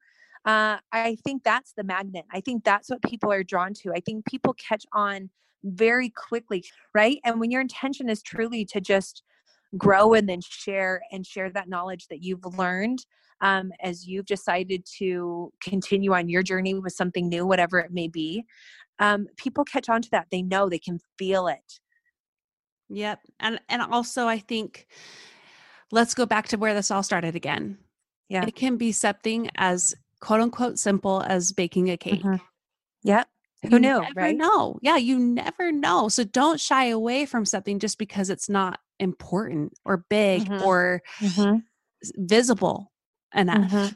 uh, 0.45 0.77
I 0.91 1.17
think 1.23 1.43
that's 1.43 1.73
the 1.73 1.83
magnet. 1.83 2.25
I 2.31 2.41
think 2.41 2.63
that's 2.63 2.89
what 2.89 3.01
people 3.01 3.31
are 3.31 3.43
drawn 3.43 3.73
to. 3.75 3.91
I 3.95 3.99
think 3.99 4.25
people 4.25 4.53
catch 4.53 4.85
on 4.93 5.29
very 5.63 6.09
quickly, 6.09 6.63
right? 6.93 7.19
And 7.23 7.39
when 7.39 7.51
your 7.51 7.61
intention 7.61 8.09
is 8.09 8.21
truly 8.21 8.65
to 8.65 8.81
just 8.81 9.23
grow 9.77 10.13
and 10.13 10.27
then 10.27 10.41
share 10.41 11.01
and 11.11 11.25
share 11.25 11.49
that 11.51 11.69
knowledge 11.69 12.07
that 12.09 12.21
you've 12.23 12.45
learned 12.57 12.99
um, 13.41 13.71
as 13.81 14.07
you've 14.07 14.25
decided 14.25 14.85
to 14.97 15.51
continue 15.61 16.13
on 16.13 16.29
your 16.29 16.43
journey 16.43 16.73
with 16.75 16.93
something 16.93 17.27
new, 17.29 17.45
whatever 17.45 17.79
it 17.79 17.91
may 17.91 18.07
be, 18.07 18.43
um, 18.99 19.27
people 19.37 19.63
catch 19.63 19.89
on 19.89 20.01
to 20.01 20.09
that. 20.11 20.27
They 20.31 20.41
know 20.41 20.69
they 20.69 20.79
can 20.79 20.99
feel 21.17 21.47
it. 21.47 21.79
yep 22.89 23.19
and 23.39 23.59
and 23.69 23.81
also 23.81 24.27
i 24.27 24.37
think 24.37 24.87
let's 25.91 26.13
go 26.13 26.25
back 26.25 26.47
to 26.47 26.57
where 26.57 26.73
this 26.73 26.91
all 26.91 27.03
started 27.03 27.35
again 27.35 27.77
Yeah. 28.29 28.45
it 28.45 28.55
can 28.55 28.77
be 28.77 28.91
something 28.91 29.49
as 29.55 29.95
quote 30.23 30.39
unquote 30.39 30.79
simple 30.79 31.21
as 31.27 31.51
baking 31.51 31.89
a 31.91 31.97
cake 31.97 32.23
Mhm. 32.23 32.39
Yep. 33.03 33.27
Who 33.63 33.69
You 33.71 33.79
knew, 33.79 33.99
never 33.99 34.11
right? 34.15 34.37
know. 34.37 34.79
Yeah, 34.81 34.95
you 34.95 35.19
never 35.19 35.71
know. 35.71 36.07
So 36.07 36.23
don't 36.23 36.59
shy 36.59 36.85
away 36.85 37.25
from 37.25 37.45
something 37.45 37.77
just 37.79 37.97
because 37.97 38.29
it's 38.29 38.47
not 38.49 38.79
important 38.99 39.73
or 39.83 40.05
big 40.09 40.43
Mhm. 40.45 40.61
or 40.65 41.01
Mhm. 41.19 41.63
visible 42.15 42.91
enough. 43.35 43.71
Mhm. 43.71 43.95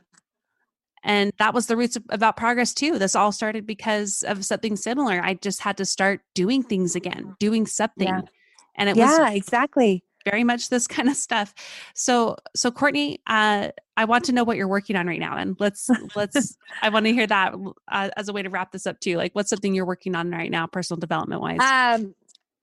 And 1.04 1.32
that 1.40 1.54
was 1.54 1.68
the 1.68 1.78
roots 1.78 1.96
of, 1.96 2.04
about 2.10 2.36
progress 2.36 2.74
too. 2.74 3.00
This 3.00 3.16
all 3.16 3.32
started 3.32 3.66
because 3.66 4.24
of 4.24 4.44
something 4.44 4.76
similar. 4.76 5.22
I 5.24 5.36
just 5.36 5.62
had 5.62 5.78
to 5.78 5.86
start 5.86 6.22
doing 6.36 6.64
things 6.64 6.96
again, 6.96 7.36
doing 7.40 7.66
something. 7.66 8.28
And 8.76 8.90
it 8.90 8.98
was 8.98 9.10
Yeah, 9.18 9.30
exactly. 9.32 10.04
Very 10.26 10.44
much 10.44 10.70
this 10.70 10.88
kind 10.96 11.10
of 11.10 11.16
stuff. 11.16 11.54
So, 11.94 12.38
so 12.56 12.72
Courtney, 12.72 13.20
uh, 13.28 13.70
I 13.96 14.06
want 14.06 14.26
to 14.26 14.32
know 14.32 14.44
what 14.44 14.58
you're 14.58 14.68
working 14.68 14.96
on 14.96 15.08
right 15.08 15.20
now, 15.20 15.38
and 15.38 15.56
let's 15.60 15.90
let's. 16.16 16.58
I 16.82 16.90
want 16.90 17.06
to 17.06 17.14
hear 17.14 17.28
that 17.28 17.54
uh, 17.92 18.10
as 18.16 18.30
a 18.30 18.34
way 18.34 18.44
to 18.44 18.50
wrap 18.50 18.72
this 18.72 18.86
up 18.86 19.00
too. 19.00 19.18
Like, 19.18 19.34
what's 19.34 19.50
something 19.50 19.74
you're 19.74 19.86
working 19.86 20.16
on 20.16 20.30
right 20.32 20.52
now, 20.52 20.68
personal 20.68 21.00
development 21.00 21.42
wise? 21.42 21.60
Um, 21.62 22.14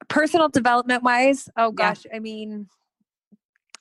personal 0.08 0.48
development 0.48 1.02
wise, 1.02 1.48
oh 1.56 1.68
Yeah. 1.68 1.90
gosh, 1.90 2.06
I 2.14 2.18
mean, 2.18 2.68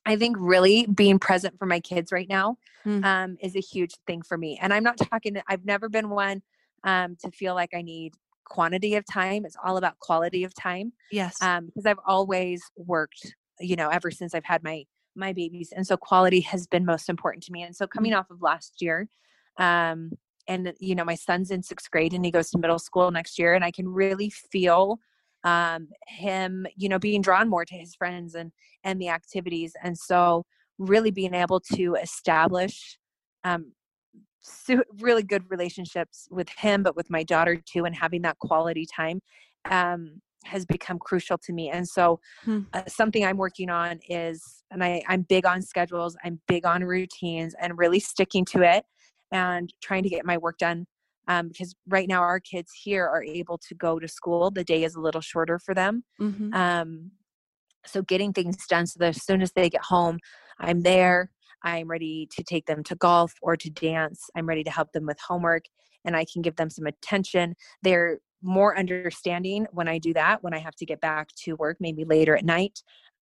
I 0.05 0.15
think 0.15 0.35
really 0.39 0.85
being 0.87 1.19
present 1.19 1.57
for 1.57 1.65
my 1.65 1.79
kids 1.79 2.11
right 2.11 2.27
now 2.29 2.57
Mm. 2.85 3.05
um, 3.05 3.37
is 3.39 3.55
a 3.55 3.61
huge 3.61 3.95
thing 4.05 4.21
for 4.21 4.37
me. 4.37 4.59
And 4.61 4.73
I'm 4.73 4.83
not 4.83 4.97
talking, 4.97 5.37
I've 5.47 5.63
never 5.63 5.87
been 5.87 6.09
one 6.09 6.41
um, 6.83 7.15
to 7.21 7.31
feel 7.31 7.55
like 7.55 7.73
I 7.73 7.81
need 7.81 8.15
quantity 8.43 8.95
of 8.95 9.05
time. 9.05 9.45
It's 9.45 9.55
all 9.63 9.77
about 9.77 9.99
quality 9.99 10.43
of 10.43 10.53
time 10.53 10.91
yes. 11.11 11.41
um, 11.41 11.67
because 11.67 11.85
I've 11.85 11.99
always 12.05 12.61
worked, 12.75 13.35
you 13.59 13.75
know, 13.75 13.89
ever 13.89 14.11
since 14.11 14.33
I've 14.33 14.45
had 14.45 14.63
my 14.63 14.85
my 15.15 15.31
babies, 15.31 15.71
and 15.75 15.85
so 15.85 15.95
quality 15.95 16.41
has 16.41 16.65
been 16.67 16.85
most 16.85 17.07
important 17.09 17.43
to 17.43 17.51
me. 17.51 17.63
And 17.63 17.75
so 17.75 17.85
coming 17.85 18.13
off 18.13 18.31
of 18.31 18.41
last 18.41 18.81
year, 18.81 19.07
um, 19.57 20.11
and 20.47 20.73
you 20.79 20.95
know, 20.95 21.05
my 21.05 21.15
son's 21.15 21.51
in 21.51 21.63
sixth 21.63 21.89
grade 21.91 22.13
and 22.13 22.25
he 22.25 22.31
goes 22.31 22.49
to 22.51 22.57
middle 22.57 22.79
school 22.79 23.11
next 23.11 23.37
year, 23.37 23.53
and 23.53 23.63
I 23.63 23.71
can 23.71 23.87
really 23.87 24.29
feel 24.29 24.99
um, 25.43 25.89
him, 26.07 26.65
you 26.75 26.89
know, 26.89 26.99
being 26.99 27.21
drawn 27.21 27.49
more 27.49 27.65
to 27.65 27.75
his 27.75 27.95
friends 27.95 28.35
and 28.35 28.51
and 28.83 29.01
the 29.01 29.09
activities, 29.09 29.73
and 29.83 29.97
so 29.97 30.45
really 30.79 31.11
being 31.11 31.33
able 31.33 31.59
to 31.59 31.95
establish 31.95 32.97
um, 33.43 33.73
really 34.99 35.23
good 35.23 35.49
relationships 35.49 36.27
with 36.31 36.49
him, 36.49 36.83
but 36.83 36.95
with 36.95 37.09
my 37.09 37.23
daughter 37.23 37.55
too, 37.55 37.85
and 37.85 37.95
having 37.95 38.21
that 38.23 38.39
quality 38.39 38.85
time. 38.85 39.21
Um, 39.69 40.21
has 40.43 40.65
become 40.65 40.99
crucial 40.99 41.37
to 41.39 41.53
me. 41.53 41.69
And 41.69 41.87
so, 41.87 42.19
hmm. 42.43 42.61
uh, 42.73 42.83
something 42.87 43.25
I'm 43.25 43.37
working 43.37 43.69
on 43.69 43.99
is, 44.09 44.63
and 44.71 44.83
I, 44.83 45.03
I'm 45.07 45.23
big 45.23 45.45
on 45.45 45.61
schedules, 45.61 46.15
I'm 46.23 46.39
big 46.47 46.65
on 46.65 46.83
routines, 46.83 47.55
and 47.59 47.77
really 47.77 47.99
sticking 47.99 48.45
to 48.45 48.61
it 48.61 48.85
and 49.31 49.73
trying 49.81 50.03
to 50.03 50.09
get 50.09 50.25
my 50.25 50.37
work 50.37 50.57
done. 50.57 50.85
Um, 51.27 51.47
because 51.47 51.73
right 51.87 52.07
now 52.07 52.21
our 52.21 52.41
kids 52.41 52.71
here 52.83 53.07
are 53.07 53.23
able 53.23 53.57
to 53.57 53.75
go 53.75 53.97
to 53.97 54.07
school. 54.09 54.51
The 54.51 54.65
day 54.65 54.83
is 54.83 54.95
a 54.95 54.99
little 54.99 55.21
shorter 55.21 55.57
for 55.57 55.73
them. 55.73 56.03
Mm-hmm. 56.19 56.53
Um, 56.53 57.11
so 57.85 58.01
getting 58.01 58.33
things 58.33 58.67
done 58.67 58.85
so 58.87 58.97
that 58.99 59.15
as 59.15 59.23
soon 59.23 59.41
as 59.41 59.53
they 59.53 59.69
get 59.69 59.83
home, 59.83 60.19
I'm 60.59 60.81
there. 60.81 61.31
I'm 61.63 61.87
ready 61.87 62.27
to 62.35 62.43
take 62.43 62.65
them 62.65 62.83
to 62.83 62.95
golf 62.95 63.33
or 63.41 63.55
to 63.55 63.69
dance. 63.69 64.29
I'm 64.35 64.45
ready 64.45 64.63
to 64.65 64.71
help 64.71 64.91
them 64.91 65.05
with 65.05 65.17
homework 65.25 65.63
and 66.05 66.15
I 66.15 66.25
can 66.31 66.41
give 66.41 66.55
them 66.55 66.69
some 66.69 66.85
attention. 66.85 67.55
They're 67.81 68.19
more 68.43 68.77
understanding 68.77 69.65
when 69.71 69.87
I 69.87 69.97
do 69.97 70.13
that, 70.13 70.43
when 70.43 70.53
I 70.53 70.59
have 70.59 70.75
to 70.75 70.85
get 70.85 71.01
back 71.01 71.29
to 71.43 71.55
work, 71.55 71.77
maybe 71.79 72.05
later 72.05 72.35
at 72.35 72.45
night. 72.45 72.83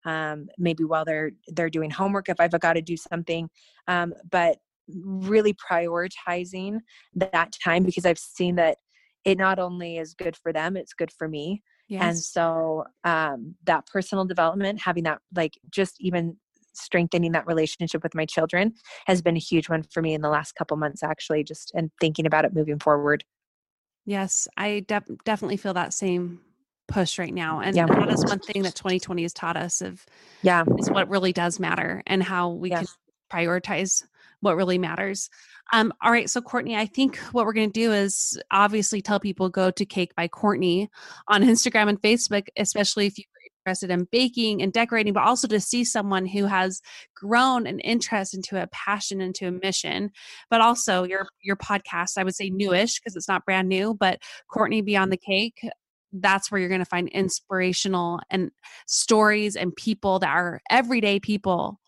Um, 0.06 0.48
maybe 0.58 0.84
while 0.84 1.06
they're 1.06 1.30
they're 1.48 1.70
doing 1.70 1.90
homework 1.90 2.28
if 2.28 2.38
I've 2.38 2.58
got 2.60 2.74
to 2.74 2.82
do 2.82 2.96
something. 2.96 3.48
Um, 3.88 4.12
but 4.30 4.58
really 4.88 5.54
prioritizing 5.54 6.80
that 7.14 7.56
time 7.64 7.84
because 7.84 8.04
I've 8.04 8.18
seen 8.18 8.56
that 8.56 8.76
it 9.24 9.38
not 9.38 9.58
only 9.58 9.96
is 9.96 10.12
good 10.14 10.36
for 10.36 10.52
them, 10.52 10.76
it's 10.76 10.92
good 10.92 11.10
for 11.10 11.26
me. 11.26 11.62
Yes. 11.88 12.02
And 12.02 12.18
so 12.18 12.84
um, 13.04 13.54
that 13.64 13.86
personal 13.86 14.24
development, 14.26 14.80
having 14.80 15.04
that 15.04 15.20
like 15.34 15.58
just 15.70 15.96
even 16.00 16.36
strengthening 16.74 17.32
that 17.32 17.46
relationship 17.46 18.02
with 18.02 18.14
my 18.14 18.26
children 18.26 18.74
has 19.06 19.22
been 19.22 19.36
a 19.36 19.40
huge 19.40 19.68
one 19.68 19.82
for 19.82 20.02
me 20.02 20.12
in 20.12 20.20
the 20.20 20.28
last 20.28 20.54
couple 20.56 20.76
months 20.76 21.02
actually 21.02 21.44
just 21.44 21.70
and 21.74 21.90
thinking 22.00 22.26
about 22.26 22.44
it 22.44 22.52
moving 22.52 22.80
forward 22.80 23.24
yes 24.04 24.48
i 24.56 24.80
de- 24.86 25.02
definitely 25.24 25.56
feel 25.56 25.74
that 25.74 25.92
same 25.92 26.40
push 26.86 27.18
right 27.18 27.32
now 27.32 27.60
and 27.60 27.76
yeah. 27.76 27.86
that 27.86 28.10
is 28.10 28.24
one 28.24 28.38
thing 28.38 28.62
that 28.62 28.74
2020 28.74 29.22
has 29.22 29.32
taught 29.32 29.56
us 29.56 29.80
of 29.80 30.04
yeah 30.42 30.64
is 30.78 30.90
what 30.90 31.08
really 31.08 31.32
does 31.32 31.58
matter 31.58 32.02
and 32.06 32.22
how 32.22 32.50
we 32.50 32.70
yes. 32.70 32.94
can 33.30 33.46
prioritize 33.46 34.04
what 34.40 34.56
really 34.56 34.76
matters 34.76 35.30
um 35.72 35.92
all 36.02 36.12
right 36.12 36.28
so 36.28 36.42
courtney 36.42 36.76
i 36.76 36.84
think 36.84 37.16
what 37.32 37.46
we're 37.46 37.54
going 37.54 37.70
to 37.70 37.80
do 37.80 37.92
is 37.92 38.38
obviously 38.50 39.00
tell 39.00 39.18
people 39.18 39.48
go 39.48 39.70
to 39.70 39.86
cake 39.86 40.14
by 40.14 40.28
courtney 40.28 40.90
on 41.26 41.42
instagram 41.42 41.88
and 41.88 42.02
facebook 42.02 42.46
especially 42.58 43.06
if 43.06 43.16
you 43.16 43.24
interested 43.64 43.90
in 43.90 44.06
baking 44.12 44.62
and 44.62 44.72
decorating, 44.72 45.12
but 45.12 45.22
also 45.22 45.48
to 45.48 45.60
see 45.60 45.84
someone 45.84 46.26
who 46.26 46.44
has 46.44 46.82
grown 47.14 47.66
an 47.66 47.80
interest 47.80 48.34
into 48.34 48.60
a 48.60 48.66
passion, 48.68 49.20
into 49.20 49.46
a 49.46 49.52
mission. 49.52 50.10
But 50.50 50.60
also 50.60 51.04
your 51.04 51.26
your 51.42 51.56
podcast, 51.56 52.18
I 52.18 52.24
would 52.24 52.34
say 52.34 52.50
newish 52.50 53.00
because 53.00 53.16
it's 53.16 53.28
not 53.28 53.44
brand 53.44 53.68
new, 53.68 53.94
but 53.94 54.20
Courtney 54.52 54.82
Beyond 54.82 55.12
the 55.12 55.16
Cake. 55.16 55.60
That's 56.12 56.50
where 56.50 56.60
you're 56.60 56.68
going 56.68 56.80
to 56.80 56.84
find 56.84 57.08
inspirational 57.08 58.20
and 58.30 58.50
stories 58.86 59.56
and 59.56 59.74
people 59.74 60.18
that 60.20 60.28
are 60.28 60.60
everyday 60.70 61.18
people, 61.18 61.80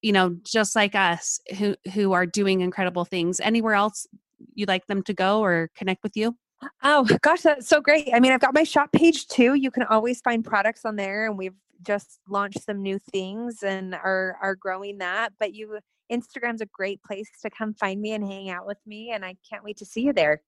you 0.00 0.12
know, 0.12 0.36
just 0.44 0.76
like 0.76 0.94
us 0.94 1.40
who 1.58 1.74
who 1.92 2.12
are 2.12 2.26
doing 2.26 2.60
incredible 2.60 3.04
things. 3.04 3.40
Anywhere 3.40 3.74
else 3.74 4.06
you'd 4.54 4.68
like 4.68 4.86
them 4.86 5.02
to 5.02 5.14
go 5.14 5.40
or 5.40 5.70
connect 5.76 6.02
with 6.02 6.16
you? 6.16 6.36
Oh 6.82 7.06
gosh, 7.22 7.42
that's 7.42 7.68
so 7.68 7.80
great. 7.80 8.10
I 8.14 8.20
mean, 8.20 8.32
I've 8.32 8.40
got 8.40 8.54
my 8.54 8.64
shop 8.64 8.92
page 8.92 9.28
too. 9.28 9.54
You 9.54 9.70
can 9.70 9.84
always 9.84 10.20
find 10.20 10.44
products 10.44 10.84
on 10.84 10.96
there 10.96 11.26
and 11.26 11.36
we've 11.36 11.54
just 11.82 12.20
launched 12.28 12.62
some 12.64 12.82
new 12.82 12.98
things 12.98 13.62
and 13.62 13.94
are 13.94 14.36
are 14.40 14.54
growing 14.54 14.98
that. 14.98 15.32
But 15.38 15.54
you 15.54 15.78
Instagram's 16.10 16.60
a 16.60 16.66
great 16.66 17.02
place 17.02 17.28
to 17.42 17.50
come 17.50 17.74
find 17.74 18.00
me 18.00 18.12
and 18.12 18.24
hang 18.24 18.48
out 18.48 18.66
with 18.66 18.78
me 18.86 19.10
and 19.10 19.24
I 19.24 19.36
can't 19.48 19.64
wait 19.64 19.76
to 19.78 19.84
see 19.84 20.02
you 20.02 20.12
there. 20.12 20.42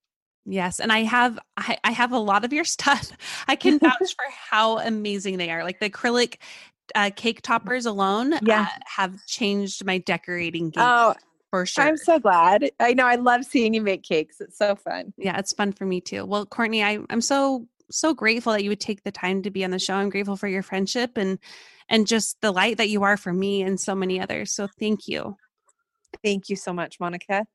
Yes, 0.46 0.80
and 0.80 0.92
I 0.92 1.02
have 1.02 1.38
I, 1.56 1.78
I 1.84 1.90
have 1.90 2.12
a 2.12 2.18
lot 2.18 2.44
of 2.44 2.52
your 2.52 2.64
stuff. 2.76 3.10
I 3.46 3.56
can 3.56 3.78
vouch 3.80 3.98
for 3.98 4.24
how 4.50 4.78
amazing 4.78 5.38
they 5.38 5.50
are. 5.50 5.62
Like 5.62 5.80
the 5.80 5.90
acrylic 5.90 6.36
uh, 6.94 7.10
cake 7.14 7.42
toppers 7.42 7.86
alone 7.86 8.34
yeah. 8.42 8.62
Uh, 8.62 8.78
have 8.86 9.26
changed 9.26 9.84
my 9.84 9.98
decorating 9.98 10.70
game. 10.70 10.84
Oh, 10.86 11.14
for 11.50 11.66
sure. 11.66 11.84
I'm 11.84 11.96
so 11.96 12.18
glad. 12.18 12.70
I 12.80 12.94
know 12.94 13.06
I 13.06 13.16
love 13.16 13.44
seeing 13.44 13.74
you 13.74 13.82
make 13.82 14.02
cakes. 14.02 14.40
It's 14.40 14.58
so 14.58 14.76
fun. 14.76 15.12
Yeah, 15.16 15.38
it's 15.38 15.52
fun 15.52 15.72
for 15.72 15.86
me 15.86 16.00
too. 16.00 16.24
Well, 16.24 16.46
Courtney, 16.46 16.82
I, 16.82 16.98
I'm 17.10 17.20
so 17.20 17.66
so 17.90 18.12
grateful 18.12 18.52
that 18.52 18.62
you 18.62 18.68
would 18.68 18.80
take 18.80 19.02
the 19.02 19.10
time 19.10 19.42
to 19.42 19.50
be 19.50 19.64
on 19.64 19.70
the 19.70 19.78
show. 19.78 19.94
I'm 19.94 20.10
grateful 20.10 20.36
for 20.36 20.48
your 20.48 20.62
friendship 20.62 21.16
and 21.16 21.38
and 21.88 22.06
just 22.06 22.40
the 22.42 22.52
light 22.52 22.76
that 22.76 22.90
you 22.90 23.02
are 23.02 23.16
for 23.16 23.32
me 23.32 23.62
and 23.62 23.80
so 23.80 23.94
many 23.94 24.20
others. 24.20 24.52
So 24.52 24.68
thank 24.78 25.08
you. 25.08 25.36
Thank 26.22 26.48
you 26.48 26.56
so 26.56 26.72
much, 26.72 27.00
Monica. 27.00 27.46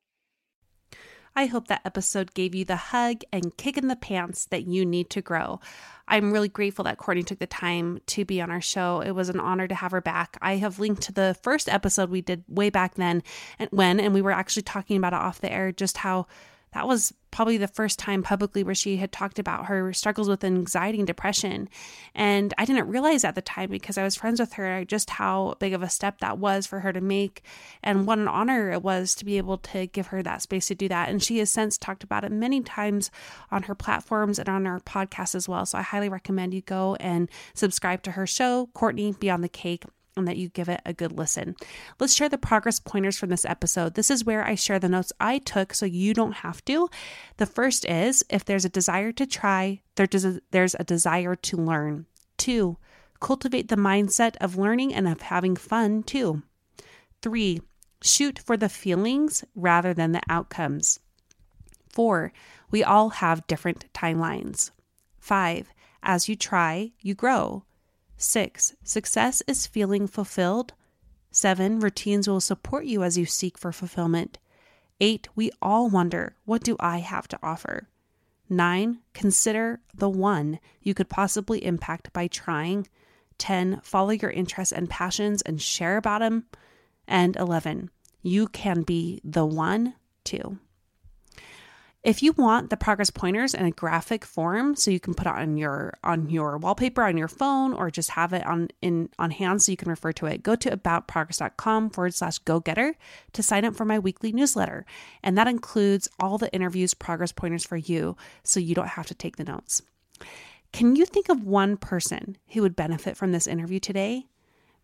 I 1.36 1.48
hope 1.48 1.68
that 1.68 1.82
episode 1.84 2.34
gave 2.34 2.54
you 2.54 2.64
the 2.64 2.76
hug 2.76 3.22
and 3.32 3.56
kick 3.58 3.78
in 3.78 3.88
the 3.88 3.96
pants 3.96 4.46
that 4.46 4.68
you 4.68 4.86
need 4.86 5.10
to 5.12 5.22
grow. 5.22 5.60
I'm 6.08 6.32
really 6.32 6.50
grateful 6.50 6.84
that 6.84 6.98
Courtney 6.98 7.24
took 7.24 7.40
the 7.40 7.48
time 7.48 8.00
to 8.08 8.26
be 8.26 8.42
on 8.42 8.52
our 8.52 8.62
show. 8.62 9.02
It 9.02 9.12
was 9.12 9.30
an 9.30 9.40
honor 9.40 9.68
to 9.68 9.76
have 9.76 9.92
her 9.92 10.02
back. 10.02 10.38
I 10.42 10.58
have 10.58 10.80
linked 10.80 11.02
to 11.04 11.12
the 11.12 11.36
first 11.42 11.70
episode 11.70 12.10
we 12.10 12.22
did 12.22 12.44
way 12.48 12.70
back 12.70 12.96
then 12.96 13.24
and 13.58 13.70
when 13.72 14.00
and 14.00 14.14
we 14.14 14.22
were 14.22 14.32
actually 14.32 14.64
talking 14.64 14.98
about 14.98 15.14
it 15.14 15.20
off 15.20 15.42
the 15.42 15.52
air 15.52 15.72
just 15.72 15.98
how 15.98 16.28
that 16.74 16.88
was 16.88 17.14
probably 17.32 17.58
the 17.58 17.68
first 17.68 17.98
time 17.98 18.22
publicly 18.22 18.64
where 18.64 18.76
she 18.76 18.98
had 18.98 19.12
talked 19.12 19.40
about 19.40 19.66
her 19.66 19.92
struggles 19.94 20.30
with 20.30 20.44
anxiety 20.44 21.00
and 21.00 21.08
depression. 21.08 21.68
And 22.14 22.54
I 22.58 22.66
didn't 22.66 22.88
realize 22.88 23.24
at 23.24 23.34
the 23.34 23.42
time 23.42 23.72
because 23.72 23.98
I 23.98 24.04
was 24.04 24.16
friends 24.16 24.40
with 24.40 24.54
her 24.54 24.86
just 24.86 25.10
how 25.10 25.56
big 25.60 25.74
of 25.74 25.82
a 25.82 25.90
step 25.90 26.20
that 26.20 26.38
was 26.38 26.68
for 26.68 26.82
her 26.82 26.94
to 26.94 27.02
make 27.02 27.42
and 27.82 28.06
what 28.06 28.20
an 28.20 28.28
honor 28.28 28.72
it 28.72 28.84
was 28.84 29.16
to 29.16 29.26
be 29.26 29.38
able 29.38 29.58
to 29.60 29.88
give 29.88 30.08
her 30.08 30.22
that 30.22 30.44
space 30.44 30.68
to 30.68 30.76
do 30.76 30.88
that. 30.90 31.10
And 31.10 31.24
she 31.24 31.40
has 31.40 31.50
since 31.50 31.78
talked 31.78 32.04
about 32.04 32.24
it 32.24 32.32
many 32.32 32.62
times 32.62 33.10
on 33.52 33.64
her 33.64 33.76
platforms 33.76 34.38
and 34.38 34.48
on 34.48 34.66
her 34.66 34.80
podcast 34.80 35.34
as 35.34 35.50
well. 35.50 35.66
So 35.66 35.80
I 35.80 35.82
highly 35.82 36.10
recommend 36.10 36.54
you 36.54 36.62
go 36.62 36.96
and 37.00 37.30
subscribe 37.56 38.04
to 38.04 38.12
her 38.12 38.28
show, 38.28 38.70
Courtney 38.74 39.14
Beyond 39.14 39.44
the 39.44 39.50
Cake 39.50 39.86
and 40.16 40.28
that 40.28 40.38
you 40.38 40.50
give 40.50 40.70
it 40.70 40.82
a 40.86 40.94
good 40.94 41.12
listen. 41.12 41.56
Let's 42.00 42.14
share 42.14 42.30
the 42.30 42.38
progress 42.38 42.80
pointers 42.80 43.18
from 43.18 43.30
this 43.30 43.46
episode. 43.46 43.96
This 43.96 44.12
is 44.12 44.26
where 44.26 44.46
I 44.46 44.56
share 44.56 44.80
the 44.80 44.90
notes 44.90 45.12
I 45.20 45.40
took 45.40 45.74
so 45.74 45.86
you 45.86 46.14
don't 46.14 46.34
have 46.34 46.64
to. 46.66 46.90
The 47.38 47.46
first 47.46 47.86
is 47.86 48.24
if 48.30 48.46
there's 48.46 48.66
a 48.66 48.70
desire 48.70 49.12
to 49.14 49.26
try, 49.26 49.82
there's 49.96 50.76
a 50.76 50.84
desire 50.84 51.36
to 51.36 51.58
learn. 51.58 52.06
Two, 52.38 52.78
cultivate 53.20 53.70
the 53.70 53.76
mindset 53.76 54.36
of 54.42 54.58
learning 54.58 54.94
and 54.94 55.08
of 55.08 55.22
having 55.22 55.56
fun 55.56 56.04
too. 56.04 56.44
Three, 57.22 57.62
shoot 58.02 58.38
for 58.38 58.58
the 58.58 58.70
feelings 58.70 59.44
rather 59.56 59.94
than 59.94 60.12
the 60.12 60.22
outcomes. 60.28 61.00
Four, 61.90 62.34
we 62.70 62.84
all 62.84 63.10
have 63.10 63.48
different 63.48 63.86
timelines. 63.94 64.72
Five, 65.20 65.70
as 66.02 66.28
you 66.28 66.36
try, 66.36 66.92
you 67.02 67.14
grow. 67.16 67.64
Six, 68.18 68.76
success 68.84 69.42
is 69.48 69.68
feeling 69.68 70.08
fulfilled. 70.08 70.74
Seven, 71.32 71.80
routines 71.80 72.28
will 72.28 72.40
support 72.40 72.86
you 72.86 73.04
as 73.04 73.18
you 73.18 73.26
seek 73.26 73.58
for 73.58 73.72
fulfillment. 73.72 74.38
Eight, 75.02 75.28
we 75.36 75.52
all 75.62 75.90
wonder, 75.90 76.36
what 76.46 76.64
do 76.64 76.76
I 76.80 77.00
have 77.00 77.28
to 77.30 77.40
offer? 77.42 77.90
Nine, 78.50 79.00
consider 79.14 79.80
the 79.94 80.10
one 80.10 80.60
you 80.82 80.94
could 80.94 81.10
possibly 81.10 81.66
impact 81.66 82.14
by 82.14 82.28
trying. 82.28 82.88
10. 83.40 83.82
Follow 83.84 84.12
your 84.12 84.32
interests 84.32 84.72
and 84.72 84.90
passions 84.90 85.42
and 85.42 85.62
share 85.62 85.98
about 85.98 86.20
them. 86.20 86.46
And 87.08 87.36
11. 87.36 87.90
You 88.22 88.48
can 88.48 88.84
be 88.84 89.20
the 89.24 89.46
one 89.46 89.96
too. 90.24 90.60
If 92.04 92.22
you 92.22 92.34
want 92.34 92.70
the 92.70 92.76
progress 92.76 93.10
pointers 93.10 93.54
in 93.54 93.66
a 93.66 93.72
graphic 93.72 94.26
form, 94.26 94.76
so 94.76 94.92
you 94.92 95.00
can 95.00 95.14
put 95.14 95.26
it 95.26 95.34
on 95.34 95.56
your 95.56 95.94
on 96.04 96.30
your 96.30 96.58
wallpaper 96.58 97.02
on 97.02 97.16
your 97.16 97.30
phone 97.30 97.74
or 97.74 97.90
just 97.90 98.10
have 98.12 98.34
it 98.34 98.46
on 98.46 98.68
in 98.82 99.08
on 99.18 99.32
hand 99.32 99.62
so 99.62 99.72
you 99.72 99.78
can 99.78 99.90
refer 99.90 100.12
to 100.14 100.26
it, 100.26 100.44
go 100.44 100.54
to 100.58 100.76
aboutprogress.com 100.76 101.92
forward 101.92 102.14
slash 102.14 102.40
go 102.40 102.60
getter 102.60 102.96
to 103.32 103.42
sign 103.42 103.64
up 103.64 103.74
for 103.74 103.86
my 103.86 104.00
weekly 104.00 104.34
newsletter. 104.34 104.86
And 105.24 105.38
that 105.38 105.48
includes 105.48 106.10
all 106.20 106.38
the 106.38 106.54
interviews 106.54 106.94
progress 106.94 107.32
pointers 107.32 107.66
for 107.66 107.78
you 107.78 108.18
so 108.44 108.60
you 108.60 108.76
don't 108.76 108.88
have 108.90 109.08
to 109.08 109.16
take 109.16 109.38
the 109.38 109.46
notes. 109.46 109.82
Can 110.74 110.98
you 110.98 111.06
think 111.06 111.30
of 111.30 111.46
one 111.46 111.78
person 111.78 112.36
who 112.50 112.64
would 112.64 112.76
benefit 112.76 113.16
from 113.16 113.32
this 113.32 113.48
interview 113.48 113.80
today? 113.80 114.26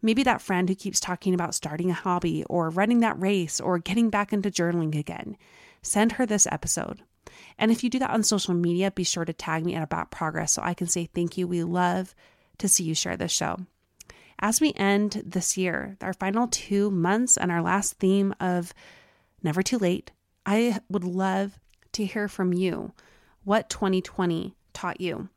Maybe 0.01 0.23
that 0.23 0.41
friend 0.41 0.69
who 0.69 0.75
keeps 0.75 1.01
talking 1.01 1.33
about 1.33 1.53
starting 1.53 1.89
a 1.89 1.95
hobby 1.95 2.45
or 2.45 2.69
running 2.69 3.01
that 3.01 3.19
race 3.19 3.59
or 3.59 3.77
getting 3.77 4.09
back 4.09 4.31
into 4.31 4.49
journaling 4.49 4.97
again. 4.97 5.35
Send 5.81 6.13
her 6.13 6.25
this 6.25 6.47
episode. 6.49 7.01
And 7.57 7.71
if 7.71 7.83
you 7.83 7.89
do 7.89 7.99
that 7.99 8.09
on 8.09 8.23
social 8.23 8.53
media, 8.53 8.91
be 8.91 9.03
sure 9.03 9.25
to 9.25 9.33
tag 9.33 9.65
me 9.65 9.75
at 9.75 9.83
About 9.83 10.11
Progress 10.11 10.53
so 10.53 10.61
I 10.63 10.73
can 10.73 10.87
say 10.87 11.05
thank 11.13 11.37
you. 11.37 11.47
We 11.47 11.63
love 11.63 12.15
to 12.59 12.67
see 12.67 12.83
you 12.83 12.95
share 12.95 13.17
this 13.17 13.31
show. 13.31 13.57
As 14.39 14.61
we 14.61 14.73
end 14.73 15.21
this 15.25 15.57
year, 15.57 15.97
our 16.01 16.13
final 16.13 16.47
two 16.47 16.89
months 16.91 17.35
and 17.35 17.51
our 17.51 17.61
last 17.61 17.93
theme 17.99 18.33
of 18.39 18.73
Never 19.43 19.61
Too 19.61 19.77
Late, 19.77 20.11
I 20.45 20.79
would 20.89 21.03
love 21.03 21.59
to 21.93 22.05
hear 22.05 22.27
from 22.27 22.53
you 22.53 22.93
what 23.43 23.69
2020 23.69 24.55
taught 24.73 25.01
you. 25.01 25.27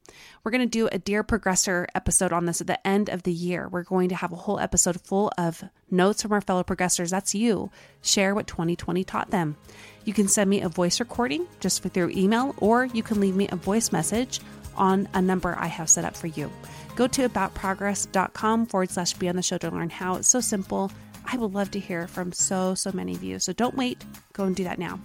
We're 0.44 0.52
going 0.52 0.62
to 0.62 0.66
do 0.66 0.88
a 0.92 0.98
Dear 0.98 1.24
Progressor 1.24 1.86
episode 1.94 2.32
on 2.32 2.46
this 2.46 2.60
at 2.60 2.66
the 2.66 2.86
end 2.86 3.08
of 3.08 3.24
the 3.24 3.32
year. 3.32 3.68
We're 3.68 3.82
going 3.82 4.08
to 4.10 4.14
have 4.14 4.32
a 4.32 4.36
whole 4.36 4.60
episode 4.60 5.00
full 5.00 5.32
of 5.36 5.64
notes 5.90 6.22
from 6.22 6.32
our 6.32 6.40
fellow 6.40 6.62
progressors. 6.62 7.10
That's 7.10 7.34
you. 7.34 7.70
Share 8.02 8.34
what 8.34 8.46
2020 8.46 9.02
taught 9.04 9.30
them. 9.30 9.56
You 10.04 10.12
can 10.12 10.28
send 10.28 10.50
me 10.50 10.62
a 10.62 10.68
voice 10.68 11.00
recording 11.00 11.46
just 11.60 11.82
through 11.82 12.10
email, 12.10 12.54
or 12.58 12.86
you 12.86 13.02
can 13.02 13.20
leave 13.20 13.36
me 13.36 13.48
a 13.48 13.56
voice 13.56 13.92
message 13.92 14.40
on 14.76 15.08
a 15.14 15.22
number 15.22 15.54
I 15.58 15.66
have 15.66 15.88
set 15.88 16.04
up 16.04 16.16
for 16.16 16.26
you. 16.28 16.50
Go 16.96 17.06
to 17.06 17.28
aboutprogress.com 17.28 18.66
forward 18.66 18.90
slash 18.90 19.14
be 19.14 19.28
on 19.28 19.36
the 19.36 19.42
show 19.42 19.58
to 19.58 19.70
learn 19.70 19.90
how. 19.90 20.16
It's 20.16 20.28
so 20.28 20.40
simple. 20.40 20.90
I 21.24 21.36
would 21.36 21.52
love 21.52 21.70
to 21.72 21.78
hear 21.78 22.08
from 22.08 22.32
so, 22.32 22.74
so 22.74 22.90
many 22.92 23.14
of 23.14 23.22
you. 23.22 23.38
So 23.38 23.52
don't 23.52 23.76
wait. 23.76 24.04
Go 24.32 24.44
and 24.44 24.56
do 24.56 24.64
that 24.64 24.78
now. 24.78 24.98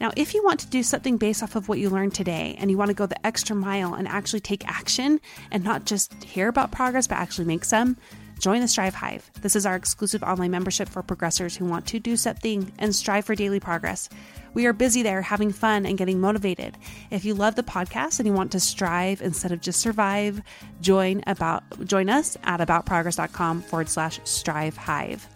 Now, 0.00 0.12
if 0.16 0.34
you 0.34 0.44
want 0.44 0.60
to 0.60 0.66
do 0.66 0.82
something 0.82 1.16
based 1.16 1.42
off 1.42 1.56
of 1.56 1.68
what 1.68 1.78
you 1.78 1.88
learned 1.88 2.14
today 2.14 2.56
and 2.58 2.70
you 2.70 2.76
want 2.76 2.88
to 2.88 2.94
go 2.94 3.06
the 3.06 3.26
extra 3.26 3.56
mile 3.56 3.94
and 3.94 4.06
actually 4.08 4.40
take 4.40 4.66
action 4.66 5.20
and 5.50 5.64
not 5.64 5.84
just 5.84 6.22
hear 6.24 6.48
about 6.48 6.72
progress, 6.72 7.06
but 7.06 7.16
actually 7.16 7.46
make 7.46 7.64
some, 7.64 7.96
join 8.38 8.60
the 8.60 8.68
Strive 8.68 8.94
Hive. 8.94 9.30
This 9.40 9.56
is 9.56 9.66
our 9.66 9.76
exclusive 9.76 10.22
online 10.22 10.50
membership 10.50 10.88
for 10.88 11.02
progressors 11.02 11.56
who 11.56 11.64
want 11.64 11.86
to 11.86 11.98
do 11.98 12.16
something 12.16 12.72
and 12.78 12.94
strive 12.94 13.24
for 13.24 13.34
daily 13.34 13.60
progress. 13.60 14.08
We 14.54 14.66
are 14.66 14.72
busy 14.72 15.02
there 15.02 15.22
having 15.22 15.52
fun 15.52 15.84
and 15.84 15.98
getting 15.98 16.20
motivated. 16.20 16.76
If 17.10 17.24
you 17.24 17.34
love 17.34 17.56
the 17.56 17.62
podcast 17.62 18.20
and 18.20 18.26
you 18.26 18.32
want 18.32 18.52
to 18.52 18.60
strive 18.60 19.20
instead 19.20 19.52
of 19.52 19.60
just 19.60 19.80
survive, 19.80 20.40
join 20.80 21.22
about 21.26 21.64
join 21.86 22.08
us 22.08 22.36
at 22.44 22.60
aboutprogress.com 22.60 23.62
forward 23.62 23.88
slash 23.88 24.20
strive 24.24 24.76
hive. 24.76 25.28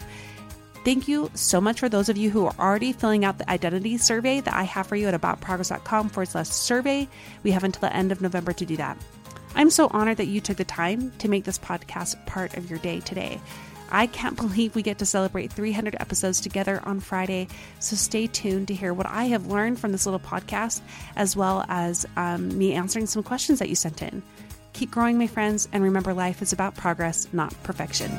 Thank 0.84 1.08
you 1.08 1.30
so 1.34 1.60
much 1.60 1.80
for 1.80 1.88
those 1.88 2.08
of 2.08 2.16
you 2.16 2.30
who 2.30 2.46
are 2.46 2.54
already 2.58 2.92
filling 2.92 3.24
out 3.24 3.38
the 3.38 3.50
identity 3.50 3.98
survey 3.98 4.40
that 4.40 4.54
I 4.54 4.62
have 4.62 4.86
for 4.86 4.96
you 4.96 5.08
at 5.08 5.20
aboutprogress.com 5.20 6.08
forward 6.08 6.28
slash 6.28 6.48
survey. 6.48 7.08
We 7.42 7.50
have 7.50 7.64
until 7.64 7.80
the 7.80 7.94
end 7.94 8.12
of 8.12 8.20
November 8.20 8.52
to 8.52 8.64
do 8.64 8.76
that. 8.76 8.96
I'm 9.58 9.70
so 9.70 9.88
honored 9.90 10.18
that 10.18 10.28
you 10.28 10.40
took 10.40 10.56
the 10.56 10.64
time 10.64 11.10
to 11.18 11.28
make 11.28 11.42
this 11.42 11.58
podcast 11.58 12.24
part 12.26 12.56
of 12.56 12.70
your 12.70 12.78
day 12.78 13.00
today. 13.00 13.40
I 13.90 14.06
can't 14.06 14.36
believe 14.40 14.76
we 14.76 14.82
get 14.82 14.98
to 14.98 15.04
celebrate 15.04 15.52
300 15.52 15.96
episodes 15.98 16.40
together 16.40 16.80
on 16.84 17.00
Friday. 17.00 17.48
So 17.80 17.96
stay 17.96 18.28
tuned 18.28 18.68
to 18.68 18.74
hear 18.74 18.94
what 18.94 19.06
I 19.06 19.24
have 19.24 19.48
learned 19.48 19.80
from 19.80 19.90
this 19.90 20.06
little 20.06 20.20
podcast, 20.20 20.80
as 21.16 21.34
well 21.36 21.64
as 21.68 22.06
um, 22.16 22.56
me 22.56 22.72
answering 22.74 23.06
some 23.06 23.24
questions 23.24 23.58
that 23.58 23.68
you 23.68 23.74
sent 23.74 24.00
in. 24.00 24.22
Keep 24.74 24.92
growing, 24.92 25.18
my 25.18 25.26
friends, 25.26 25.68
and 25.72 25.82
remember 25.82 26.14
life 26.14 26.40
is 26.40 26.52
about 26.52 26.76
progress, 26.76 27.26
not 27.32 27.52
perfection. 27.64 28.12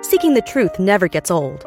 Seeking 0.00 0.32
the 0.32 0.42
truth 0.46 0.78
never 0.78 1.06
gets 1.06 1.30
old. 1.30 1.66